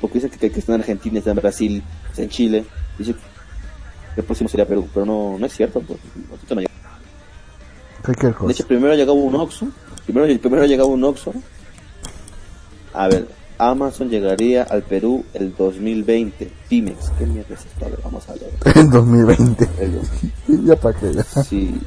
[0.00, 2.64] Porque dice que, que está en Argentina, está en Brasil, está en Chile.
[2.98, 5.98] Dice que el próximo sería Perú, pero no, no es cierto, pues.
[6.50, 6.60] No
[8.46, 9.68] de hecho, primero llegaba un Oxxo.
[10.04, 11.32] Primero, primero llegaba un Oxxo.
[12.92, 13.28] A ver,
[13.70, 16.50] Amazon llegaría al Perú el 2020.
[16.68, 17.86] Pimex, ¿qué mierda es esto?
[17.86, 18.50] A ver, vamos a ver.
[18.76, 19.68] El 2020.
[20.64, 21.12] ya para qué.
[21.44, 21.80] Sí.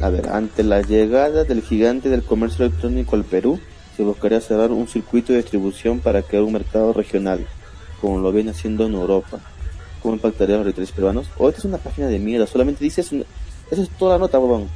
[0.00, 3.58] A ver, ante la llegada del gigante del comercio electrónico al Perú,
[3.96, 7.46] se buscaría cerrar un circuito de distribución para crear un mercado regional,
[8.00, 9.40] como lo viene haciendo en Europa.
[10.02, 11.28] ¿Cómo impactaría a los retailers peruanos?
[11.38, 14.68] O esta es una página de mierda, solamente dice esa es toda la nota, bobón.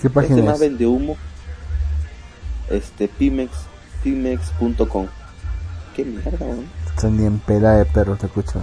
[0.00, 1.16] ¿Qué página este más vende humo.
[2.68, 3.50] Este, Pimex,
[4.02, 5.06] Pimex.com.
[5.94, 6.66] Qué mierda, weón.
[6.86, 8.62] Están ni en pela de perro, te escucho.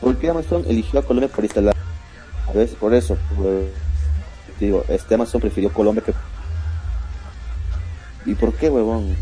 [0.00, 1.74] Porque Amazon eligió a Colombia para instalar.
[2.46, 3.16] A veces por eso.
[4.58, 6.14] te digo, este Amazon prefirió Colombia que.
[8.30, 9.16] ¿Y por qué, huevón?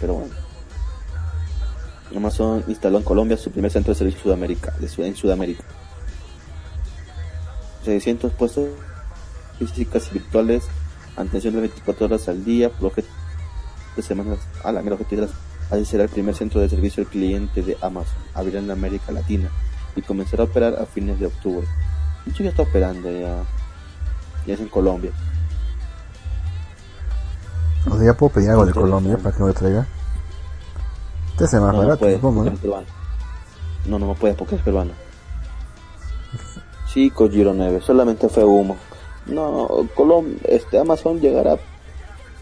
[0.00, 0.34] Pero bueno.
[2.16, 5.64] Amazon instaló en Colombia su primer centro de servicio Sudamérica, de, en Sudamérica.
[7.84, 8.68] 600 puestos
[9.58, 10.64] físicas y virtuales,
[11.16, 15.26] atención de 24 horas al día, por de semanas a la mera objetivo
[15.70, 19.50] así será el primer centro de servicio al cliente de Amazon, abrirá en América Latina
[19.96, 21.66] y comenzará a operar a fines de octubre.
[22.24, 23.42] De hecho ya está operando ya,
[24.46, 25.12] ya es en Colombia.
[27.90, 29.86] O sea, ya puedo pedir algo de Colombia para que me traiga.
[31.32, 32.44] Este es más barato, no, ¿no?
[32.44, 34.92] No, no, no puede porque es peruano.
[36.92, 38.76] Sí, Kojiro 9, solamente fue humo.
[39.26, 41.56] No, Colom, este, Amazon llegará.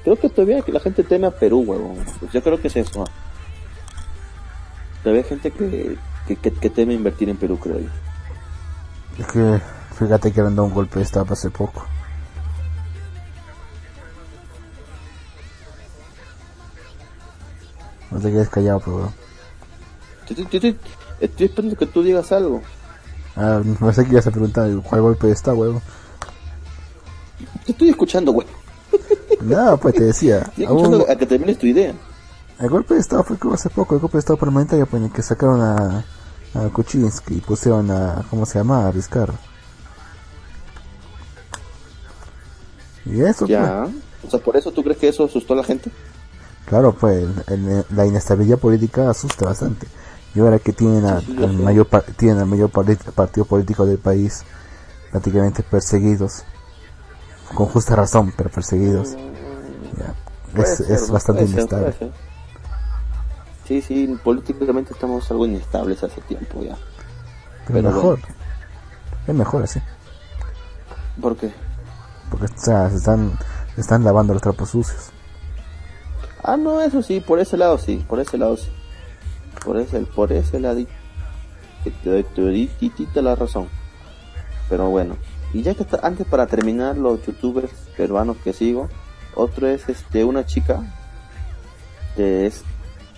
[0.02, 1.96] Creo que todavía que la gente teme a Perú, huevón.
[2.20, 3.04] Pues yo creo que es eso.
[5.02, 5.96] Todavía hay gente que,
[6.36, 7.88] que, teme invertir en Perú, creo yo.
[9.18, 9.60] Es que,
[9.98, 11.84] fíjate que han dado un golpe de estado hace poco.
[18.10, 19.12] No te quedes callado, pero...
[21.20, 22.62] Estoy esperando que tú digas algo.
[23.36, 25.80] Ah, no sé qué ibas a preguntar, ¿cuál golpe está, huevo?
[27.70, 28.48] Te estoy escuchando, güey.
[29.42, 30.38] No, pues te decía.
[30.48, 31.94] Estoy escuchando a que termines tu idea.
[32.58, 35.12] El golpe de estado fue como hace poco, el golpe de estado permanente ya pues,
[35.12, 36.04] que sacaron a,
[36.54, 38.88] a Kuczynski y pusieron a, ¿cómo se llama?
[38.88, 39.34] A Vizcarra.
[43.06, 43.84] Y eso, Ya.
[43.84, 43.94] Pues.
[44.24, 45.92] O sea, ¿por eso tú crees que eso asustó a la gente?
[46.66, 47.24] Claro, pues
[47.90, 49.86] la inestabilidad política asusta bastante
[50.34, 51.86] y ahora que tienen al mayor
[52.16, 54.42] tienen al mayor partido político del país
[55.12, 56.44] prácticamente perseguidos
[57.54, 59.16] con justa razón pero perseguidos
[60.54, 61.94] es, bastante inestable
[63.66, 66.76] sí sí políticamente estamos algo inestables hace tiempo ya
[67.66, 68.18] pero, mejor
[69.26, 69.80] es mejor así
[71.20, 71.52] ¿por qué?
[72.30, 73.38] Porque o sea, se están,
[73.74, 75.10] se están lavando los trapos sucios.
[76.42, 78.70] Ah, no, eso sí, por ese lado sí, por ese lado sí.
[79.64, 80.80] Por ese, por ese lado
[81.84, 82.70] que te doy
[83.14, 83.68] la razón.
[84.68, 85.16] Pero bueno,
[85.52, 88.88] y ya que está, antes para terminar los youtubers peruanos que sigo,
[89.34, 90.82] otro es este una chica
[92.16, 92.62] que es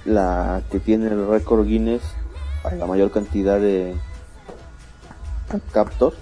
[0.04, 2.02] la que tiene el récord Guinness
[2.78, 3.94] la mayor cantidad de
[5.72, 6.14] captor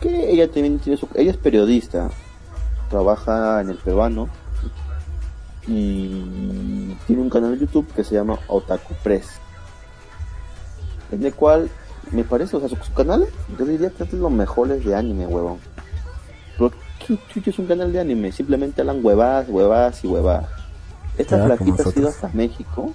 [0.00, 2.10] que ella también tiene su, ella es periodista
[2.90, 4.28] trabaja en el peruano
[5.66, 9.28] y tiene un canal de YouTube que se llama Otaku Press
[11.12, 11.70] en el cual
[12.10, 13.26] me parece, o sea, su, canal
[13.58, 15.58] yo diría que es los mejores de anime, huevón
[16.58, 16.72] pero
[17.06, 18.32] ¿qué es un canal de anime?
[18.32, 20.48] simplemente hablan huevadas, huevadas y huevadas
[21.16, 22.92] esta flaquita ha ido hasta México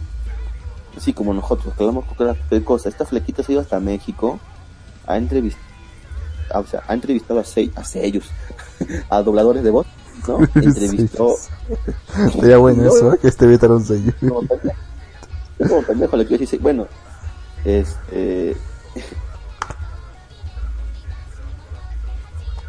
[0.98, 2.90] así como nosotros, que hablamos cualquier cosa.
[2.90, 4.40] Esta flequita ha ido hasta México,
[5.06, 5.64] ha entrevistado,
[6.56, 8.26] o sea, ha entrevistado a, seis, a sellos,
[9.10, 9.88] a dobladores de voz,
[10.28, 10.40] ¿no?
[10.56, 11.36] Entrevistó.
[12.34, 13.18] Sería bueno eso, ¿eh?
[13.22, 14.12] que este un sello.
[15.58, 16.88] Como pendejo le quiero decir, bueno,
[17.64, 18.58] este.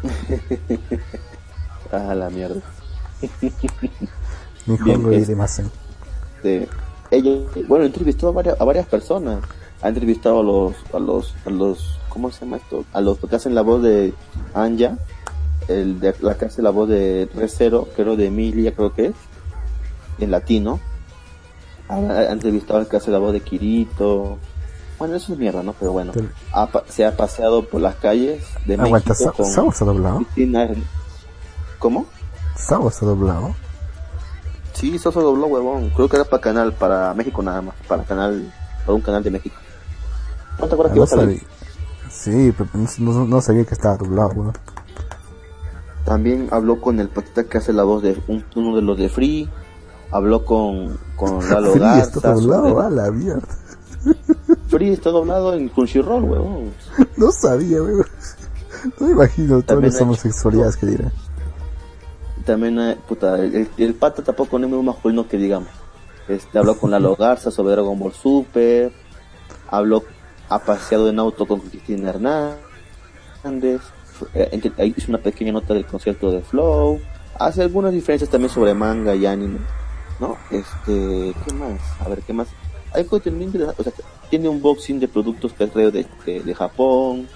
[1.91, 2.61] ah, la mierda.
[5.11, 5.71] Es demasiado.
[6.35, 6.67] Este,
[7.11, 7.31] ella,
[7.67, 9.43] bueno, entrevistó a varias, a varias personas.
[9.81, 12.85] Ha entrevistado a los, a los, a los, ¿cómo se llama esto?
[12.93, 14.13] A los que hacen la voz de
[14.53, 14.97] Anja,
[15.67, 19.15] el de la que hace la voz de Recero, creo de Emilia, creo que es,
[20.19, 20.79] en latino.
[21.87, 24.37] Ha, entrevistado al que hace la voz de Kirito.
[24.99, 25.73] Bueno, eso es mierda, ¿no?
[25.79, 26.11] Pero bueno,
[26.89, 30.25] se ha paseado por las calles de Aguanta, México con ha doblado?
[31.79, 32.05] ¿Cómo?
[32.57, 33.55] ¿Sao ha doblado?
[34.73, 35.89] Sí, Soso dobló, huevón.
[35.91, 37.75] Creo que era para canal, para México nada más.
[37.87, 39.55] Para canal, para un canal de México.
[40.59, 41.43] ¿No te acuerdas que iba a salir?
[42.09, 42.69] Sí, pero
[42.99, 44.53] no, sabía que estaba doblado, huevón.
[46.03, 49.49] También habló con el patita que hace la voz de uno de los de Free.
[50.11, 53.47] Habló con, con Lalo Free está doblado, a la mierda.
[54.69, 56.73] Free está doblado en Crunchyroll, huevón.
[57.17, 58.05] No sabía, huevón.
[58.99, 61.11] No me imagino todas las homosexualidades que dirán
[62.49, 65.69] también, puta, el, pata tampoco no es muy masculino que digamos.
[66.27, 68.91] Este, habló con Lalo Garza sobre Dragon Ball Super,
[69.69, 70.03] habló,
[70.49, 73.81] ha paseado en auto con Cristina Hernández,
[74.33, 76.99] eh, hizo una pequeña nota del concierto de Flow,
[77.37, 79.59] hace algunas diferencias también sobre manga y anime,
[80.19, 80.35] ¿no?
[80.49, 81.79] Este, ¿qué más?
[81.99, 82.47] A ver, ¿qué más?
[82.93, 83.93] Hay contenido o sea,
[84.29, 85.91] tiene un boxing de productos que es de,
[86.25, 87.27] de, de Japón,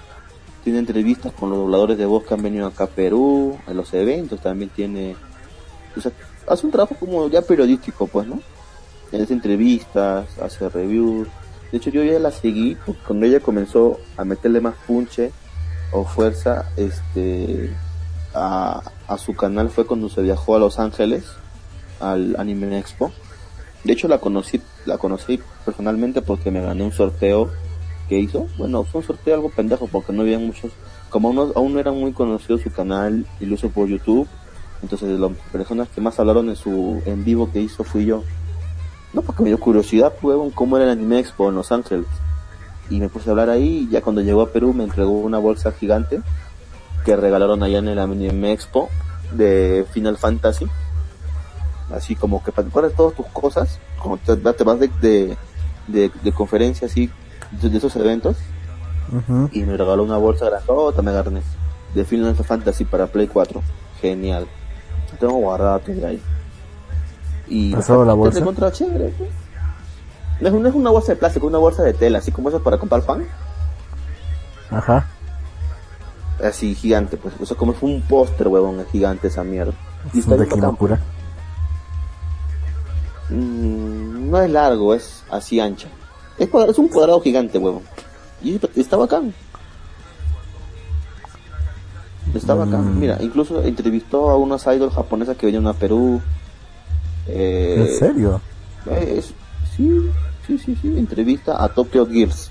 [0.64, 3.92] tiene entrevistas con los dobladores de voz que han venido acá a Perú, en los
[3.92, 5.14] eventos también tiene,
[5.96, 6.10] o sea,
[6.48, 8.40] hace un trabajo como ya periodístico, pues, ¿no?
[9.12, 11.28] Hace entrevistas, hace reviews.
[11.70, 15.30] De hecho, yo ya la seguí porque cuando ella comenzó a meterle más punche
[15.92, 17.70] o fuerza, este,
[18.34, 21.24] a, a su canal fue cuando se viajó a Los Ángeles
[22.00, 23.12] al Anime Expo.
[23.84, 27.50] De hecho, la conocí, la conocí personalmente porque me gané un sorteo
[28.08, 30.72] que hizo, bueno, fue un sorteo algo pendejo porque no había muchos,
[31.08, 34.28] como aún no, era muy conocido su canal y lo hizo por YouTube,
[34.82, 38.22] entonces las personas que más hablaron en su en vivo que hizo fui yo.
[39.14, 42.06] No, porque me dio curiosidad, pues, cómo era el Anime Expo en Los Ángeles.
[42.90, 45.38] Y me puse a hablar ahí y ya cuando llegó a Perú me entregó una
[45.38, 46.20] bolsa gigante
[47.04, 48.90] que regalaron allá en el Anime Expo
[49.32, 50.66] de Final Fantasy.
[51.92, 55.36] Así como que para todas tus cosas, como te, vas de, de,
[55.88, 57.10] de, de conferencia así
[57.50, 58.36] de esos eventos
[59.52, 61.40] y me regaló una bolsa grandota, me agarré
[61.94, 63.62] de Final Fantasy para Play 4.
[64.00, 64.46] Genial.
[65.18, 66.22] tengo guardado de ahí.
[67.48, 68.72] Y la bolsa?
[68.72, 69.14] chévere.
[69.16, 69.30] Pues.
[70.40, 72.50] No, es, no es una bolsa de plástico, es una bolsa de tela, así como
[72.50, 73.24] esa para comprar pan.
[74.70, 75.06] Ajá.
[76.42, 77.34] Así gigante, pues.
[77.40, 79.72] O sea, como es un póster, huevón, gigante esa mierda.
[80.12, 81.00] Y está de pura.
[83.30, 85.88] Mm, no es largo, es así ancha.
[86.38, 87.82] Es, un cuadrado gigante, huevo.
[88.42, 89.32] Y está bacán.
[92.34, 92.96] Está bacán.
[92.96, 92.98] Mm.
[92.98, 96.20] Mira, incluso entrevistó a unas idols japonesas que venían a Perú.
[97.28, 98.40] Eh, ¿En serio?
[99.76, 100.10] sí,
[100.46, 100.98] sí, sí, sí.
[100.98, 102.50] Entrevista a Tokyo Gears.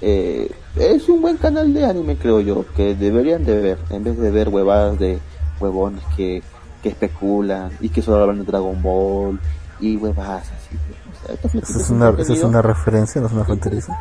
[0.00, 4.16] Eh, es un buen canal de anime, creo yo, que deberían de ver, en vez
[4.18, 5.18] de ver huevadas de
[5.60, 6.42] huevones que,
[6.82, 9.40] que especulan y que solo hablan de Dragon Ball
[9.80, 10.78] y huevadas así.
[11.58, 13.96] ¿Esa es, una, es una referencia, no es una fronteriza?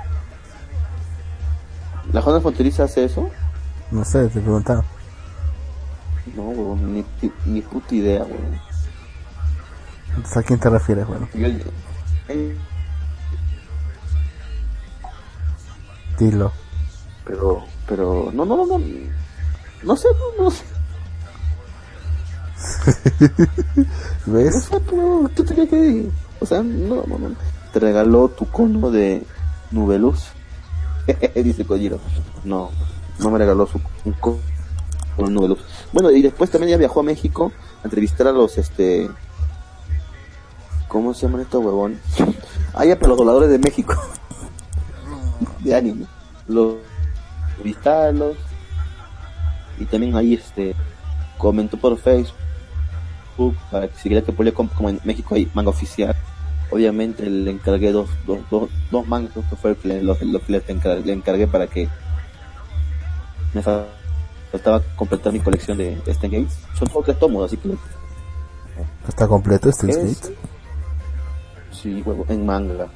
[2.14, 3.30] ¿La zona fronteriza hace eso?
[3.91, 4.84] No sé, te preguntaba.
[6.35, 7.06] No, weón, ni,
[7.45, 8.60] ni puta idea, weón.
[10.10, 11.30] Entonces, ¿a quién te refieres, weón?
[12.30, 12.56] Eh,
[16.18, 16.51] Dilo.
[17.26, 18.80] Pero, pero, no, no, no, no.
[19.84, 20.07] No sé,
[20.38, 20.64] no, no sé.
[24.26, 24.69] ¿Ves?
[26.40, 27.36] O sea, no, no.
[27.73, 29.23] Te regaló tu cono de
[29.72, 30.27] Nubeluz.
[31.36, 31.99] Dice Kojiro.
[32.44, 32.69] No,
[33.19, 34.40] no me regaló su un cono
[35.18, 35.60] de Nubeluz.
[35.91, 39.10] Bueno, y después también ya viajó a México a entrevistar a los, este...
[40.88, 41.99] ¿Cómo se llaman estos huevones?
[42.72, 43.95] Ah, ya, los voladores de México.
[45.60, 46.06] de anime.
[46.48, 46.76] Los
[47.49, 48.38] entrevistarlos.
[49.80, 50.76] Y también ahí, este...
[51.38, 52.36] Comentó por Facebook
[53.72, 56.16] para que si quería que publique como, en México hay manga oficial.
[56.72, 61.14] Obviamente le encargué dos, dos, dos, dos mangas, que fue lo que le, encargué, le
[61.14, 61.90] encargué para que
[63.53, 63.86] me fa-
[64.52, 66.60] faltaba completar mi colección de Stan Gates.
[66.78, 67.70] Son todos tres tomos, así que
[69.07, 70.36] ¿Está completo este es, Gate?
[71.72, 72.88] sí, huevo, en manga.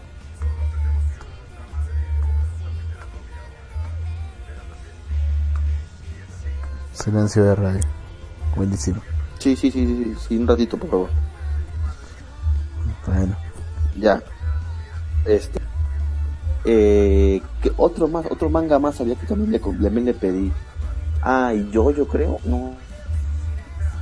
[6.93, 7.81] Silencio de radio.
[8.55, 9.01] Buenísimo.
[9.43, 11.09] Sí, sí, sí, sí, sí, un ratito, por favor.
[13.05, 13.35] Bueno.
[13.97, 14.23] Ya.
[15.25, 15.59] Este.
[16.63, 20.53] Eh, que otro más, otro manga más había que también le, también le pedí.
[21.21, 22.73] Ah, y yo, yo creo, no.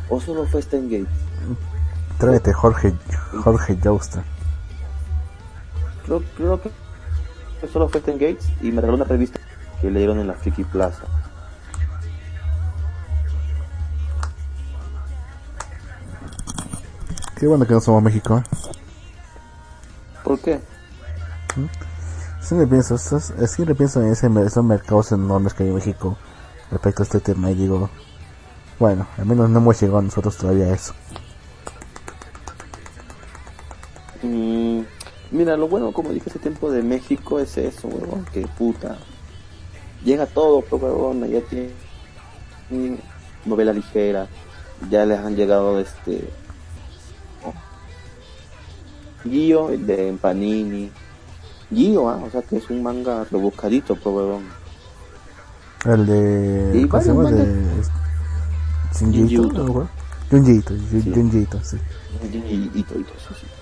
[0.10, 1.08] O solo fue Stan Gates.
[2.20, 2.94] Tráete Jorge,
[3.44, 4.24] Jorge Joustar.
[6.06, 6.70] Creo, creo que
[7.68, 9.40] solo fue Gates y me regaló una revista
[9.82, 11.02] que le dieron en la Friki Plaza.
[17.42, 18.38] Qué bueno que no somos México.
[18.38, 18.44] ¿eh?
[20.24, 20.60] ¿Por qué?
[22.40, 26.16] Siempre pienso, eh, siempre pienso en ese, esos mercados enormes que hay en México
[26.70, 27.90] respecto a este tema y digo,
[28.78, 30.94] bueno, al menos no hemos llegado nosotros todavía a eso.
[34.22, 34.82] Mm,
[35.32, 39.00] mira, lo bueno, como dije hace tiempo de México es eso, huevón, que puta.
[40.06, 43.00] Llega todo, pues, huevón, ya tiene
[43.46, 44.28] novela ligera,
[44.92, 46.30] ya les han llegado este.
[49.24, 50.92] Gio, el de Panini.
[51.74, 54.44] Gio, ah, o sea que es un manga rebuscadito, pues, huevón.
[55.86, 56.88] El de...
[56.90, 57.32] ¿Cómo se llama?
[57.32, 57.46] De...
[58.94, 59.64] Shinjito, Junjiito.
[59.64, 59.90] ¿no?
[60.30, 61.12] Junjito, Jun- Sí.
[61.14, 61.78] Junjito, sí.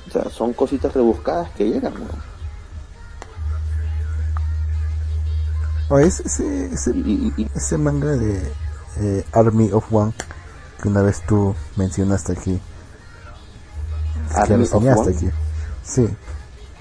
[0.07, 2.29] O sea, son cositas rebuscadas que llegan, huevón.
[5.89, 8.51] Oh, ese, ese, ese, Y, y- y- ese manga de
[8.97, 10.13] eh, Army of One
[10.81, 12.59] que una vez tú mencionaste aquí.
[14.29, 15.17] que Army of reseñaste One.
[15.17, 15.29] aquí.
[15.89, 16.07] Sí,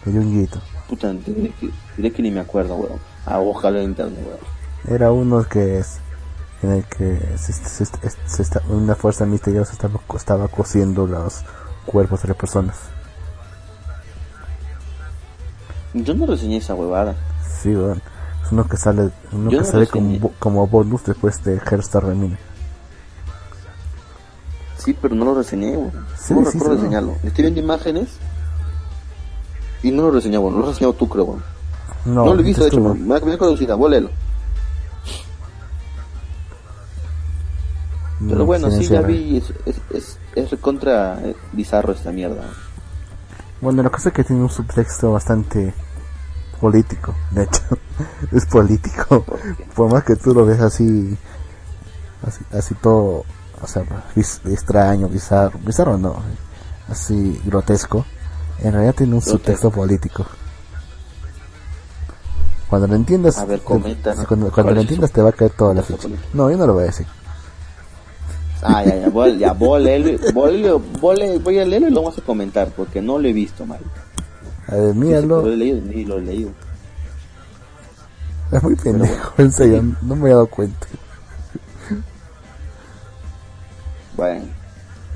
[0.04, 0.60] de Junjito.
[0.88, 2.98] Puta, diré que, diré que ni me acuerdo, weón.
[3.24, 4.94] Ah, ojalá en internet, weón.
[4.94, 5.98] Era uno que es
[6.62, 11.42] en el que se, se- se- se está- una fuerza misteriosa estaba, estaba cosiendo los
[11.86, 12.76] cuerpos de las personas.
[15.94, 17.14] Yo no reseñé esa huevada.
[17.62, 18.02] Sí, weón.
[18.44, 22.04] Es uno que sale, uno Yo que no sale como, como bonus después de Herstar
[22.04, 22.38] Remine.
[24.76, 25.92] Sí, pero no lo reseñé, weón.
[26.18, 27.14] Sí, no sí, recuerdo sí, reseñarlo.
[27.24, 28.08] Estoy viendo imágenes
[29.82, 30.54] y no lo reseñé, weón.
[30.54, 31.42] Lo has reseñado tú, creo, weón.
[32.04, 32.80] No, lo he visto, de hecho.
[32.80, 34.10] Me da curiosidad, vos léelo.
[38.20, 39.36] Pero no, bueno, sí, ya vi.
[39.36, 42.42] Es, es, es, es recontra eh, bizarro esta mierda.
[43.60, 45.74] Bueno, la cosa es que tiene un subtexto bastante
[46.60, 47.62] político, de hecho,
[48.32, 49.22] es político.
[49.22, 49.40] ¿Por?
[49.74, 51.16] Por más que tú lo ves así,
[52.26, 53.24] así, así todo,
[53.60, 53.84] o sea,
[54.16, 56.16] extraño, bizarro, bizarro no,
[56.88, 58.04] así grotesco,
[58.62, 60.26] en realidad tiene un subtexto político.
[62.68, 64.26] Cuando lo entiendas, A ver, comenta, ¿no?
[64.26, 66.08] cuando, ¿Cuál cuando lo entiendas te va a caer toda la ficha.
[66.34, 67.06] No, yo no lo voy a decir.
[68.62, 72.22] Ah, ya, ya, vos, ya, léelo, vos léelo, voy a leerlo y lo vamos a
[72.22, 73.78] comentar porque no lo he visto, mal.
[74.66, 76.50] A ver, míralo, Lo he leído, ni lo he leído.
[78.52, 80.86] es muy pendejo, en serio, no me he dado cuenta.
[84.16, 84.44] Bueno,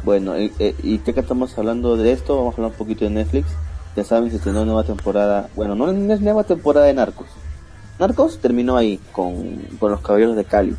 [0.04, 3.04] bueno eh, eh, y ya que estamos hablando de esto, vamos a hablar un poquito
[3.04, 3.48] de Netflix.
[3.96, 5.48] Ya saben, se estrenó nueva temporada.
[5.54, 7.28] Bueno, no es nueva temporada de Narcos.
[7.98, 10.76] Narcos terminó ahí con, con los caballeros de Cali.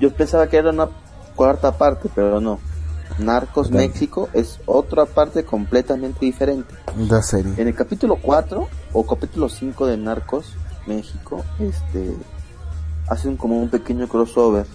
[0.00, 0.88] Yo pensaba que era una
[1.36, 2.58] cuarta parte, pero no.
[3.18, 3.70] Narcos.
[3.70, 6.74] México es otra parte completamente diferente.
[7.08, 7.54] La serie.
[7.56, 10.54] En el capítulo 4 o capítulo 5 de Narcos
[10.86, 12.14] México, este
[13.08, 14.66] hacen como un pequeño crossover.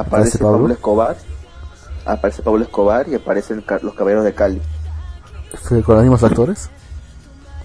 [0.00, 0.58] ¿Aparece Pablo?
[0.58, 1.16] Pablo Escobar,
[2.04, 4.60] aparece Pablo Escobar y aparecen los caballeros de Cali
[5.62, 6.70] ¿Fue ¿Con los mismos actores?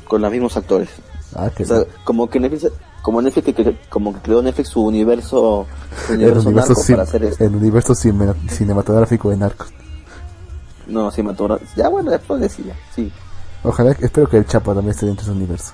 [0.08, 0.90] con los mismos actores.
[1.36, 2.68] Ah, que O sea, como que Netflix,
[3.02, 5.66] como Netflix que, como que creó Netflix su universo,
[6.06, 7.44] su el universo, universo, narco para hacer esto.
[7.46, 9.70] el universo cine- cinematográfico de Narcos.
[10.88, 11.58] No, mató.
[11.78, 13.10] Ya bueno, después decía, sí.
[13.64, 15.72] Ojalá, espero que el Chapo también esté dentro de ese universo.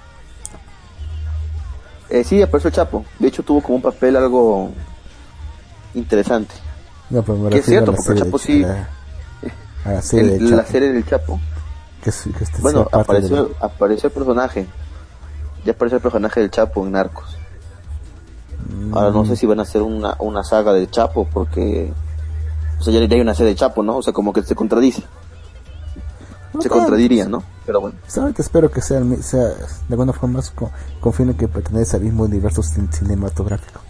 [2.10, 3.04] Eh, sí, apareció el Chapo.
[3.20, 4.70] De hecho, tuvo como un papel algo
[5.98, 6.54] interesante.
[7.10, 8.64] No, pero me Que es cierto, porque el Chapo de- sí-
[9.86, 11.40] a la, serie El- de la Chapo, serie del Chapo.
[12.04, 14.68] que, es- que este Bueno, de apareció, apareció el personaje.
[15.66, 17.38] Ya apareció el personaje del Chapo en Narcos.
[18.94, 21.92] Ahora no sé si van a hacer una, una saga del Chapo porque...
[22.80, 23.98] O sea, ya hay una serie del Chapo, ¿no?
[23.98, 25.04] O sea, como que se contradice.
[26.54, 27.44] No se contradiría, ¿no?
[27.66, 27.98] Pero bueno.
[28.08, 29.56] Solamente espero que sea, sea de
[29.92, 33.82] alguna forma co- confíen en que pertenece al mismo universo cin- cinematográfico.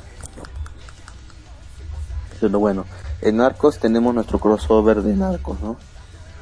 [2.39, 2.85] Pero bueno,
[3.21, 5.77] en Narcos tenemos nuestro crossover de Narcos, ¿no?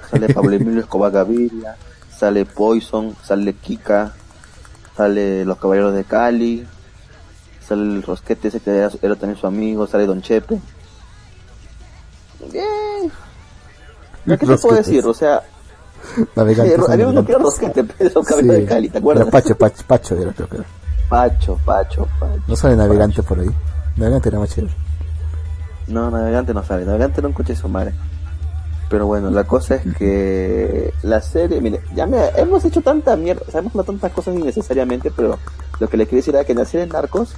[0.10, 1.76] Sale Pablo Emilio Escobar Gaviria,
[2.16, 4.14] sale Poison, sale Kika,
[4.96, 6.68] sale Los Caballeros de Cali,
[7.68, 10.60] sale el Rosquete ese que era, era también su amigo, sale Don Chepe.
[12.52, 13.12] Bien.
[14.26, 15.06] ¿Ya ¿Qué te puedo decir?
[15.06, 15.42] O sea,
[16.18, 16.26] eh,
[16.90, 17.42] había uno que era.
[17.42, 19.28] Rosquete, pero Sí, de Cali, ¿te acuerdas?
[19.28, 20.66] Era Pacho, Pacho, Pacho era, creo que era.
[21.10, 22.42] Pacho, Pacho, Pacho.
[22.48, 23.50] No sale navegante por ahí.
[23.96, 24.74] Navegante era más chévere.
[25.88, 27.94] No, navegante no sale, navegante coche de su madre.
[28.90, 33.42] Pero bueno, la cosa es que la serie, mire, ya me, hemos hecho tanta mierda,
[33.48, 35.40] o sea, hemos hablado tantas cosas innecesariamente, pero
[35.80, 37.34] lo que le quería decir era que en la serie Narcos,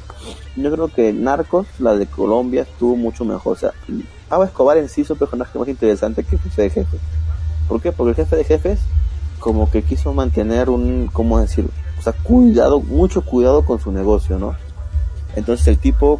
[0.55, 3.53] yo creo que Narcos, la de Colombia, estuvo mucho mejor.
[3.53, 3.71] O sea,
[4.27, 6.99] Pablo Escobar en sí es un personaje más interesante que el jefe de jefes.
[7.69, 7.91] ¿Por qué?
[7.93, 8.79] Porque el jefe de jefes,
[9.39, 11.69] como que quiso mantener un, ¿cómo decir?
[11.97, 14.55] O sea, cuidado, mucho cuidado con su negocio, ¿no?
[15.35, 16.19] Entonces el tipo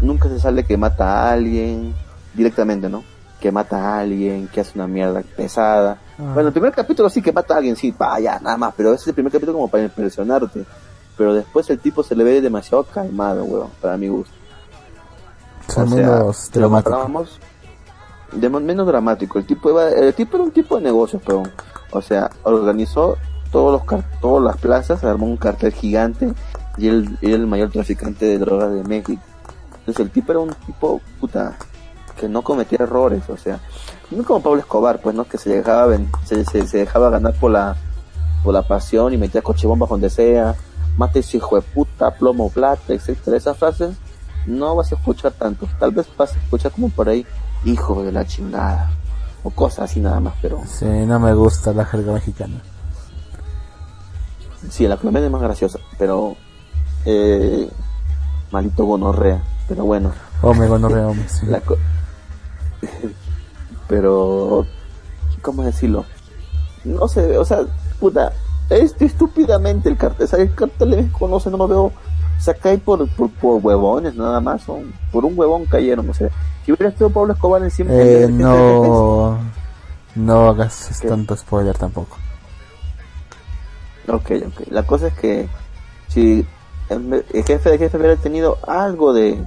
[0.00, 1.94] nunca se sale que mata a alguien
[2.34, 3.04] directamente, ¿no?
[3.40, 5.98] Que mata a alguien, que hace una mierda pesada.
[6.18, 6.30] Ah.
[6.34, 8.92] Bueno, el primer capítulo sí que mata a alguien, sí, pa, ya, nada más, pero
[8.92, 10.64] ese es el primer capítulo como para impresionarte.
[11.16, 14.32] Pero después el tipo se le ve demasiado calmado, weón, para mi gusto.
[15.68, 17.38] Son O menos lo dramáticos.
[18.32, 19.38] de menos dramático.
[19.38, 21.42] El tipo iba, el tipo era un tipo de negocios, pero,
[21.90, 23.16] o sea, organizó
[23.50, 26.32] todos los car- todas las plazas, armó un cartel gigante
[26.76, 29.22] y él era el mayor traficante de drogas de México.
[29.88, 31.56] Entonces el tipo era un tipo puta
[32.14, 33.58] que no cometía errores, o sea,
[34.10, 35.96] no como Pablo Escobar, pues no que se dejaba
[36.26, 37.74] se, se, se dejaba ganar por la
[38.44, 40.54] por la pasión y metía coche bomba donde sea,
[40.98, 43.96] mate ese hijo de puta, plomo plata, etcétera, esas frases
[44.44, 47.24] no vas a escuchar tanto, tal vez vas a escuchar como por ahí,
[47.64, 48.90] hijo de la chingada,
[49.42, 52.60] o cosas así nada más, pero Sí, no me gusta la jerga mexicana.
[54.68, 56.36] sí, la colombiana es más graciosa, pero
[57.06, 57.70] eh,
[58.50, 60.12] malito gonorrea, pero bueno,
[60.42, 60.68] hombre,
[61.28, 61.46] sí.
[61.46, 61.76] la co-
[63.86, 64.66] pero
[65.42, 66.04] ¿cómo decirlo?
[66.84, 67.60] No sé, o sea,
[68.00, 68.32] puta,
[68.70, 71.92] es estúpidamente el cartel, o sea, el cartel de México no lo veo, o
[72.40, 76.28] sea, cae por, por, por huevones nada más, son, por un huevón cayeron, o sea,
[76.64, 79.38] si hubiera estado Pablo Escobar encima en Eh, jefes, no,
[80.14, 81.08] no hagas ¿Qué?
[81.08, 82.16] tanto spoiler tampoco.
[84.06, 84.68] Ok, ok.
[84.70, 85.48] La cosa es que
[86.08, 86.46] si
[86.90, 89.42] el jefe de jefe hubiera tenido algo de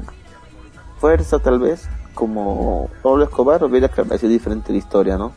[1.00, 5.32] fuerza tal vez, como Pablo Escobar, hubiera sido diferente la historia, ¿no?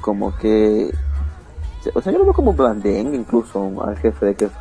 [0.00, 0.90] Como que...
[1.94, 4.54] O sea, yo lo veo como blandengue incluso al jefe de jefe.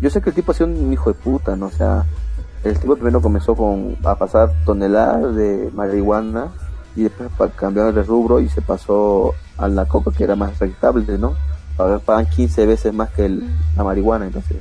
[0.00, 1.66] Yo sé que el tipo ha sido un hijo de puta, ¿no?
[1.66, 2.04] O sea,
[2.62, 6.48] el tipo primero comenzó con a pasar toneladas de marihuana
[6.96, 11.18] y después cambió de rubro y se pasó a la coca que era más rentable,
[11.18, 11.34] ¿no?
[11.76, 14.58] Pagan 15 veces más que el- la marihuana, entonces.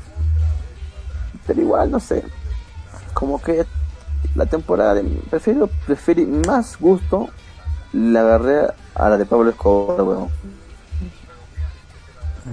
[1.46, 2.24] Pero igual, no sé.
[3.14, 3.66] Como que
[4.36, 5.04] la temporada de...
[5.30, 7.30] Prefiero, prefiero más gusto
[7.94, 10.30] la agarré a la de Pablo Escobar, weón.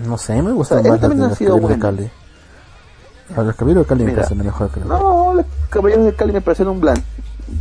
[0.06, 1.70] No sé, me gusta O sea, él más la también de ha los sido caballeros
[1.70, 1.96] de bueno.
[1.96, 2.10] Cali.
[3.36, 4.22] A los caballeros de Cali me Mira.
[4.22, 7.02] parecen mejor que No, los caballeros de Cali me parecieron un blanco.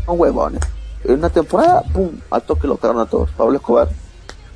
[0.07, 0.61] Un huevones.
[1.03, 3.31] En una temporada, pum, al toque lo cagaron a todos.
[3.31, 3.87] Pablo Escobar,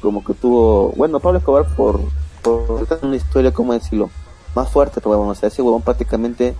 [0.01, 0.91] como que tuvo.
[0.91, 1.99] Bueno, Pablo Escobar por.
[2.41, 4.09] por una historia, ¿cómo decirlo?
[4.55, 6.55] Más fuerte, pero bueno, o sea, ese huevón prácticamente.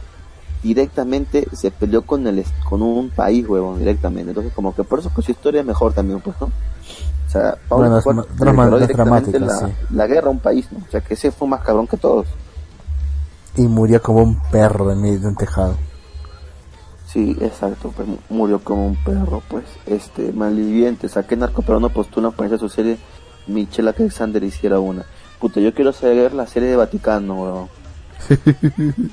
[0.64, 4.30] Directamente se peleó con el con un país, huevón, directamente.
[4.30, 6.45] Entonces, como que por eso que su historia es mejor también, pues, ¿no?
[6.48, 9.65] O sea, Pablo Bueno, es Escobar drama- directamente la, sí.
[9.90, 10.80] la guerra a un país, ¿no?
[10.88, 12.28] O sea, que ese fue más cabrón que todos.
[13.57, 15.76] Y murió como un perro en medio de un tejado.
[17.07, 21.90] Sí, exacto, pues mu- murió como un perro, pues, este, malviviente, saqué narco, pero no
[21.90, 22.98] postulan para esa su serie,
[23.48, 25.06] Michelle Alexander hiciera una.
[25.41, 27.83] Puta, yo quiero saber la serie de Vaticano, weón.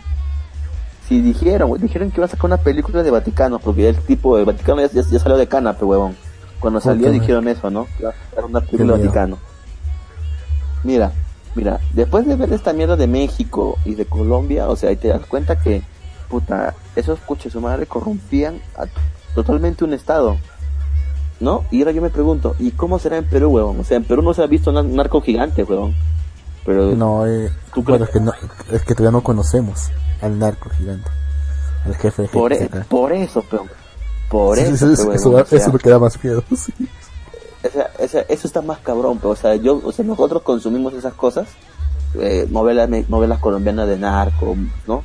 [1.08, 4.44] Si dijeron, dijeron que iban a sacar una película de Vaticano, porque el tipo de
[4.44, 6.14] Vaticano ya, ya- ya salió de cana, huevón.
[6.60, 7.86] Cuando salió Puta dijeron eso, ¿no?
[8.36, 9.02] Era una película de.
[9.08, 9.38] Vaticano.
[10.84, 11.10] Mira,
[11.56, 15.08] mira, después de ver esta mierda de México y de Colombia, o sea, ahí te
[15.08, 15.82] das cuenta que,
[16.28, 18.84] puta, esos coches su madre corrompían a
[19.34, 20.36] totalmente un estado.
[21.40, 21.64] ¿No?
[21.70, 23.80] Y ahora yo me pregunto, ¿y cómo será en Perú, huevón?
[23.80, 25.94] O sea, en Perú no se ha visto un narco gigante, huevón.
[26.64, 28.08] Pero No, eh, ¿Tú bueno, crees?
[28.08, 28.32] es que, no,
[28.76, 29.88] es que todavía no conocemos
[30.20, 31.08] al narco gigante.
[31.86, 33.68] Al jefe de por, jefes e- por eso, peón.
[34.28, 36.42] Por Sí, eso, eso, o sea, me queda más miedo.
[36.56, 36.72] sí.
[37.64, 40.42] o sea, o sea, eso está más cabrón, pero, o sea, yo, o sea, nosotros
[40.42, 41.48] consumimos esas cosas,
[42.14, 44.56] eh, novelas, novelas colombianas de narco,
[44.86, 45.02] ¿no?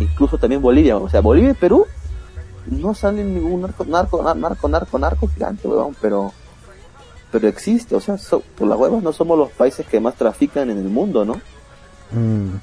[0.00, 1.86] Incluso también Bolivia, o sea, Bolivia y Perú
[2.66, 6.32] no salen ningún narco, narco, nar- narco, narco, narco gigante, weón, pero,
[7.30, 10.70] pero existe, o sea, so- por las huevas no somos los países que más trafican
[10.70, 11.34] en el mundo, ¿no?
[12.12, 12.56] Mm,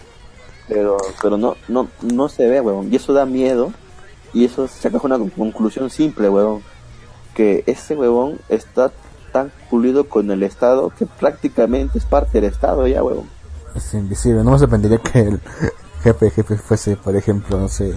[0.68, 3.72] pero pero no no no se ve huevón y eso da miedo
[4.34, 6.64] y eso saca una con- conclusión simple huevón
[7.36, 8.92] que ese huevón está
[9.32, 13.30] tan pulido con el estado que prácticamente es parte del estado ya huevón
[13.76, 14.42] es invisible.
[14.44, 15.42] No me sorprendería que el
[16.02, 17.94] jefe de jefe fuese, por ejemplo, no sé,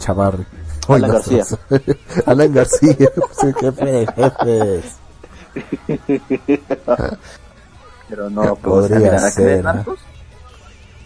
[0.00, 0.44] Chavarri.
[0.88, 1.44] Alan no, García.
[2.26, 4.84] Alan García, pues, el jefe de jefes.
[8.08, 9.72] pero no pues, Podría o sea, mira, de ser, ¿no?
[9.72, 10.00] narcos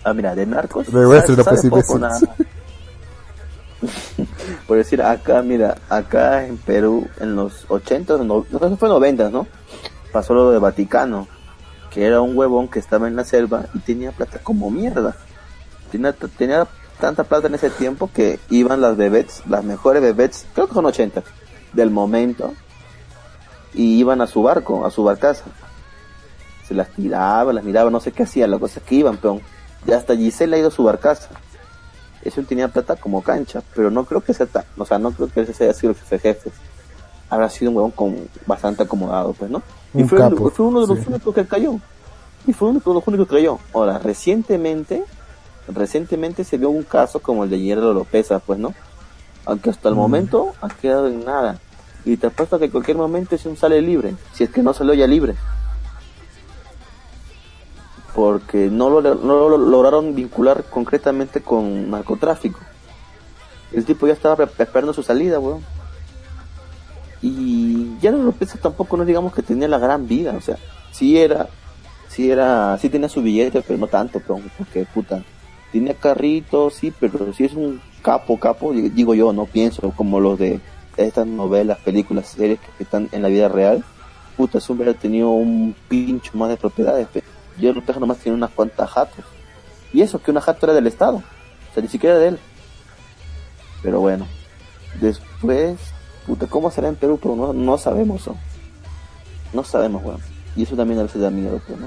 [0.05, 2.25] ah mira de narcos Me voy a hacer una más.
[4.66, 9.47] por decir acá mira acá en Perú en los 80 no, no fue 90 no
[10.12, 11.29] pasó lo de Vaticano
[11.91, 15.16] que era un huevón que estaba en la selva y tenía plata como mierda
[15.91, 16.66] tenía, tenía
[17.01, 20.87] tanta plata en ese tiempo que iban las bebés las mejores bebés creo que son
[20.87, 21.23] 80
[21.73, 22.55] del momento
[23.75, 25.45] y iban a su barco a su barcaza
[26.67, 29.41] se las tiraba, las miraba, no sé qué hacía, la cosa es que iban, peón.
[29.87, 31.29] Y hasta Giselle ha ido a su barcaza.
[32.23, 35.29] Eso tenía plata como cancha, pero no creo que sea tan, o sea, no creo
[35.29, 36.53] que ese haya sido el jefe de jefes.
[37.29, 39.63] Habrá sido un huevón con, bastante acomodado, pues, ¿no?
[39.93, 41.05] y Un fue, capo, fue uno de los sí.
[41.07, 41.75] únicos que cayó.
[42.47, 43.59] Y fue uno de los únicos que cayó.
[43.75, 45.05] Ahora, recientemente,
[45.69, 48.73] recientemente se vio un caso como el de Hierro Lopeza, pues, ¿no?
[49.45, 49.99] Aunque hasta el Mm.
[49.99, 51.59] momento ha quedado en nada.
[52.05, 54.15] Y te apuesto que en cualquier momento un sale libre.
[54.33, 55.35] Si es que no salió ya libre
[58.15, 62.61] porque no lo, no lo lograron vincular concretamente con narcotráfico.
[63.73, 65.63] El tipo ya estaba esperando su salida, weón.
[67.21, 70.59] Y ya no lo pienso tampoco, no digamos que tenía la gran vida, o sea,
[70.93, 71.49] sí era,
[72.09, 75.25] sí era, sí tenía su billete, pero no tanto, weón, porque puta,
[75.73, 80.39] tenía carritos, sí, pero si es un capo, capo, digo yo, no pienso como los
[80.39, 80.61] de
[80.97, 83.85] estas novelas, películas, series que están en la vida real,
[84.37, 87.23] puta, ese hombre ha tenido un pincho más de propiedades, pe.
[87.59, 89.25] Yo el López nomás tiene unas cuantas jatos.
[89.93, 91.16] Y eso, que una jato era del Estado.
[91.16, 92.39] O sea, ni siquiera de él.
[93.83, 94.27] Pero bueno.
[95.01, 95.79] Después,
[96.27, 97.19] puta, ¿cómo será en Perú?
[97.23, 98.37] Pero no, no sabemos, ¿no?
[99.53, 100.21] No sabemos, weón.
[100.57, 101.87] Y eso también a veces da miedo, pues, ¿no?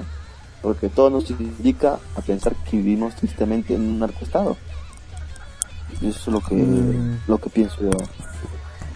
[0.62, 4.56] Porque todo nos indica a pensar que vivimos tristemente en un narcoestado.
[6.00, 7.20] Y eso es lo que, Mm.
[7.26, 7.90] lo que pienso yo.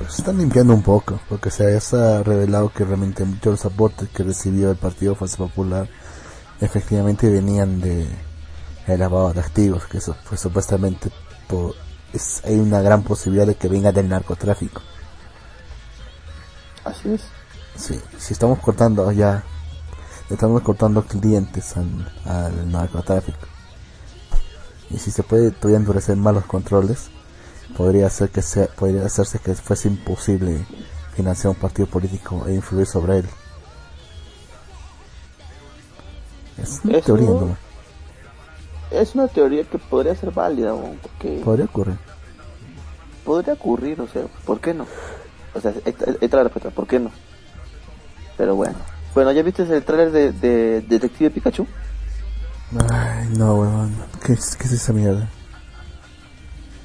[0.09, 4.09] Se están limpiando un poco, porque se ha revelado que realmente muchos de los aportes
[4.11, 5.89] que recibió el Partido Fuerza Popular
[6.61, 8.07] efectivamente venían de
[8.87, 11.11] el lavado de activos, que eso pues supuestamente
[11.49, 11.75] po-
[12.13, 14.81] es, hay una gran posibilidad de que venga del narcotráfico.
[16.85, 17.23] Así es.
[17.77, 19.45] Sí, si estamos cortando ya,
[20.29, 23.47] estamos cortando clientes al, al narcotráfico.
[24.91, 27.09] Y si se puede todavía endurecer más los controles,
[27.77, 30.65] podría ser que sea, podría hacerse que fuese imposible
[31.15, 33.29] financiar un partido político e influir sobre él.
[36.59, 37.57] Es una teoría, ¿no?
[38.91, 41.41] Es una teoría que podría ser válida, porque...
[41.45, 41.99] Podría ocurrir.
[43.25, 44.87] podría ocurrir, o sea, ¿por qué no?
[45.55, 47.11] O sea, es la respuesta, ¿por qué no?
[48.37, 48.77] Pero bueno.
[49.15, 51.67] Bueno, ¿ya viste el tráiler de, de Detective Pikachu?
[52.91, 53.95] Ay, no, weón.
[54.25, 55.29] ¿Qué, ¿Qué es esa mierda?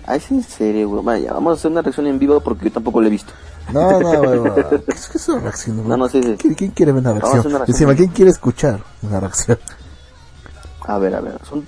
[0.08, 1.04] Ay, es en serio, weón.
[1.04, 3.34] Vaya, vamos a hacer una reacción en vivo porque yo tampoco lo he visto.
[3.74, 4.56] No, no.
[4.56, 5.78] ¿Qué es, qué es una reacción?
[5.80, 5.90] weón?
[5.90, 6.36] No, no, sí, sí.
[6.38, 7.46] ¿Quién, quién quiere ver una reacción?
[7.46, 7.76] una reacción.
[7.76, 9.60] Encima, ¿quién quiere escuchar una reacción?
[10.86, 11.68] A ver, a ver, son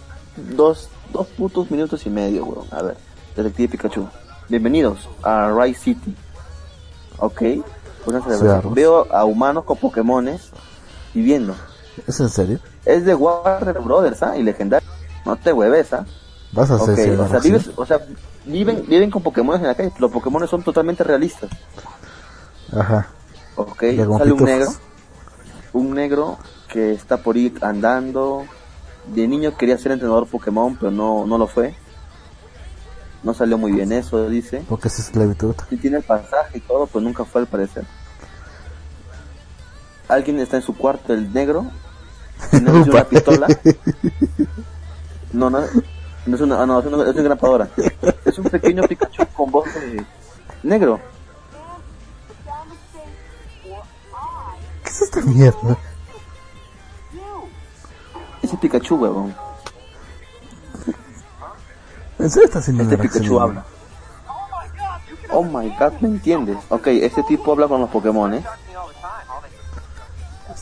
[0.56, 2.68] dos, dos putos minutos y medio, weón.
[2.72, 2.98] A ver,
[3.36, 4.08] Detective Pikachu.
[4.48, 6.16] Bienvenidos a Rise City.
[7.18, 7.42] Ok.
[8.06, 8.58] Verdad.
[8.58, 8.74] Arroz.
[8.74, 10.50] Veo a humanos con Pokémones
[11.14, 11.56] viviendo.
[12.08, 12.60] ¿Es en serio?
[12.86, 14.38] Es de Warner Brothers, ¿ah?
[14.38, 14.88] Y legendario.
[15.26, 16.06] No te hueves, ¿ah?
[16.52, 18.00] ¿Vas a hacer Ok, esa o sea, vives, o sea,
[18.46, 19.92] viven, viven con Pokémon en la calle.
[20.00, 21.50] Los Pokémon son totalmente realistas.
[22.76, 23.08] Ajá.
[23.56, 24.74] Ok, sale un negro.
[25.74, 26.38] Un negro
[26.72, 28.46] que está por ir andando.
[29.14, 31.76] De niño quería ser entrenador Pokémon, pero no, no lo fue.
[33.22, 34.64] No salió muy bien eso, dice.
[34.68, 35.56] Porque es esclavitud.
[35.70, 37.84] Sí tiene el pasaje y todo, pero nunca fue al parecer.
[40.08, 41.66] Alguien está en su cuarto, el negro.
[42.52, 43.48] Tiene una pistola.
[45.32, 45.60] No, no,
[46.26, 47.68] no es una, ah, no, es una, es una grapadora.
[48.26, 50.06] Es un pequeño Pikachu con voz de
[50.64, 51.00] negro.
[54.84, 55.78] ¿Qué es esta mierda?
[58.42, 59.36] Ese Pikachu, huevón.
[62.20, 62.98] ¿En serio está haciendo Este?
[62.98, 63.66] Pikachu habla.
[65.32, 66.58] Oh my god, ¿me entiendes?
[66.70, 68.44] Ok, este tipo habla con los Pokémon, ¿eh?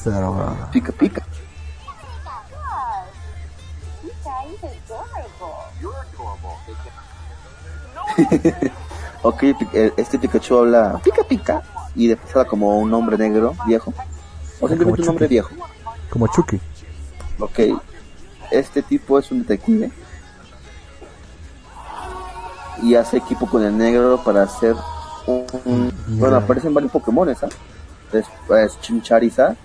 [0.03, 1.25] Pero, Pica, pica.
[9.23, 11.61] ok, eh, este Pikachu habla pica pica
[11.95, 13.93] y después habla como un hombre negro viejo.
[14.59, 15.49] O simplemente un hombre viejo.
[16.09, 16.59] como Chucky.
[17.39, 17.59] Ok,
[18.51, 19.91] este tipo es un detective
[22.81, 24.75] y hace equipo con el negro para hacer
[25.25, 25.45] un...
[25.65, 27.35] un- bueno, aparecen varios Pokémon, ¿ah?
[28.11, 29.55] Después Chincharizard.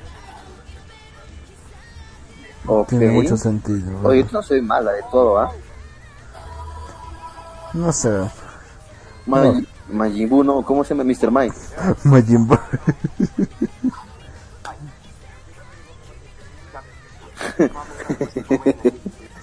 [2.66, 2.88] Ok.
[2.88, 3.98] Tiene mucho sentido.
[4.02, 4.30] Oye, ¿verdad?
[4.32, 5.52] yo no soy mala de todo, ¿ah?
[7.72, 8.10] No sé.
[9.26, 9.60] Ma-.
[9.88, 11.30] Majin Buu, no, ¿cómo se llama Mr.
[11.30, 11.56] Mike?
[12.04, 12.58] Majin Buu.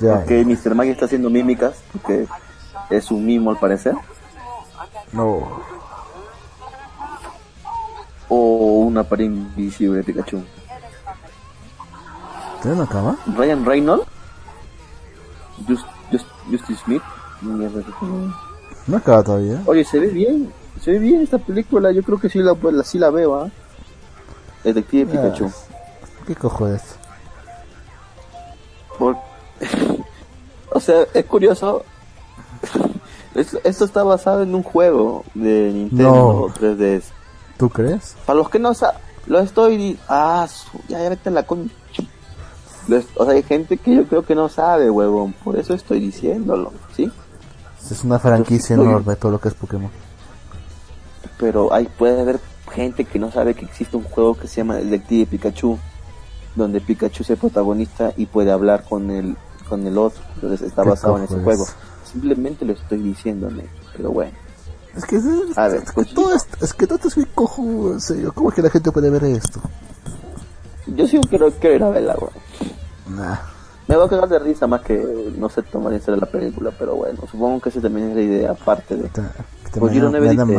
[0.01, 0.75] Ok, Mr.
[0.75, 2.27] Mike está haciendo mímicas, porque
[2.89, 3.95] es un mimo al parecer.
[5.11, 5.67] no.
[8.31, 10.43] O una pared invisible de Pikachu.
[12.61, 13.17] ¿Tiene una cama?
[13.35, 14.05] Ryan Reynolds.
[15.67, 17.01] Just, Just, Justice Smith.
[17.41, 17.81] Mierda.
[18.89, 19.61] No acaba todavía.
[19.65, 20.51] Oye, se ve bien.
[20.81, 21.91] Se ve bien esta película.
[21.91, 23.49] Yo creo que sí la, la- sí la veo, ¿ah?
[24.63, 25.21] Detective Ah.
[25.23, 25.51] Pikachu.
[26.27, 26.81] ¿Qué cojo es?
[28.97, 29.17] Por-
[30.73, 31.83] o sea, es curioso.
[33.35, 36.53] Es- Esto está basado en un juego de Nintendo No.
[36.55, 37.03] 3DS.
[37.57, 38.15] ¿Tú crees?
[38.25, 39.97] Para los que no saben, lo estoy.
[40.09, 40.47] Ah,
[40.87, 41.69] ya, ya vete la con.
[43.15, 45.33] O sea, hay gente que yo creo que no sabe, huevón.
[45.43, 47.09] Por eso estoy diciéndolo, ¿sí?
[47.91, 49.89] Es una franquicia enorme todo lo que es Pokémon.
[51.37, 52.39] Pero hay, puede haber
[52.71, 55.77] gente que no sabe que existe un juego que se llama Detective Pikachu.
[56.55, 59.37] Donde Pikachu es el protagonista y puede hablar con el,
[59.67, 60.21] con el otro.
[60.35, 61.65] Entonces está ¿Qué basado en ese juego.
[62.03, 63.49] Simplemente lo estoy diciendo,
[63.95, 64.33] Pero bueno.
[64.95, 65.23] Es que, es,
[65.55, 68.33] A ver, es que todo esto, es que todo es muy cojo, en serio.
[68.33, 69.61] ¿Cómo es que la gente puede ver esto?
[70.87, 73.17] Yo sí quiero, quiero ir a verla, weón.
[73.17, 73.58] Nah.
[73.89, 76.71] Me va a cagar de risa más que no sé tomar en serio la película,
[76.77, 79.09] pero bueno, supongo que esa también es la idea, aparte de...
[79.09, 80.53] Te Pues da dice, ver Guillermo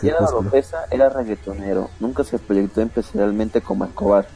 [0.00, 0.42] Crepúsculo.
[0.42, 4.28] Lopeza era reggaetonero, nunca se proyectó empresarialmente como Escobar.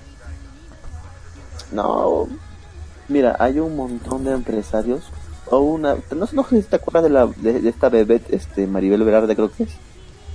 [1.71, 2.27] No,
[3.07, 5.05] mira, hay un montón de empresarios,
[5.49, 8.21] o una, no sé no sé si te acuerdas de, la, de, de esta bebé,
[8.31, 9.71] este, Maribel Velarde creo que es,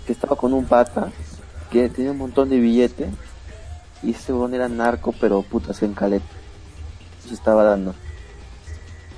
[0.05, 1.11] que estaba con un pata,
[1.69, 3.09] que tenía un montón de billetes,
[4.01, 6.26] y ese bon era narco, pero puta, se encaleta,
[7.31, 7.95] se estaba dando.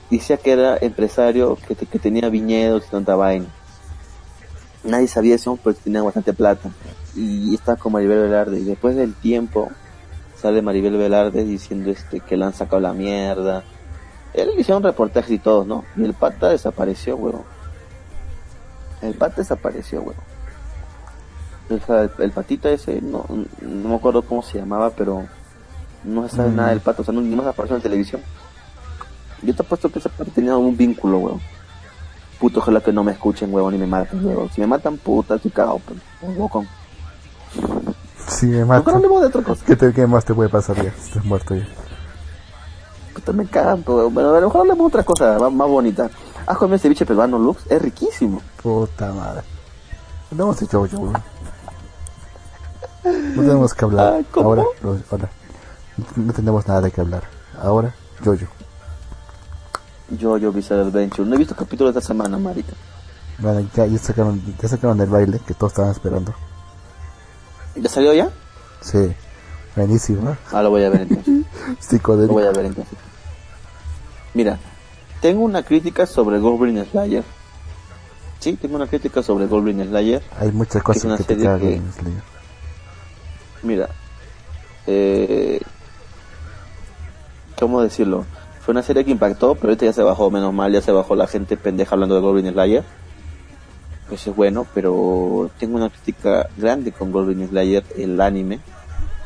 [0.10, 3.48] Decía que era empresario, que, que tenía viñedos y tanta vaina
[4.84, 6.70] nadie sabía eso, pues tenía bastante plata.
[7.16, 8.60] Y está con Maribel Velarde.
[8.60, 9.72] Y después del tiempo,
[10.36, 13.64] sale Maribel Velarde diciendo este que le han sacado la mierda.
[14.34, 15.84] Él le hicieron reportajes y todo, ¿no?
[15.96, 17.44] Y el pata desapareció, huevón.
[19.02, 20.24] El pata desapareció, huevón.
[21.70, 23.26] El, el patita ese, no,
[23.62, 25.26] no me acuerdo cómo se llamaba, pero
[26.04, 26.56] no se sabe Mm.
[26.56, 28.22] nada del pato, o sea, no, no se apareció en la televisión.
[29.42, 31.42] Yo te apuesto que ese pata tenía un vínculo, huevón.
[32.40, 34.50] Puto, ojalá que no me escuchen, huevón, y me maten, huevón.
[34.52, 36.68] Si me matan, puta, estoy cagado, pues, un bocón.
[38.28, 39.66] Si me ¿Por matas, qué no de otra cosa?
[39.66, 40.90] ¿qué, te, ¿qué más te puede pasar ya?
[40.90, 41.68] Estás muerto ya.
[43.14, 44.14] Puta, me cagan, pues, huevón.
[44.14, 46.10] Bueno, a lo mejor hablemos de otra cosa más, más bonita.
[46.48, 48.42] Ah, comer ceviche peruano, Lux, es riquísimo.
[48.62, 49.42] Puta madre.
[50.32, 51.14] No hemos hecho yo, weón.
[53.04, 54.14] No tenemos que hablar.
[54.20, 54.50] Ah, ¿cómo?
[54.50, 54.64] Ahora,
[55.12, 55.30] ahora.
[56.16, 57.24] No tenemos nada de qué hablar.
[57.62, 57.94] Ahora,
[58.24, 58.48] yo, yo.
[60.10, 61.28] Yo, yo, Bizarre Adventure.
[61.28, 62.74] No he visto capítulos de esta semana, marica.
[63.40, 66.34] Bueno, ya, ya sacaron, ya sacaron el baile que todos estaban esperando.
[67.76, 68.30] ¿Ya salió ya?
[68.82, 69.14] Sí,
[69.76, 70.38] buenísimo.
[70.52, 71.46] Ah, lo voy a ver entonces.
[72.04, 72.98] Lo voy a ver entonces.
[74.34, 74.60] Mira,
[75.22, 77.24] tengo una crítica sobre Goblin Slayer.
[78.40, 80.22] Sí, tengo una crítica sobre Goblin Slayer.
[80.40, 82.24] Hay muchas cosas que que- en Slayer.
[83.64, 83.90] Mira,
[84.86, 85.62] eh,
[87.60, 88.26] ¿cómo decirlo?
[88.62, 91.16] Fue una serie que impactó, pero ahorita ya se bajó, menos mal, ya se bajó
[91.16, 92.84] la gente pendeja hablando de Goblin Slayer.
[94.12, 98.60] Eso es bueno, pero tengo una crítica grande con Goblin Slayer, el anime,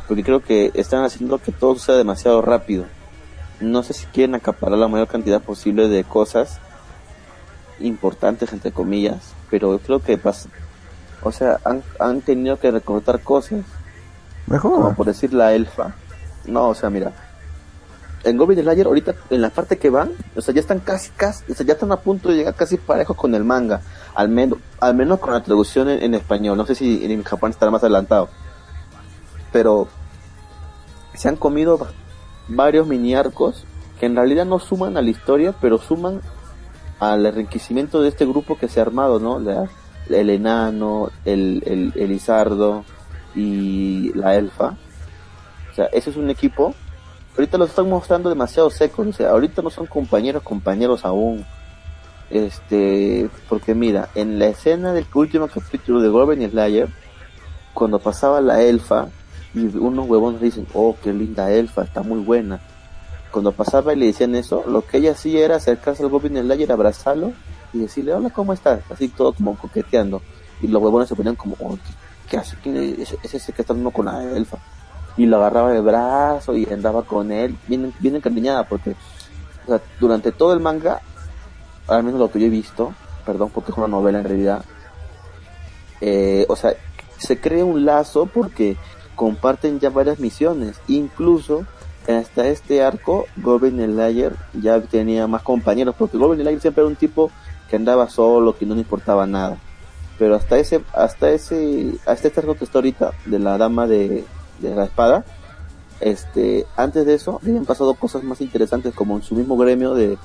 [0.07, 2.85] porque creo que están haciendo que todo sea demasiado rápido.
[3.59, 6.59] No sé si quieren acaparar la mayor cantidad posible de cosas
[7.79, 10.49] importantes, entre comillas, pero creo que pasa.
[11.21, 13.63] O sea, han, han tenido que recortar cosas
[14.47, 14.95] como Mejor.
[14.95, 15.95] por decir la elfa.
[16.45, 17.11] No, o sea, mira.
[18.29, 21.49] En Goblin Slayer ahorita en la parte que van, o sea, ya están casi, casi,
[21.51, 23.81] o sea, ya están a punto de llegar casi parejos con el manga,
[24.15, 26.57] al menos, al menos con la traducción en, español.
[26.57, 28.29] No sé si en Japón estará más adelantado,
[29.51, 29.87] pero
[31.13, 31.91] se han comido va-
[32.47, 33.65] varios mini arcos
[33.99, 36.21] que en realidad no suman a la historia, pero suman
[36.99, 39.39] al enriquecimiento de este grupo que se ha armado, ¿no?
[40.09, 42.85] El enano, el, el, el Izardo
[43.35, 44.75] y la elfa.
[45.71, 46.73] O sea, ese es un equipo.
[47.37, 49.03] Ahorita lo están mostrando demasiado seco.
[49.03, 51.45] O sea, ahorita no son compañeros, compañeros aún.
[52.29, 56.89] Este, porque mira, en la escena del último capítulo de y Slayer,
[57.73, 59.07] cuando pasaba la elfa,
[59.53, 62.59] y unos huevones dicen, oh, qué linda elfa, está muy buena.
[63.31, 66.71] Cuando pasaba y le decían eso, lo que ella hacía era acercarse al Goblin Slayer,
[66.71, 67.33] abrazarlo
[67.71, 68.81] y decirle, hola, ¿cómo estás?
[68.89, 70.21] Así todo como coqueteando.
[70.61, 71.77] Y los huevones se ponían como, oh,
[72.27, 72.57] ¿qué hace?
[72.63, 74.57] ¿Quién es, ese que está hablando con la elfa?
[75.17, 78.95] Y lo agarraba de brazo y andaba con él, bien, bien encariñada, porque
[79.99, 81.01] durante todo el manga,
[81.87, 82.93] al menos lo que yo he visto,
[83.25, 84.63] perdón porque es una novela en realidad,
[86.01, 86.73] eh, o sea,
[87.17, 88.77] se crea un lazo porque
[89.15, 91.65] comparten ya varias misiones, incluso
[92.07, 96.95] hasta este arco, Goblin Slayer ya tenía más compañeros, porque Goblin Slayer siempre era un
[96.95, 97.31] tipo
[97.69, 99.57] que andaba solo, que no le importaba nada.
[100.17, 104.23] Pero hasta ese, hasta ese, hasta este arco que está ahorita, de la dama de,
[104.59, 105.25] de la espada,
[105.99, 110.17] este, antes de eso, habían pasado cosas más interesantes, como en su mismo gremio de,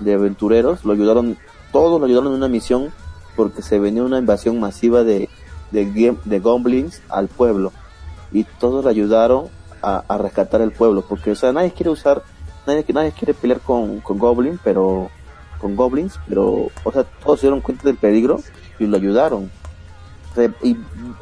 [0.00, 1.36] de aventureros, lo ayudaron,
[1.72, 2.92] todos lo ayudaron en una misión,
[3.36, 5.28] porque se venía una invasión masiva de,
[5.70, 7.72] de, de goblins al pueblo,
[8.32, 9.46] y todos le ayudaron
[9.82, 12.22] a, a, rescatar el pueblo, porque o sea, nadie quiere usar,
[12.66, 15.10] nadie, nadie quiere pelear con, con Goblin, pero
[15.58, 18.40] con goblins, pero o sea, todos se dieron cuenta del peligro
[18.78, 19.50] y lo ayudaron.
[20.62, 20.76] Y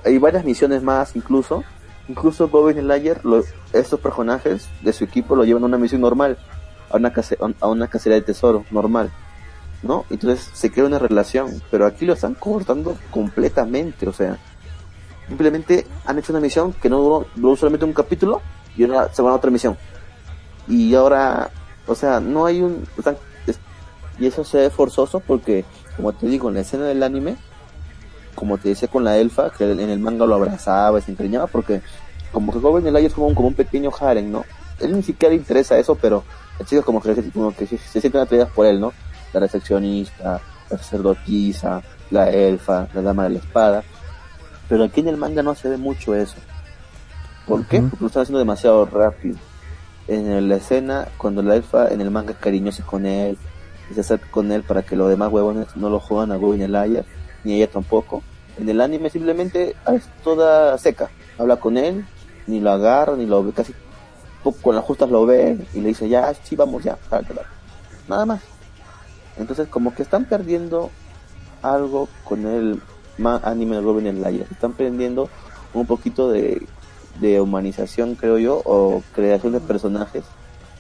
[0.04, 1.64] hay varias misiones más incluso,
[2.08, 3.42] incluso Goblin Slayer, lo,
[3.72, 6.38] estos personajes de su equipo lo llevan a una misión normal,
[6.90, 9.10] a una, case, a una cacería de tesoro normal.
[9.82, 10.04] ¿No?
[10.10, 14.38] Entonces se crea una relación, pero aquí lo están cortando completamente, o sea,
[15.28, 18.40] simplemente han hecho una misión que no duró, duró solamente un capítulo
[18.76, 19.76] y ahora se van a otra misión.
[20.66, 21.50] Y ahora,
[21.86, 22.86] o sea, no hay un...
[22.96, 23.16] Están,
[23.46, 23.58] es,
[24.18, 25.64] y eso se ve forzoso porque,
[25.96, 27.36] como te digo, en la escena del anime,
[28.36, 31.48] como te decía con la elfa, que en el manga lo abrazaba y se encariñaba,
[31.48, 31.80] porque
[32.30, 34.44] como que Goblin el es como un, como un pequeño harem, ¿no?
[34.78, 36.22] Él ni siquiera le interesa eso, pero
[36.60, 38.92] el chico como que, como que se, se sienten atraídas por él, ¿no?
[39.32, 40.40] La recepcionista,
[40.70, 43.82] la sacerdotisa, la elfa, la dama de la espada.
[44.68, 46.36] Pero aquí en el manga no se ve mucho eso.
[47.46, 47.68] ¿Por uh -huh.
[47.68, 47.80] qué?
[47.80, 49.36] Porque lo están haciendo demasiado rápido.
[50.08, 53.38] En la escena, cuando la elfa en el manga es cariñosa con él,
[53.90, 56.66] y se acerca con él para que los demás huevones no lo juegan a Goblin
[56.66, 57.04] Slayer,
[57.46, 58.22] ni ella tampoco.
[58.58, 61.10] En el anime simplemente es toda seca.
[61.38, 62.04] Habla con él,
[62.46, 63.72] ni lo agarra, ni lo ve, casi
[64.62, 66.98] con las justas lo ve y le dice, ya, sí, vamos, ya,
[68.08, 68.42] nada más.
[69.36, 70.90] Entonces, como que están perdiendo
[71.62, 72.80] algo con el
[73.42, 74.46] anime de Goblin Slayer.
[74.50, 75.28] Están perdiendo
[75.74, 76.66] un poquito de,
[77.20, 80.24] de humanización, creo yo, o creación de personajes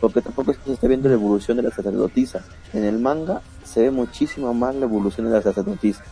[0.00, 2.44] porque tampoco se está viendo la evolución de la sacerdotisa.
[2.72, 6.04] En el manga se ve muchísimo más la evolución de la sacerdotisa.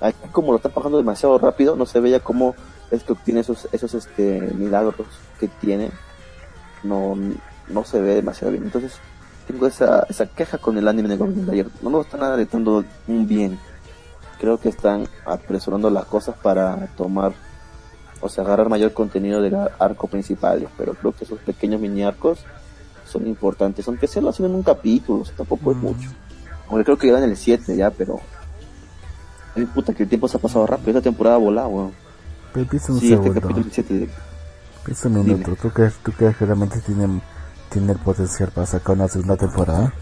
[0.00, 2.54] Aquí como lo está pasando demasiado rápido, no se veía cómo
[2.90, 4.94] esto obtiene esos, esos este, milagros
[5.40, 5.90] que tiene.
[6.82, 7.16] No,
[7.68, 8.64] no se ve demasiado bien.
[8.64, 9.00] Entonces
[9.46, 11.68] tengo esa, esa queja con el anime de Goblin Slayer.
[11.82, 13.58] No lo están adaptando un bien.
[14.38, 17.32] Creo que están apresurando las cosas para tomar,
[18.20, 20.68] o sea, agarrar mayor contenido del arco principal.
[20.76, 22.44] Pero creo que esos pequeños mini arcos
[23.06, 26.10] son importantes, aunque sea lo hacen en un capítulo, o sea, tampoco es mucho.
[26.68, 28.20] Aunque creo que llegan en el 7 ya, pero.
[29.56, 31.92] Ay, puta, que el tiempo se ha pasado rápido, esta temporada volada, weón.
[32.52, 33.28] Pero piensa un sí, segundo.
[33.30, 34.10] este capítulo 7 de...
[34.84, 37.20] Piensa un minuto, ¿tú crees, ¿tú crees que realmente tiene,
[37.70, 39.92] tiene el potencial para sacar una segunda temporada?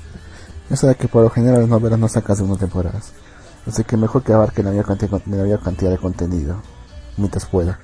[0.68, 3.12] Ya sabes que por lo general las novelas no sacan segunda temporadas.
[3.66, 6.60] Así que mejor que abarquen la mayor cantidad, la mayor cantidad de contenido
[7.16, 7.78] mientras pueda.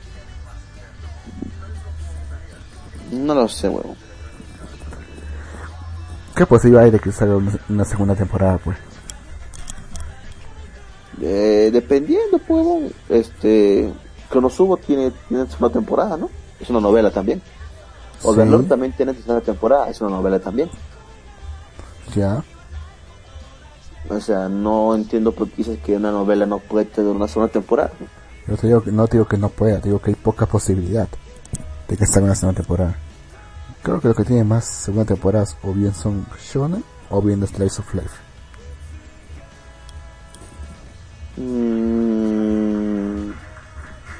[3.13, 3.97] No lo sé, weón.
[6.35, 8.77] ¿Qué posibilidad hay de que salga una, una segunda temporada, pues?
[11.21, 13.93] Eh, dependiendo, pues, bueno, este,
[14.31, 16.31] Konosuba tiene, tiene segunda temporada, ¿no?
[16.59, 17.43] Es una novela también.
[18.23, 18.69] Overlord sí.
[18.69, 20.71] también tiene tercera temporada, es una novela también.
[22.15, 22.43] Ya.
[24.09, 27.53] O sea, no entiendo por qué dices que una novela no puede tener una segunda
[27.53, 27.93] temporada.
[28.47, 31.09] Yo te digo que no digo que no pueda, digo que hay poca posibilidad
[31.89, 32.97] de que salga una segunda temporada.
[33.83, 37.47] Creo que lo que tiene más segunda temporadas o bien son Shonen o bien The
[37.47, 38.30] Slice of Life.
[41.41, 43.33] Mm,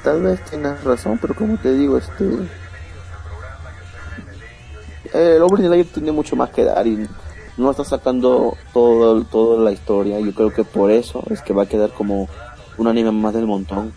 [0.03, 2.25] tal vez tienes razón, pero como te digo, este
[5.13, 7.07] el Goblin Slayer tiene mucho más que dar y
[7.57, 10.19] no está sacando todo toda la historia.
[10.19, 12.29] Yo creo que por eso es que va a quedar como
[12.77, 13.93] un anime más del montón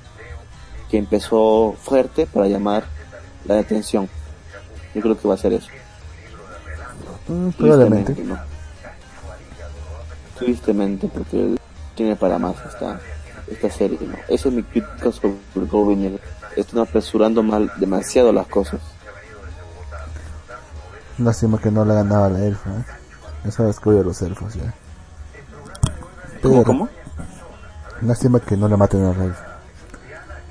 [0.91, 2.85] que empezó fuerte para llamar
[3.45, 4.09] la atención.
[4.95, 5.69] Yo creo que va a ser eso.
[7.29, 8.15] Mm, probablemente.
[8.23, 8.39] No.
[10.39, 11.55] Tristemente, porque
[11.95, 12.57] tiene para más.
[12.67, 13.01] Está
[13.51, 13.99] esta serie.
[14.01, 14.15] ¿no?
[14.29, 16.19] Esa es mi crítica sobre Goblin.
[16.57, 18.81] Están apresurando mal demasiado las cosas.
[21.19, 22.71] Lástima que no le ganaba a la elfa.
[22.71, 22.85] ¿eh?
[23.45, 24.75] Que odio a los elfos ya.
[26.43, 26.89] ¿Cómo, cómo?
[28.03, 29.47] Lástima que no le maten a la elfa.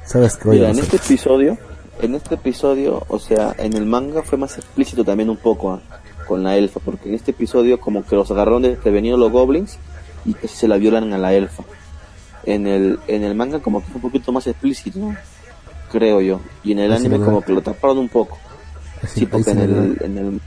[0.06, 1.58] Sabes que Mira, en este episodio,
[2.02, 5.82] en este episodio, o sea, en el manga fue más explícito también un poco ¿ah?
[6.28, 9.78] con la elfa, porque en este episodio como que los agarraron desprevenidos los goblins
[10.26, 11.64] y se la violan a la elfa.
[12.46, 15.16] En el, en el manga como que fue un poquito más explícito, ¿no?
[15.92, 18.38] creo yo, y en el anime me como que lo taparon un poco.
[19.04, 20.42] Así- Sí, porque en el, en el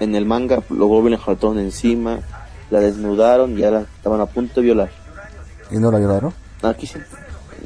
[0.00, 2.20] en el manga los goblins saltaron encima,
[2.70, 4.90] la desnudaron y ahora estaban a punto de violar.
[5.70, 6.32] ¿Y no la lloraron?
[6.62, 6.98] Aquí sí.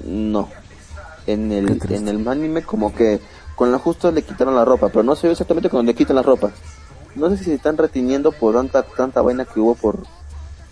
[0.04, 0.48] No.
[1.26, 3.20] En el, en el anime como que
[3.54, 6.16] con la justa le quitaron la ropa, pero no se ve exactamente cuando le quitan
[6.16, 6.52] las ropas.
[7.14, 10.00] No sé si se están reteniendo por tanta tanta vaina que hubo por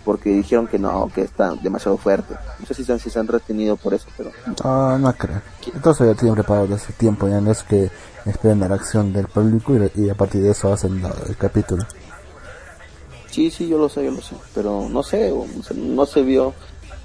[0.04, 2.34] porque dijeron que no, que está demasiado fuerte.
[2.60, 4.30] No sé si se han, si se han retenido por eso, pero
[4.62, 5.40] Ah, no creo.
[5.74, 7.90] Entonces ya tienen preparado desde tiempo, ya no es que
[8.26, 11.84] esperen la reacción del público y, y a partir de eso hacen la- el capítulo.
[13.30, 15.32] sí, sí, yo lo sé, yo lo sé, pero no sé,
[15.74, 16.54] no se vio,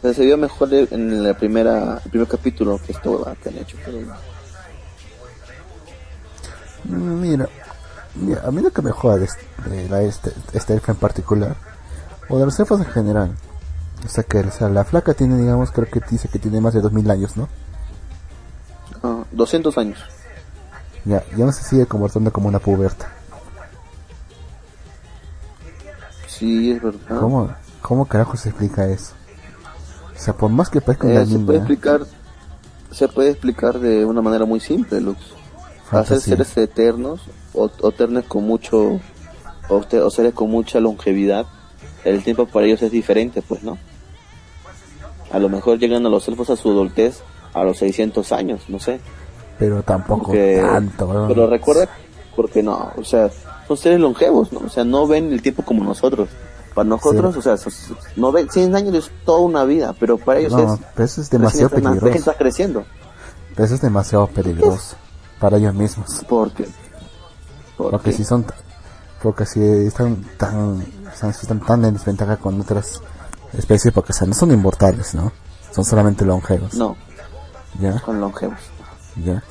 [0.03, 3.97] se vio mejor en la primera, el primer capítulo que esto que han hecho, pero
[6.85, 7.49] Mm, Mira,
[8.15, 11.55] mira, a mí lo que me joda de, este- de la, este, esta en particular,
[12.29, 13.31] o de los elfos en general,
[14.05, 16.73] o sea que o sea, la flaca tiene, digamos, creo que dice que tiene más
[16.73, 17.47] de 2000 años, ¿no?
[19.03, 19.99] ah, 200 años.
[21.05, 23.09] Ya, ya no se sigue comportando como una puberta.
[26.27, 27.19] Sí, es verdad.
[27.19, 27.49] ¿Cómo,
[27.81, 29.13] ¿Cómo carajo se explica eso?
[30.15, 32.01] O sea, por más que parezca Eh, una se puede niña, explicar
[32.91, 35.19] se puede explicar de una manera muy simple Lux
[35.91, 37.21] hacer seres eternos
[37.53, 38.99] o, o eternos con mucho
[39.69, 41.45] o seres con mucha longevidad
[42.03, 43.77] el tiempo para ellos es diferente pues no
[45.31, 47.21] a lo mejor llegan a los elfos a su adultez
[47.53, 48.99] a los 600 años no sé
[49.57, 51.87] pero tampoco porque- tanto, pero recuerda
[52.35, 53.29] porque no o sea
[53.67, 56.29] son seres longevos no o sea no ven el tiempo como nosotros
[56.73, 57.39] para nosotros Sí.
[57.39, 57.55] o sea
[58.15, 61.21] no ven 100 años es toda una vida pero para ellos No, es pero eso
[61.21, 62.07] es demasiado peligroso.
[62.07, 62.85] está creciendo
[63.55, 64.95] Pero eso es demasiado peligroso
[65.39, 66.25] para ellos mismos.
[66.27, 66.65] Porque.
[67.77, 68.45] Porque si son,
[69.23, 70.83] porque si están tan,
[71.19, 73.01] si están tan en desventaja con otras
[73.53, 75.31] especies, porque o sea, no son inmortales, ¿no?
[75.73, 76.73] Son solamente longevos.
[76.75, 76.95] No,
[77.79, 78.57] Ya, con longevos.
[79.23, 79.43] ya.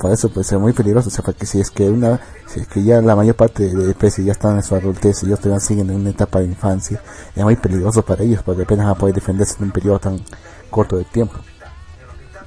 [0.00, 2.66] Por eso puede ser muy peligroso, o sea, porque si es que una, si es
[2.66, 5.60] que ya la mayor parte de especies ya están en su adultez y ellos todavía
[5.60, 7.00] siguen en una etapa de infancia,
[7.34, 10.20] es muy peligroso para ellos, porque apenas van a poder defenderse en un periodo tan
[10.68, 11.34] corto de tiempo.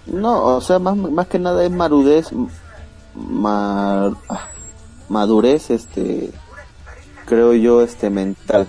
[0.08, 2.28] No, o sea, más, más que nada es marudez.
[3.16, 4.48] ma- ah,
[5.10, 6.32] madurez, este.
[7.28, 8.68] Creo yo, este, mental.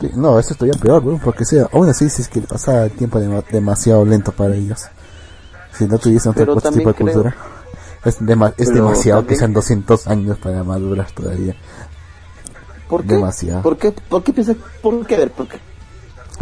[0.00, 2.90] Pues no, eso es todavía peor, porque sea, aún así si es que pasa el
[2.92, 4.82] tiempo dema- demasiado lento para ellos.
[5.72, 7.36] Si no tuviesen otro, tipo de creo- cultura,
[8.04, 8.18] es,
[8.58, 11.54] es demasiado que sean 200 años para madurar todavía.
[12.88, 13.14] ¿Por qué?
[13.14, 13.62] Demasiado.
[13.62, 13.92] ¿Por qué?
[13.92, 14.56] ¿Por qué piensas?
[14.82, 15.14] ¿Por qué?
[15.14, 15.58] A ver, ¿por qué?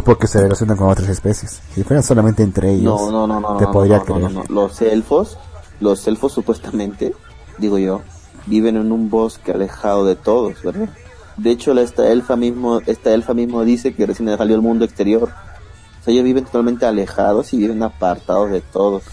[0.03, 1.61] Porque se relacionan con otras especies.
[1.73, 3.57] Si fueran solamente entre ellos, No, no, no, no.
[3.57, 4.31] te no, podría no, creer.
[4.31, 4.43] no.
[4.49, 5.37] Los elfos,
[5.79, 7.13] los elfos supuestamente,
[7.57, 8.01] digo yo,
[8.47, 10.89] viven en un bosque alejado de todos, ¿verdad?
[11.37, 14.83] De hecho, la- esta elfa mismo, esta elfa mismo dice que recién salió al mundo
[14.85, 15.29] exterior.
[15.29, 19.03] O sea, ellos viven totalmente alejados y viven apartados de todos.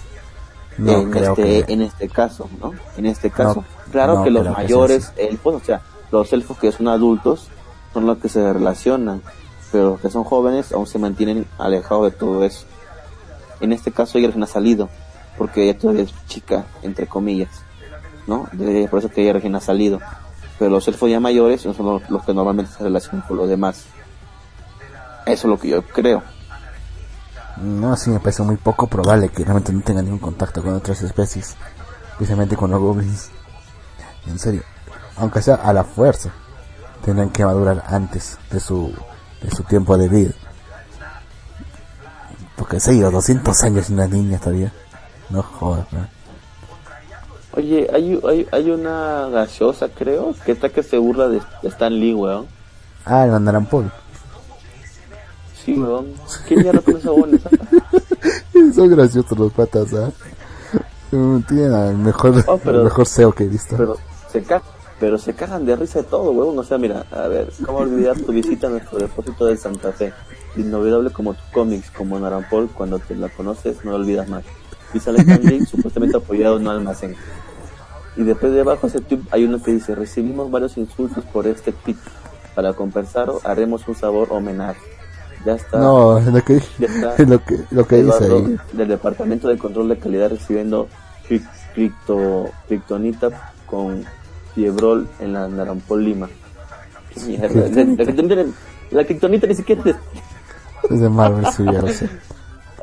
[0.79, 1.35] No en este,
[1.65, 1.73] que...
[1.73, 2.73] en este caso, ¿no?
[2.97, 3.65] En este caso.
[3.87, 7.49] No, claro no que los que mayores elfos, o sea, los elfos que son adultos,
[7.93, 9.23] son los que se relacionan,
[9.71, 12.65] pero los que son jóvenes aún se mantienen alejados de todo eso.
[13.61, 14.89] En este caso ella recién ha salido,
[15.39, 17.51] porque ella todavía es chica, entre comillas,
[18.27, 18.49] ¿no?
[18.91, 20.01] Por eso que ella recién ha salido.
[20.59, 23.87] Pero los elfos ya mayores son los, los que normalmente se relacionan con los demás.
[25.27, 26.23] Eso es lo que yo creo.
[27.57, 31.03] No, así me parece muy poco probable que realmente no tengan ningún contacto con otras
[31.03, 31.57] especies.
[32.13, 33.31] Especialmente con los goblins.
[34.27, 34.63] En serio.
[35.17, 36.31] Aunque sea a la fuerza.
[37.05, 38.93] Tendrán que madurar antes de su,
[39.43, 40.33] de su tiempo de vida.
[42.57, 44.73] Porque sí, los 200 años una niña todavía.
[45.31, 46.07] No jodas, ¿no?
[47.57, 51.93] Oye, hay, hay, hay una gaseosa, creo, que está que se burla de, de Stan
[51.93, 52.47] Lee, weón.
[53.05, 53.91] Ah, el Mandaran Paul.
[55.65, 56.07] Sí, weón.
[56.49, 57.41] ¿Quién ya no conoce a Bones?
[58.75, 60.11] Son graciosos los patas, ¿ah?
[61.13, 63.77] Mm, Tienen el mejor, Oh, pero- el mejor SEO que he visto.
[63.77, 63.97] Pero
[64.31, 64.63] se, ca
[64.99, 66.59] pero se cagan de risa de todo, weón.
[66.59, 70.13] O sea, mira, a ver, ¿cómo olvidar tu visita a nuestro depósito de Santa Fe?
[70.57, 74.45] Inolvidable como tus cómics, como Narampol, cuando te la conoces, no lo olvidas más.
[74.93, 77.17] Y sale Stan Lee, supuestamente apoyado en un almacén.
[78.17, 81.73] Y después debajo de ese tweet hay uno que dice, recibimos varios insultos por este
[81.73, 81.97] tweet.
[82.55, 84.81] Para compensarlo, haremos un sabor homenaje.
[85.45, 85.79] Ya está.
[85.79, 87.15] No, es lo que, Ya está.
[87.19, 88.57] es lo que, lo que dice ahí.
[88.73, 90.89] del Departamento de Control de Calidad recibiendo
[91.75, 94.05] cripto, kriptonita con
[94.55, 96.29] fiebrol en la Narampol Lima.
[97.13, 98.49] Qué mierda.
[98.91, 99.97] La, kriptonita ni siquiera es...
[100.91, 102.09] Es de Marvel, lo sé.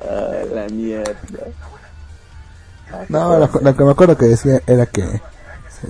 [0.03, 1.13] Ah, la mierda.
[3.09, 5.21] No, lo, lo que me acuerdo que decía era que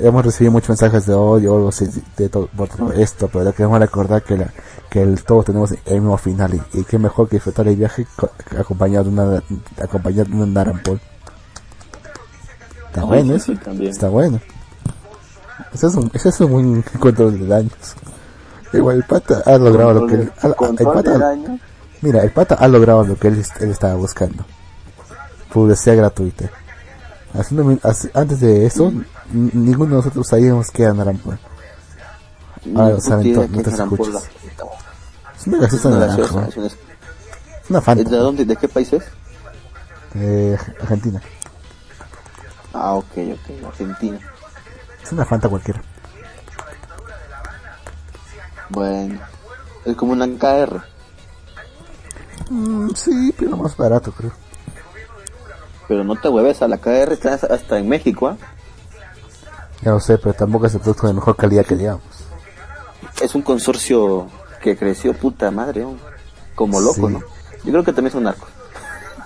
[0.02, 1.88] hemos recibido muchos mensajes de odio o algo así
[2.18, 4.48] de todo, por todo esto, pero lo que vamos a recordar que, la,
[4.90, 8.06] que el, todos tenemos el mismo final y, y qué mejor que disfrutar el viaje
[8.16, 9.44] co- acompañado de una,
[9.82, 11.00] acompañado de un Narampol.
[12.88, 13.52] Está bueno eso,
[13.90, 14.40] está bueno.
[15.74, 17.96] Ese es un, ese es un buen control de daños.
[18.74, 20.32] Igual el pata ha logrado lo que él,
[20.80, 21.12] el pata,
[22.02, 24.44] mira, el pata ha logrado lo que él, él estaba buscando.
[25.54, 26.50] Publicidad gratuita.
[27.34, 27.80] Haciendo,
[28.14, 29.06] antes de eso, n-
[29.54, 31.40] ninguno de nosotros sabíamos que era Narampol.
[32.76, 34.30] Ah, Ni saben puta idea todo, qué no te escuchas.
[35.40, 36.22] Es una gaseosa naranja.
[36.48, 36.78] es
[37.70, 38.04] una- Fanta.
[38.10, 38.44] ¿De dónde?
[38.46, 39.04] ¿De qué país es?
[40.14, 41.22] De Argentina.
[42.74, 44.20] Ah, ok, ok, Argentina.
[45.02, 45.82] Es una Fanta cualquiera.
[48.70, 49.20] Bueno,
[49.86, 50.82] es como una KR.
[52.50, 54.32] Mm, sí, pero más barato, creo.
[55.92, 57.18] Pero no te hueves a la KR,
[57.50, 58.38] hasta en México, ¿ah?
[59.82, 62.02] Ya lo sé, pero tampoco es el producto de mejor calidad que digamos.
[63.22, 64.28] Es un consorcio
[64.64, 65.98] que creció puta madre, ¿no?
[66.56, 67.14] como loco, Sí.
[67.14, 67.20] ¿no?
[67.66, 68.48] Yo creo que también son narcos.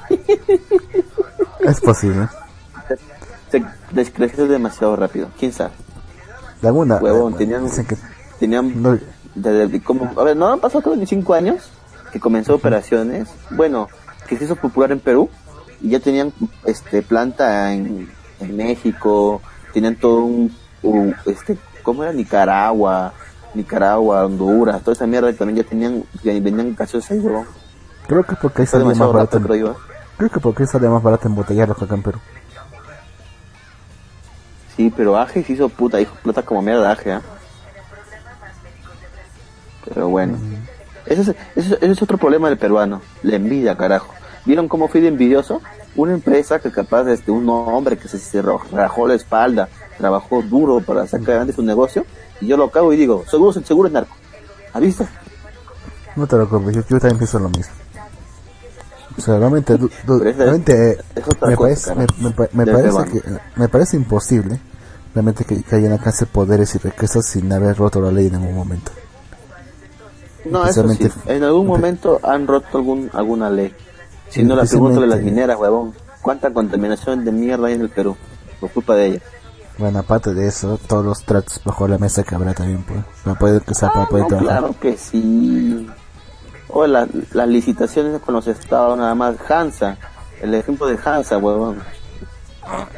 [1.59, 2.27] Es posible.
[3.51, 5.69] Se descreció demasiado rápido, quién sabe.
[6.63, 6.95] De alguna.
[6.97, 7.95] Huevón, eh, tenían- dicen que
[8.39, 8.97] Tenían, no-
[9.35, 11.69] desde, como, a ver, no han pasado creo ni cinco años
[12.11, 13.87] que comenzó operaciones, bueno,
[14.27, 15.29] que se hizo popular en Perú
[15.81, 16.33] y ya tenían
[16.65, 19.41] este planta en, en México,
[19.73, 22.11] tenían todo un, un, este, ¿cómo era?
[22.13, 23.13] Nicaragua,
[23.53, 27.45] Nicaragua, Honduras, toda esa mierda que también ya tenían, ya venían casos ahí, huevón.
[28.07, 29.37] creo que porque ahí salía más barato.
[29.37, 29.71] en- creo.
[30.19, 30.29] ¿eh?
[30.33, 32.19] Que porque sale más barato embotellarlos que acá en Perú.
[34.75, 37.21] Sí, pero Aje se hizo puta, hijo plata como mierda Aje, ¿ah?
[39.85, 40.37] Pero bueno.
[41.05, 44.13] Es, ese, es- ese es otro problema del peruano, la envidia, carajo.
[44.45, 45.61] ¿Vieron cómo fui de envidioso?
[45.95, 50.81] Una empresa que capaz este, un hombre que se, se rajó la espalda, trabajó duro
[50.81, 52.05] para sacar adelante su negocio,
[52.41, 54.15] y yo lo cago y digo, seguro, seguro es narco.
[54.73, 55.07] ¿Ha visto?
[56.15, 57.73] No te lo preocupes, yo, yo también pienso lo mismo.
[59.17, 62.11] O sea, realmente, du- du- realmente es otra me, cosa, parece,
[62.53, 63.21] me, parece que
[63.55, 64.59] me parece imposible
[65.13, 68.55] realmente que, que hayan alcance poderes y riquezas sin haber roto la ley en ningún
[68.55, 68.91] momento.
[70.43, 71.07] No, eso sí.
[71.27, 73.73] En algún momento han roto algún, alguna ley.
[74.29, 75.93] Si no, la pregunta de las mineras, huevón.
[76.21, 78.15] ¿Cuánta contaminación de mierda hay en el Perú?
[78.59, 79.23] Por culpa de ellas.
[79.77, 83.37] Bueno, aparte de eso, todos los tratos bajo la mesa que habrá también, pues, para
[83.37, 84.59] poder, sea, para poder No, trabajar.
[84.59, 85.87] claro que sí.
[86.69, 89.35] O la- las licitaciones con los estados nada más.
[89.49, 89.97] Hansa,
[90.41, 91.79] el ejemplo de Hansa, huevón.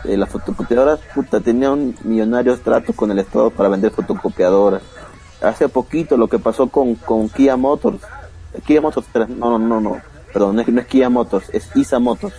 [0.05, 4.81] Eh, las fotocopiadoras, puta, tenían millonarios tratos con el estado para vender fotocopiadoras.
[5.41, 7.99] Hace poquito lo que pasó con, con Kia Motors.
[8.65, 9.97] Kia Motors, no, no, no, no.
[10.38, 12.35] Perdón, no es, no es Kia Motors, es Isa Motors.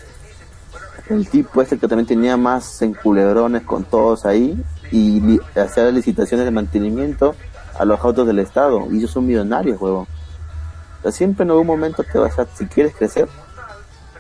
[1.09, 4.57] El tipo este que también tenía más enculebrones con todos ahí
[4.93, 7.35] y li- hacía licitaciones de mantenimiento
[7.77, 8.87] a los autos del Estado.
[8.93, 10.05] Y ellos son millonarios, huevón.
[10.05, 13.29] O sea, siempre en algún momento te vas a, si quieres crecer,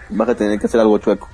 [0.08, 1.28] vas a tener que hacer algo chueco.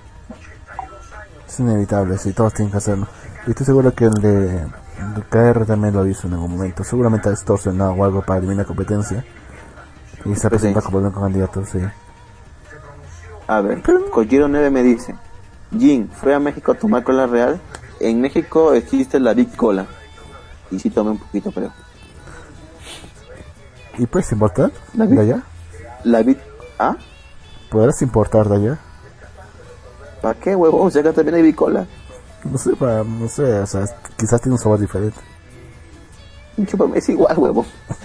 [1.48, 3.08] Es inevitable, sí, todos tienen que hacerlo.
[3.46, 6.84] Y estoy seguro que el de, el KR también lo hizo en algún momento.
[6.84, 9.24] Seguramente ha extorsionado o algo para eliminar competencia.
[10.26, 11.78] Y se ha Pues presentado como candidato, sí.
[13.46, 15.14] A ver, Kojiro 9 me dice,
[15.78, 17.60] Jin, fue a México a tomar cola real.
[18.00, 19.86] En México existe la Big Cola.
[20.70, 21.72] Y sí tomé un poquito, creo.
[23.98, 25.42] ¿Y puedes importar ¿La de allá?
[26.02, 26.38] La Big...
[26.78, 26.96] ¿Ah?
[27.70, 28.78] ¿Podrás importar de allá?
[30.20, 30.90] ¿Para qué, huevón?
[30.90, 31.86] Si acá también hay Big Cola.
[32.50, 33.84] No sé, para, no sé, o sea,
[34.18, 35.18] quizás tiene un sabor diferente.
[36.66, 37.64] Chúpame, es igual, huevo.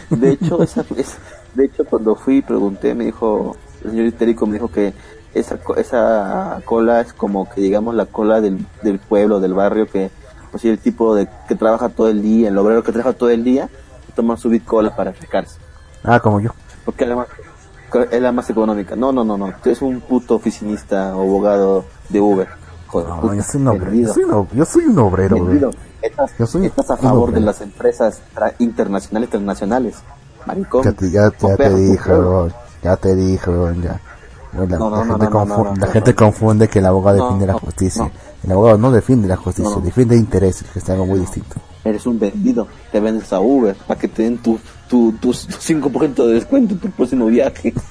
[0.10, 1.18] De hecho, esa, es-
[1.54, 4.94] de hecho, cuando fui y pregunté, me dijo, el señor histérico me dijo que
[5.34, 10.10] esa, esa cola es como que, digamos, la cola del, del pueblo, del barrio, que,
[10.52, 13.44] pues, el tipo de que trabaja todo el día, el obrero que trabaja todo el
[13.44, 13.70] día,
[14.16, 15.60] toma su bit cola para refrescarse.
[16.04, 16.52] Ah, como yo.
[16.86, 17.28] Porque es la más,
[18.12, 18.96] es la más económica.
[18.96, 19.48] No, no, no, no.
[19.62, 22.48] Tú eres un puto oficinista o abogado de Uber.
[22.88, 23.92] Joder, No, yo soy un obrero.
[23.94, 25.72] Yo soy un, ob- yo soy un obrero.
[26.02, 29.96] Estás, Yo soy estás a favor de las empresas tra- internacionales transnacionales.
[30.46, 30.84] Maricón.
[30.84, 32.54] Ya te, ya, te dije, weón.
[32.82, 34.00] Ya te dije, weón, ya.
[34.54, 38.12] La, No, no, la no, gente, la confunde que el abogado defiende la justicia.
[38.44, 41.56] El abogado no defiende la justicia, defiende intereses, que es algo muy distinto.
[41.84, 46.26] eres un vendido, te vendes a Uber para que te den tu, tu, tu 5%
[46.26, 47.74] de descuento en tu próximo viaje.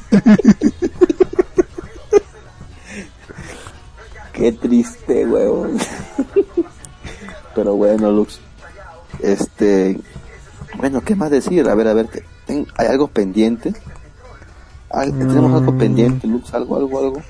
[4.33, 5.79] Qué triste, huevón.
[7.57, 8.41] Pero bueno, Lux.
[9.21, 9.99] Este.
[10.77, 11.69] Bueno, ¿qué más decir?
[11.69, 12.09] A ver, a ver,
[12.47, 13.75] ¿hay algo pendiente?
[14.91, 15.79] ¿Tenemos algo mm.
[15.79, 16.55] pendiente, Lux?
[16.55, 17.23] ¿Algo, algo, algo?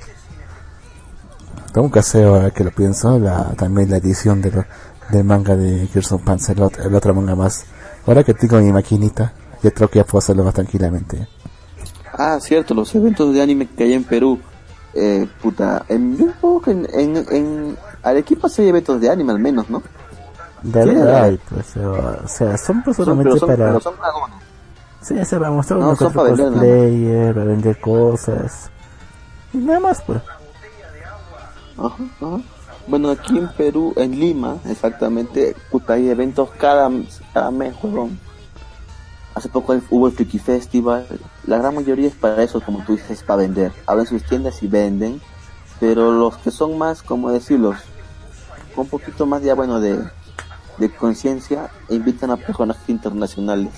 [1.72, 4.64] Tengo que hacer, ahora que lo pienso, la, también la edición de
[5.10, 7.64] del manga de Gerson Panzer, el, otro, el otro manga más.
[8.06, 9.32] Ahora que tengo mi maquinita,
[9.62, 11.26] yo creo que ya puedo hacerlo más tranquilamente.
[12.12, 14.38] Ah, cierto, los eventos de anime que hay en Perú.
[14.94, 16.16] Eh, puta, en,
[16.92, 19.82] en, en, Arequipa sí hay eventos de anime al menos, ¿no?
[20.62, 23.54] De verdad pues, o sea, son pues solamente para...
[23.54, 24.12] Pero son para
[25.00, 28.70] Sí, se va a mostrar no, son para vender, player, para vender cosas.
[29.52, 30.20] Y nada más, pues.
[31.78, 32.40] Ajá, ajá.
[32.88, 36.90] Bueno, aquí en Perú, en Lima, exactamente, puta, hay eventos cada,
[37.34, 37.74] cada mes.
[39.34, 41.06] Hace poco hubo el Freaky Festival.
[41.44, 43.72] La gran mayoría es para eso, como tú dices, para vender.
[43.86, 45.20] Abren sus tiendas y venden.
[45.78, 47.76] Pero los que son más, como decirlos,
[48.74, 50.02] con un poquito más ya, bueno, de,
[50.78, 53.72] de conciencia, invitan a personas internacionales.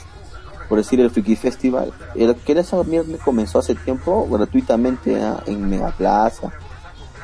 [0.70, 1.92] Por decir, el Freaky Festival.
[2.14, 5.42] El que esa mierda comenzó hace tiempo gratuitamente ¿ah?
[5.46, 6.52] en Mega Plaza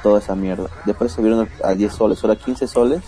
[0.03, 0.69] toda esa mierda.
[0.85, 3.03] Después se vieron a 10 soles, ahora 15 soles,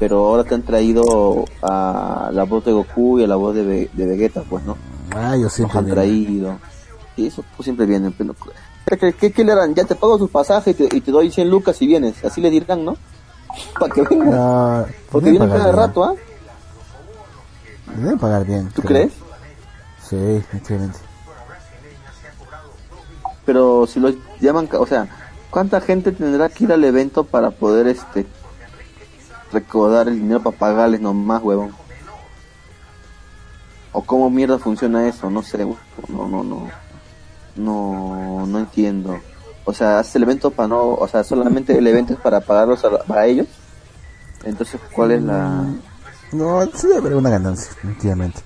[0.00, 3.88] pero ahora te han traído a la voz de Goku y a la voz de,
[3.92, 4.76] de Vegeta, pues, ¿no?
[5.14, 5.78] Ah, yo siempre.
[5.78, 6.58] han traído.
[7.16, 8.12] Y eso pues, siempre vienen.
[8.12, 8.34] Pero,
[9.16, 9.76] ¿qué, ¿qué, le harán?
[9.76, 12.24] Ya te pago tus pasajes y te, doy 100 lucas y vienes.
[12.24, 12.96] Así le dirán, ¿no?
[13.78, 14.28] Para que vengan.
[14.32, 16.14] Ah, Porque vienen cada rato, ¿ah?
[17.96, 18.68] Deben pagar bien.
[18.74, 19.12] ¿Tú crees?
[20.12, 20.98] Sí, excelente.
[23.44, 25.08] Pero si los llaman, o sea,
[25.52, 28.26] ¿Cuánta gente tendrá que ir al evento para poder este
[29.52, 31.72] recaudar el dinero para pagarles nomás, huevón?
[33.92, 35.28] ¿O cómo mierda funciona eso?
[35.28, 35.58] No sé,
[36.08, 36.70] no, no, no.
[37.54, 39.20] No, no entiendo.
[39.66, 42.82] O sea, hace el evento para no, o sea, solamente el evento es para pagarlos
[43.10, 43.46] a, ellos.
[44.44, 45.48] Entonces, ¿cuál es la...?
[45.48, 45.80] Mm,
[46.32, 48.40] no, sí debe haber una ganancia, efectivamente.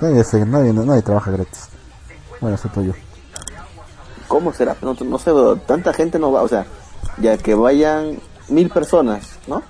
[0.00, 1.68] Nadie, nadie, nadie trabaja gratis.
[2.40, 2.92] Bueno, eso yo.
[4.28, 4.76] ¿Cómo será?
[4.82, 5.30] No, no sé,
[5.66, 6.66] tanta gente no va, o sea,
[7.18, 8.18] ya que vayan
[8.48, 9.62] mil personas, ¿no?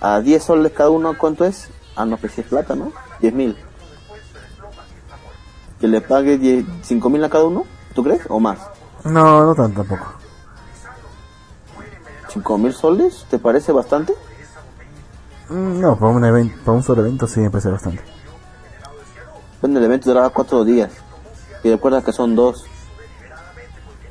[0.00, 1.68] A 10 soles cada uno, ¿cuánto es?
[1.96, 2.92] Ah, no, pues si es plata, ¿no?
[3.20, 3.56] 10 mil.
[5.80, 7.64] ¿Que le pague 10, 5 mil a cada uno?
[7.94, 8.22] ¿Tú crees?
[8.28, 8.58] ¿O más?
[9.04, 10.12] No, no tanto tampoco.
[12.32, 13.26] ¿5 mil soles?
[13.28, 14.14] ¿Te parece bastante?
[15.48, 18.17] Mm, no, para un, evento, para un solo evento sí me parece bastante.
[19.60, 20.92] Bueno, el evento duraba 4 días.
[21.64, 22.64] Y recuerda que son dos.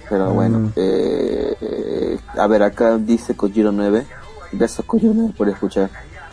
[0.09, 0.33] Pero mm.
[0.33, 4.05] bueno, eh, a ver, acá dice Kojiro 9.
[4.53, 5.89] Gracias Kojiro 9 por escuchar.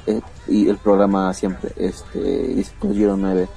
[0.07, 3.49] Eh, y el programa siempre, este, dice Kojiro 9.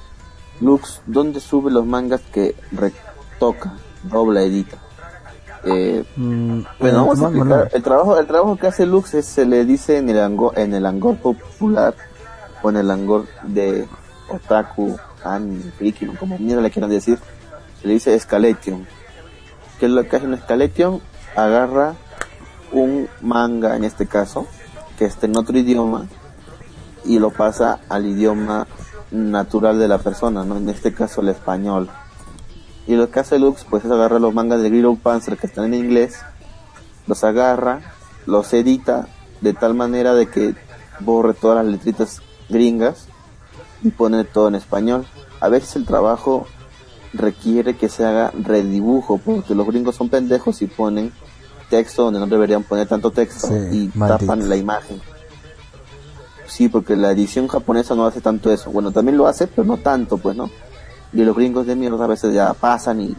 [0.60, 4.76] Lux, ¿dónde sube los mangas que retoca, dobla, edita?
[5.64, 7.70] Eh, mm, bueno, vamos a explicar.
[7.72, 10.74] El trabajo, el trabajo que hace Lux es, se le dice en el angor, en
[10.74, 11.94] el angor popular
[12.62, 13.86] o en el angor de
[14.28, 17.18] otaku, anime, friki, como mierda le quieran decir
[17.80, 18.86] se le dice escalation.
[19.78, 21.00] ¿Qué es lo que hace un escalation?
[21.36, 21.94] Agarra
[22.72, 24.46] un manga, en este caso,
[24.98, 26.06] que esté en otro idioma,
[27.04, 28.66] y lo pasa al idioma
[29.10, 30.56] natural de la persona, ¿no?
[30.56, 31.88] En este caso el español.
[32.86, 35.66] Y lo que hace Lux, pues es agarrar los mangas de Grillo Panzer que están
[35.66, 36.20] en inglés,
[37.06, 37.80] los agarra,
[38.26, 39.08] los edita
[39.40, 40.54] de tal manera de que
[41.00, 43.07] borre todas las letritas gringas
[43.82, 45.06] y pone todo en español.
[45.40, 46.46] A veces el trabajo
[47.12, 51.12] requiere que se haga redibujo, porque los gringos son pendejos y ponen
[51.70, 55.00] texto donde no deberían poner tanto texto y tapan la imagen.
[56.46, 58.70] Sí, porque la edición japonesa no hace tanto eso.
[58.70, 60.50] Bueno, también lo hace, pero no tanto, pues, ¿no?
[61.12, 63.16] Y los gringos de mierda a veces ya pasan y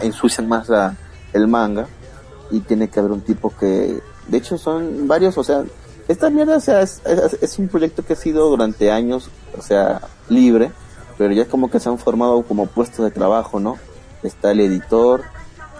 [0.00, 0.96] ensucian más la,
[1.32, 1.86] el manga.
[2.50, 5.64] Y tiene que haber un tipo que, de hecho, son varios, o sea,
[6.08, 7.02] esta mierda, o sea, es,
[7.40, 10.70] es un proyecto que ha sido durante años, o sea, libre
[11.16, 13.76] pero ya es como que se han formado como puestos de trabajo, ¿no?
[14.22, 15.22] Está el editor,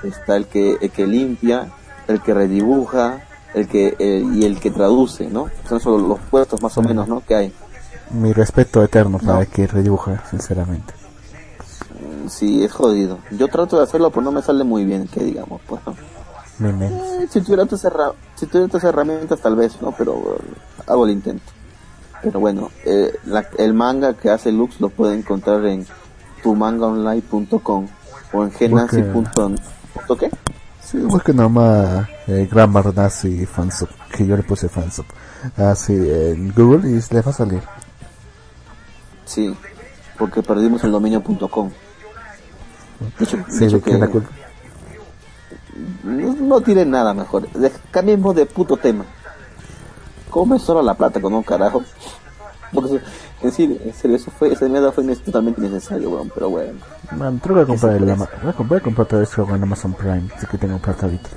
[0.02, 1.72] está el que, el que limpia,
[2.08, 3.24] el que redibuja,
[3.54, 5.48] el que y el que traduce, ¿no?
[5.68, 7.20] Son solo los puestos más o menos, ¿no?
[7.20, 7.52] Que hay.
[8.10, 10.92] Mi respeto eterno para el que redibuja, sinceramente.
[12.24, 13.18] Mm, sí, es jodido.
[13.30, 15.94] Yo trato de hacerlo, pero no me sale muy bien, que digamos, pues, ¿no?
[16.60, 17.86] Eh, si tuviera otras
[18.36, 19.92] si tuviera herramientas tal vez, ¿no?
[19.92, 20.54] Pero eh,
[20.86, 21.52] hago el intento.
[22.22, 23.12] Pero bueno, eh,
[23.58, 25.86] el manga que hace Lux lo puede encontrar en
[26.42, 27.86] tumangaonline.com
[28.32, 30.30] o en genasi.qué?
[30.80, 35.06] Sí, busque nomás eh, Grammar Nazi Fansub, que yo le puse Fansub,
[35.56, 37.62] así en Google y le va a salir.
[39.24, 39.54] Sí,
[40.18, 41.70] porque perdimos el dominio.com.
[43.18, 44.30] De hecho, Sí, de hecho que la culpa.
[46.02, 47.48] No, no tiene nada mejor.
[47.50, 49.04] De- cambiemos de puto tema.
[50.30, 51.82] ¿Cómo es solo la plata con un carajo?
[52.72, 53.00] Porque
[53.40, 56.72] en serio, en serio, eso fue, esa mierda fue totalmente innecesario, weón, pero bueno.
[57.16, 58.28] Man, que voy a comprar el Ese Ama-
[58.68, 61.28] voy a, comprar todo eso con Amazon Prime, así que tengo plata ahorita.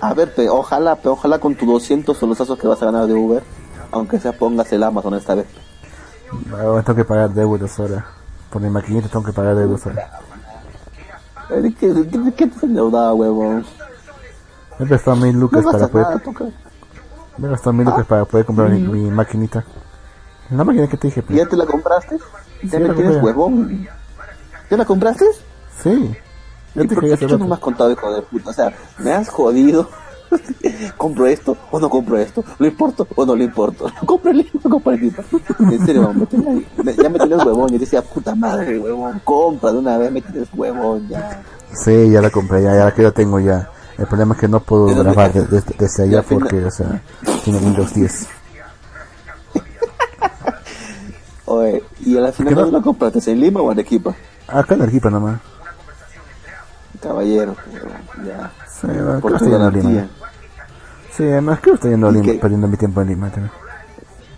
[0.00, 3.14] A ver, pe, ojalá, pe, ojalá con tus 200 solosazos que vas a ganar de
[3.14, 3.42] Uber,
[3.90, 5.46] aunque sea pongas el Amazon esta vez.
[6.52, 8.06] Ahora tengo que pagar deudas ahora.
[8.50, 10.20] Por mi maquinita tengo que pagar deudas ahora.
[11.50, 11.74] Eh, ¿De
[12.34, 13.64] qué, te endeudado, huevón?
[14.78, 16.22] Me he prestado mil No lucas para poder, nada,
[17.38, 19.64] me he gastado mil lucas para poder comprar mi, mi maquinita.
[20.50, 21.38] La máquina que te dije, pues.
[21.38, 22.16] ¿Ya te la compraste?
[22.62, 23.20] ¿Ya Sí, me la tienes compré.
[23.22, 23.88] huevón?
[24.70, 25.26] ¿Ya la compraste?
[25.82, 26.16] Sí.
[26.74, 28.50] Ya ¿Y te por dije no me has contado, hijo de puta?
[28.50, 29.88] O sea, me has jodido.
[30.96, 32.44] ¿Compro esto o no compro esto?
[32.58, 33.86] ¿Lo importo o no lo importo?
[34.06, 35.12] ¿Cómprale o no cómprale?
[35.60, 37.72] En serio, me tenía- me- ya me tienes huevón.
[37.74, 41.42] Y decía, puta madre, huevón, compra de una vez, me tienes huevón, ya.
[41.72, 43.68] Sí, ya la compré, ya, ya la que la tengo ya.
[43.98, 47.00] El problema es que no puedo grabar de- de- desde allá final- porque, o sea,
[47.44, 48.26] tiene Windows 10.
[51.46, 52.66] Oye, ¿y a la final ¿Qué no?
[52.70, 53.30] lo compraste?
[53.30, 54.14] ¿En Lima o en Arequipa?
[54.48, 55.40] Acá en Arequipa nomás.
[57.02, 57.54] Caballero,
[58.26, 58.50] ya.
[58.80, 60.08] Sí, bueno, Por tu garantía.
[61.16, 63.52] Sí, además creo que estoy yendo perdiendo mi tiempo en Lima también.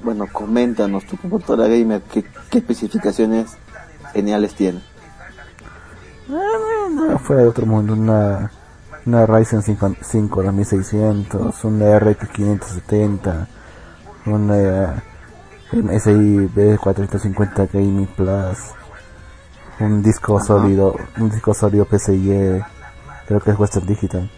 [0.03, 3.57] Bueno, coméntanos, tu computadora gamer, ¿qué, qué especificaciones
[4.13, 4.81] geniales tiene?
[6.29, 8.51] No, fue de otro mundo, una,
[9.07, 13.49] una Ryzen 5, 5 2600, una RX 570,
[14.27, 15.03] una
[15.73, 18.59] MSI B450 Gaming Plus,
[19.81, 22.63] un disco sólido, un disco sólido PCIe,
[23.27, 24.31] creo que es Western Digital,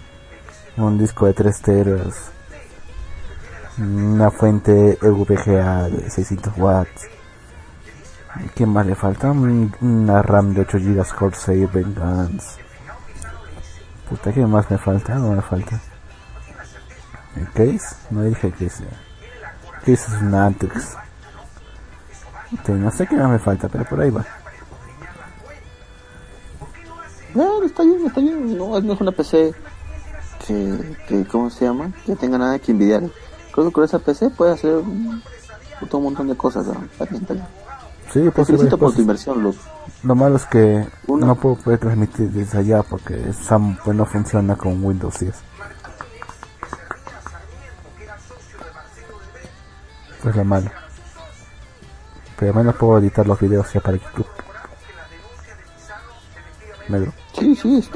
[0.86, 2.30] un disco de 3 teras,
[3.78, 7.06] una fuente EVGA de 600 watts.
[8.54, 9.30] ¿Qué más le falta?
[9.32, 12.60] Un- Una RAM de 8 GB Corsair Vengeance.
[14.08, 15.14] Puta, ¿qué más me falta?
[15.16, 15.80] No me falta.
[17.36, 17.96] ¿El case?
[18.10, 18.86] No dije que sea.
[19.80, 20.96] Case es una Antex.
[22.68, 24.24] No sé qué más me falta, pero por ahí va.
[27.34, 28.56] No, está bien, está bien.
[28.56, 29.52] No, no es una PC
[30.46, 31.92] que, que, ¿cómo se llama?
[32.04, 33.02] Que tenga nada que envidiar.
[33.52, 35.22] Creo que con esa PC puede hacer un,
[35.80, 36.66] puto montón de cosas.
[36.66, 36.84] ¿no?
[36.84, 37.26] Está bien.
[38.12, 39.00] Sí, Te hacer felicito por tu cosas.
[39.00, 39.56] inversión, Luz.
[40.02, 41.26] Lo malo es que Una.
[41.26, 45.34] no puedo poder transmitir desde allá porque SAM pues, no funciona con Windows 10.
[50.22, 50.70] Pues lo malo.
[52.38, 54.26] Pero al menos puedo editar los videos ya para YouTube.
[56.88, 57.12] Negro.
[57.38, 57.88] Sí, sí.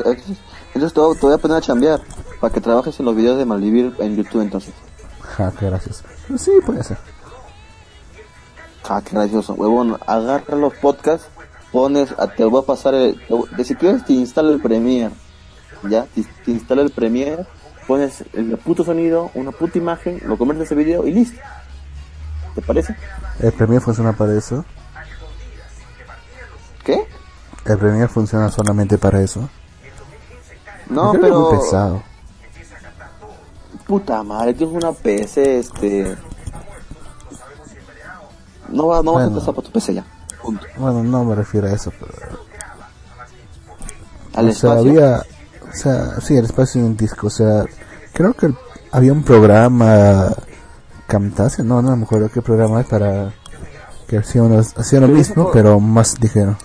[0.74, 2.00] entonces te voy a poner a chambear
[2.42, 4.74] para que trabajes en los videos de Malvivir en YouTube entonces.
[5.20, 6.02] Ja, qué gracias.
[6.26, 6.98] Pero sí, puede ser.
[8.88, 9.96] Ah, qué gracioso, huevón.
[10.06, 11.28] Agarra los podcasts,
[11.70, 13.18] pones, a- te voy a pasar el,
[13.56, 15.14] te si quieres te instala el Premiere,
[15.88, 17.46] ya, te, te instala el Premiere,
[17.86, 21.40] pones el puto sonido, una puta imagen, lo conviertes en video y listo.
[22.56, 22.96] ¿Te parece?
[23.38, 24.64] ¿El Premiere funciona para eso?
[26.84, 27.06] ¿Qué?
[27.64, 29.48] ¿El Premiere funciona solamente para eso?
[30.90, 32.02] No, que es pero muy pesado.
[33.92, 36.16] Puta madre, tienes una PC, este,
[38.70, 40.04] no va, no vas a empezar para tu PC ya.
[40.42, 40.64] Punto.
[40.78, 42.12] Bueno, no me refiero a eso, pero...
[44.34, 44.90] Al o sea, espacio.
[44.90, 45.22] había,
[45.70, 47.66] o sea, sí, el espacio en disco, o sea,
[48.14, 48.56] creo que el-
[48.92, 50.28] había un programa
[51.06, 53.34] Camtasia, no, no me acuerdo qué programa es para
[54.08, 56.56] que hacía, unos- hacía lo mismo, pero más ligero.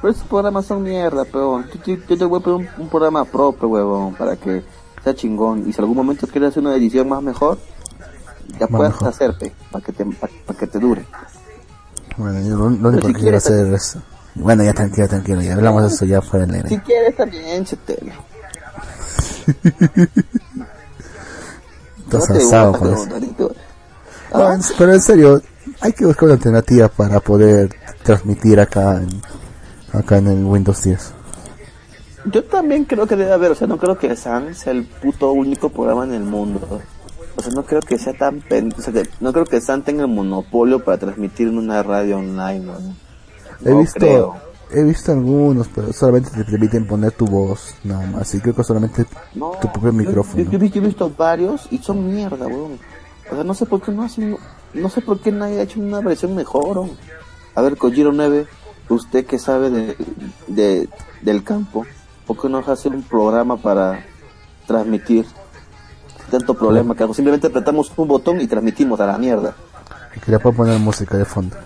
[0.00, 1.66] Pero esos programas son mierda, peón.
[1.86, 4.64] Yo, yo- yo te voy a poner un, un programa propio, huevón, para que
[5.04, 5.68] sea chingón.
[5.68, 7.58] Y si algún momento quieres hacer una edición más mejor,
[8.58, 9.08] ya Más puedes mejor.
[9.08, 11.06] hacerte, para que te, para que te dure.
[12.16, 13.96] Bueno, yo lo, lo único si que quiero hacer es...
[14.34, 16.82] Bueno, ya tranquilo, tranquilo, ya hablamos de eso ya fuera del Si aire.
[16.84, 18.12] quieres también, chetelo.
[22.04, 23.52] Estás asado huevón, eso.
[24.32, 25.42] Ah, pero en serio,
[25.80, 29.08] hay que buscar una alternativa para poder transmitir acá en,
[29.92, 31.12] acá en el Windows 10.
[32.26, 35.32] Yo también creo que debe haber, o sea, no creo que San sea el puto
[35.32, 36.80] único programa en el mundo.
[37.36, 38.72] O sea, no creo que sea tan pen...
[38.76, 42.18] o sea, que- no creo que San tenga el monopolio para transmitir en una radio
[42.18, 42.74] online, ¿no?
[43.64, 44.34] He No visto, creo.
[44.70, 48.34] he visto algunos, pero solamente te permiten poner tu voz, nada más.
[48.34, 50.42] Y creo que solamente No, tu propio yo- micrófono.
[50.44, 52.78] Yo, yo he visto- yo he visto varios y son mierda, weón.
[53.30, 54.36] O sea, no sé por qué no hacen,
[54.74, 56.76] no sé por qué nadie ha hecho una versión mejor.
[56.78, 56.90] weón.
[57.54, 58.46] A ver, Kojiro 9,
[58.90, 59.96] usted que sabe de,
[60.48, 60.88] de,
[61.22, 61.86] del campo,
[62.30, 64.04] ¿por qué no hacer un programa para
[64.64, 65.26] transmitir?
[66.30, 67.12] Tanto problema que hago.
[67.12, 69.52] Simplemente apretamos un botón y transmitimos a la mierda.
[70.14, 71.56] Y que le pueda poner música de fondo.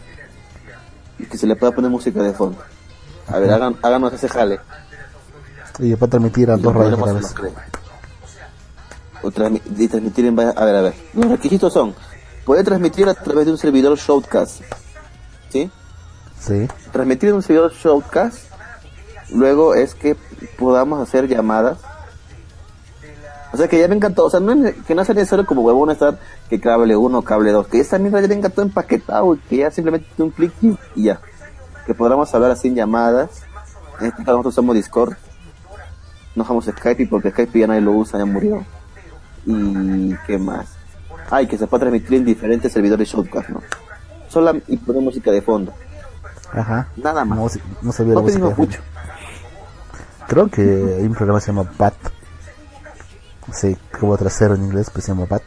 [1.18, 2.56] Y que se le pueda poner música de fondo.
[3.28, 4.58] A ver, hagan, háganos ese jale.
[5.80, 7.34] Y después transmitir a Y dos los radios a la vez.
[9.22, 10.94] O transmi- y transmitir en varias- A ver, a ver.
[11.12, 11.94] Los requisitos son:
[12.46, 14.62] poder transmitir a través de un servidor Shoutcast.
[15.50, 15.70] ¿Sí?
[16.40, 16.66] Sí.
[16.90, 18.53] transmitir en un servidor Shoutcast.
[19.32, 20.16] Luego es que
[20.58, 21.78] podamos hacer llamadas.
[23.52, 24.52] O sea que ya venga todo, o sea, no
[24.84, 26.18] que no sea necesario como huevón estar
[26.50, 29.70] que cable 1 cable 2, que esa mierda ya venga todo empaquetado y que ya
[29.70, 31.20] simplemente un clic y, y ya.
[31.86, 33.42] Que podamos hablar así en llamadas.
[34.00, 35.14] En este caso nosotros usamos Discord.
[36.34, 38.64] No usamos Skype porque Skype ya nadie lo usa, ya murió.
[39.46, 40.66] Y qué más.
[41.30, 43.62] Ay, que se puede transmitir en diferentes servidores Shoutcast, ¿no?
[44.28, 45.72] Sola y poner música de fondo.
[46.52, 46.88] Ajá.
[46.96, 47.38] Nada más.
[47.38, 48.80] No, no sabía la No música mucho.
[50.28, 51.94] Creo que hay un programa que se llama BAT.
[53.52, 55.42] Sí, como trasero en inglés, pues se llama BAT.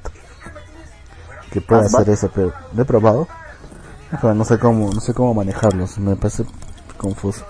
[1.51, 2.09] Que puede hacer Bat.
[2.09, 3.27] eso, pero lo he probado.
[4.21, 6.45] Pero no sé cómo, no sé cómo manejarlos, me parece
[6.97, 7.45] confuso.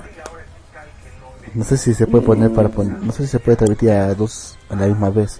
[1.53, 4.13] No sé si se puede poner para poner, no sé si se puede transmitir a
[4.13, 5.39] dos a la misma vez.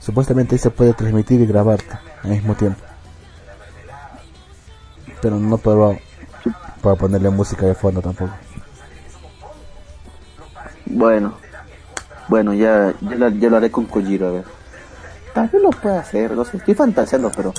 [0.00, 2.80] Supuestamente ahí se puede transmitir y grabarte al mismo tiempo.
[5.20, 5.96] Pero no puedo
[6.82, 8.32] para ponerle música de fondo tampoco.
[10.92, 11.34] Bueno,
[12.28, 14.44] bueno, ya, ya, lo, ya lo haré con Kojiro, a ver.
[15.34, 17.52] Tal vez lo pueda hacer, no sé, estoy fantaseando, pero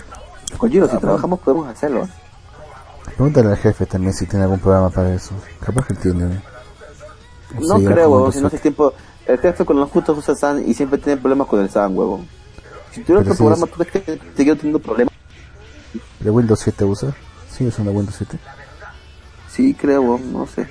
[0.58, 2.08] Kojiro, si trabajamos podemos hacerlo.
[3.06, 5.34] Pregúntale al jefe también si tiene algún programa para eso.
[5.60, 6.26] Capaz que tiene.
[6.36, 6.42] ¿eh?
[7.60, 8.94] No creo, huevón, si no hace tiempo.
[9.26, 12.28] El jefe con los justos usa SAN y siempre tiene problemas con el SAN, huevón.
[12.92, 15.14] Si tuviera Pero otro programa, es- ¿tú crees que teniendo problemas?
[16.20, 17.14] ¿De Windows 7 usa?
[17.50, 18.38] Sí, es una Windows 7.
[19.50, 20.68] Sí, creo, no sé.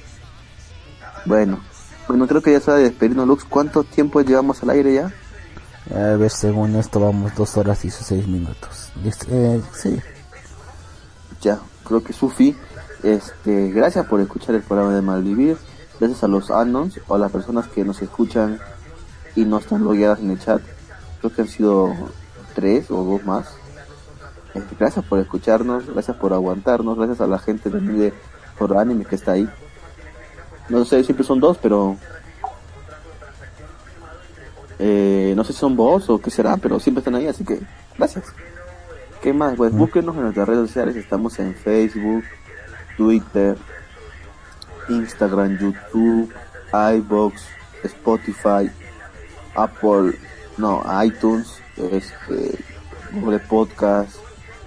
[1.25, 1.61] Bueno,
[2.09, 3.45] bueno, creo que ya se va a despedirnos, Lux.
[3.45, 5.13] ¿Cuánto tiempo llevamos al aire ya?
[5.91, 8.93] A ver, según esto vamos 2 horas y 16 minutos.
[9.29, 10.01] Eh, sí.
[11.41, 12.57] ya, creo que Sufi,
[13.03, 15.57] este, gracias por escuchar el programa de Malvivir,
[15.99, 18.61] gracias a los Anons o a las personas que nos escuchan
[19.35, 20.63] y no están logueadas en el chat,
[21.21, 21.93] creo que han sido
[22.55, 23.49] tres o dos más.
[24.55, 28.15] Este, gracias por escucharnos, gracias por aguantarnos, gracias a la gente también de
[28.57, 29.49] por anime que está ahí.
[30.69, 31.97] No sé, siempre son dos, pero
[34.79, 37.61] eh, no sé si son vos o qué será, pero siempre están ahí, así que
[37.97, 38.25] gracias.
[39.21, 39.55] ¿Qué más?
[39.55, 42.25] Pues búsquenos en nuestras redes sociales, estamos en Facebook,
[42.97, 43.57] Twitter,
[44.89, 46.33] Instagram, YouTube,
[46.73, 47.43] iBox,
[47.85, 48.71] Spotify,
[49.55, 50.19] Apple,
[50.59, 52.59] no, iTunes, este,
[53.13, 54.17] Google Podcast,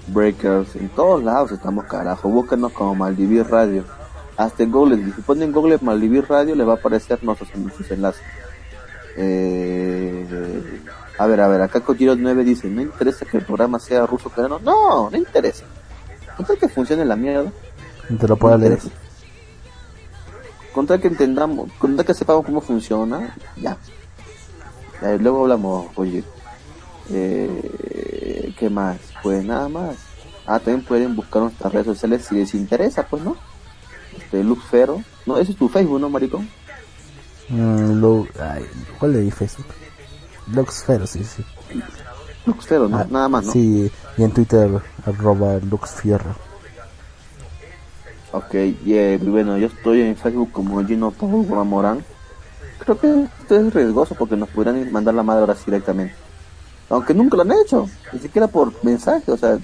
[0.07, 3.83] Breakers, en todos lados estamos carajo, búsquenos como Maldivir Radio.
[4.38, 7.89] Hasta en Google, si ponen en Google Maldivir Radio, les va a aparecer nuestros, nuestros
[7.91, 8.23] enlaces.
[9.17, 10.25] Eh,
[11.17, 14.30] a ver, a ver, acá Kojiro 9 dice, no interesa que el programa sea ruso
[14.30, 14.59] coreano.
[14.59, 15.64] No, no interesa.
[16.35, 17.51] Con tal que funcione la mierda.
[18.19, 18.80] Te lo puedo no leer.
[20.73, 23.77] Con tal que entendamos, con tal que sepamos cómo funciona, ya.
[25.01, 26.23] Eh, luego hablamos, oye.
[27.09, 28.97] Eh, ¿Qué más?
[29.23, 29.95] Pues nada más.
[30.45, 33.38] Ah, también pueden buscar nuestras redes sociales si les interesa, pues, ¿no?
[34.17, 35.01] Este, Luxfero.
[35.25, 36.47] No, ese es tu Facebook, ¿no, maricón?
[37.49, 38.65] Mm, lo, ay,
[38.99, 39.67] ¿Cuál le di Facebook?
[40.47, 41.43] Luxfero, sí, sí.
[42.45, 42.89] Luxfero.
[42.93, 43.51] Ah, nada más, ¿no?
[43.51, 44.69] Sí, y en Twitter,
[45.05, 46.35] arroba Luxfierro.
[48.31, 48.53] Ok,
[48.85, 52.03] y eh, bueno, yo estoy en Facebook como Gino Paul Morán.
[52.79, 56.13] Creo que esto es riesgoso porque nos podrían mandar la madre ahora sí directamente.
[56.89, 59.57] Aunque nunca lo han hecho, ni siquiera por mensaje, o sea,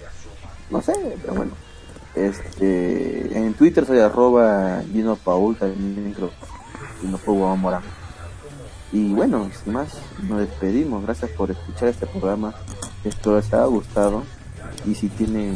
[0.70, 1.52] no sé, pero bueno.
[2.16, 7.84] Este, en Twitter soy arroba Gino Paul, también creo, Morán.
[8.92, 11.04] Y bueno, sin más, nos despedimos.
[11.04, 12.54] Gracias por escuchar este programa.
[13.04, 14.24] Espero les haya gustado.
[14.86, 15.56] Y si tienen,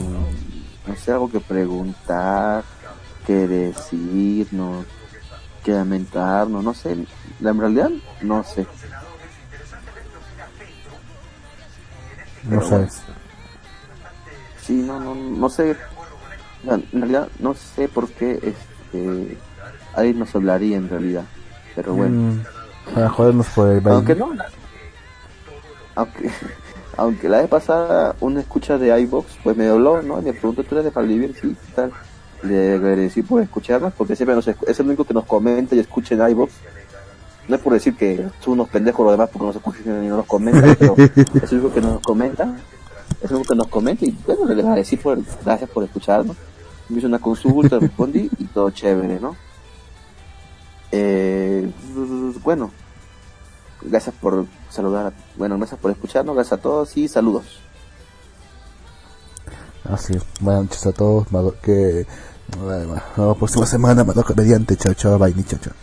[0.88, 2.64] no sé, algo que preguntar,
[3.28, 4.86] que decirnos,
[5.64, 7.06] que lamentarnos, no sé.
[7.42, 7.90] La en realidad,
[8.22, 8.66] no sé.
[12.44, 13.02] No sabes.
[14.62, 15.76] Sí, no, no, no sé.
[16.74, 19.38] En realidad, no sé por qué este,
[19.94, 21.24] alguien nos hablaría en realidad.
[21.76, 22.16] Pero bueno.
[22.34, 22.44] Mm,
[22.94, 23.96] para jodernos por el baile.
[23.98, 24.46] Aunque no, la-
[25.96, 26.30] aunque,
[26.98, 30.20] aunque la vez pasada una escucha de iBox pues me habló, ¿no?
[30.20, 31.36] Y me preguntó, ¿tú eres de Palivir?
[31.40, 31.92] Sí, ¿qué tal?
[32.44, 36.16] Le agradecí por escucharnos, porque siempre nos, es el único que nos comenta y escucha
[36.16, 36.54] en iBox.
[37.48, 40.08] No es por decir que son unos pendejos los demás porque no se escuchan y
[40.08, 42.56] no nos comentan, pero es el único que nos comenta.
[43.22, 46.36] Es el único que nos comenta y bueno, le agradecí por, gracias por escucharnos.
[46.90, 49.36] Me hizo una consulta, respondí y todo chévere, ¿no?
[50.92, 51.70] Eh,
[52.44, 52.72] bueno,
[53.82, 57.60] gracias por saludar, bueno, gracias por escucharnos, gracias a todos y saludos.
[59.84, 61.28] Así, buenas noches a todos,
[61.62, 62.08] que
[63.18, 64.06] la próxima semana,
[64.36, 65.74] mediante, chao, chao, bye, chao, chao.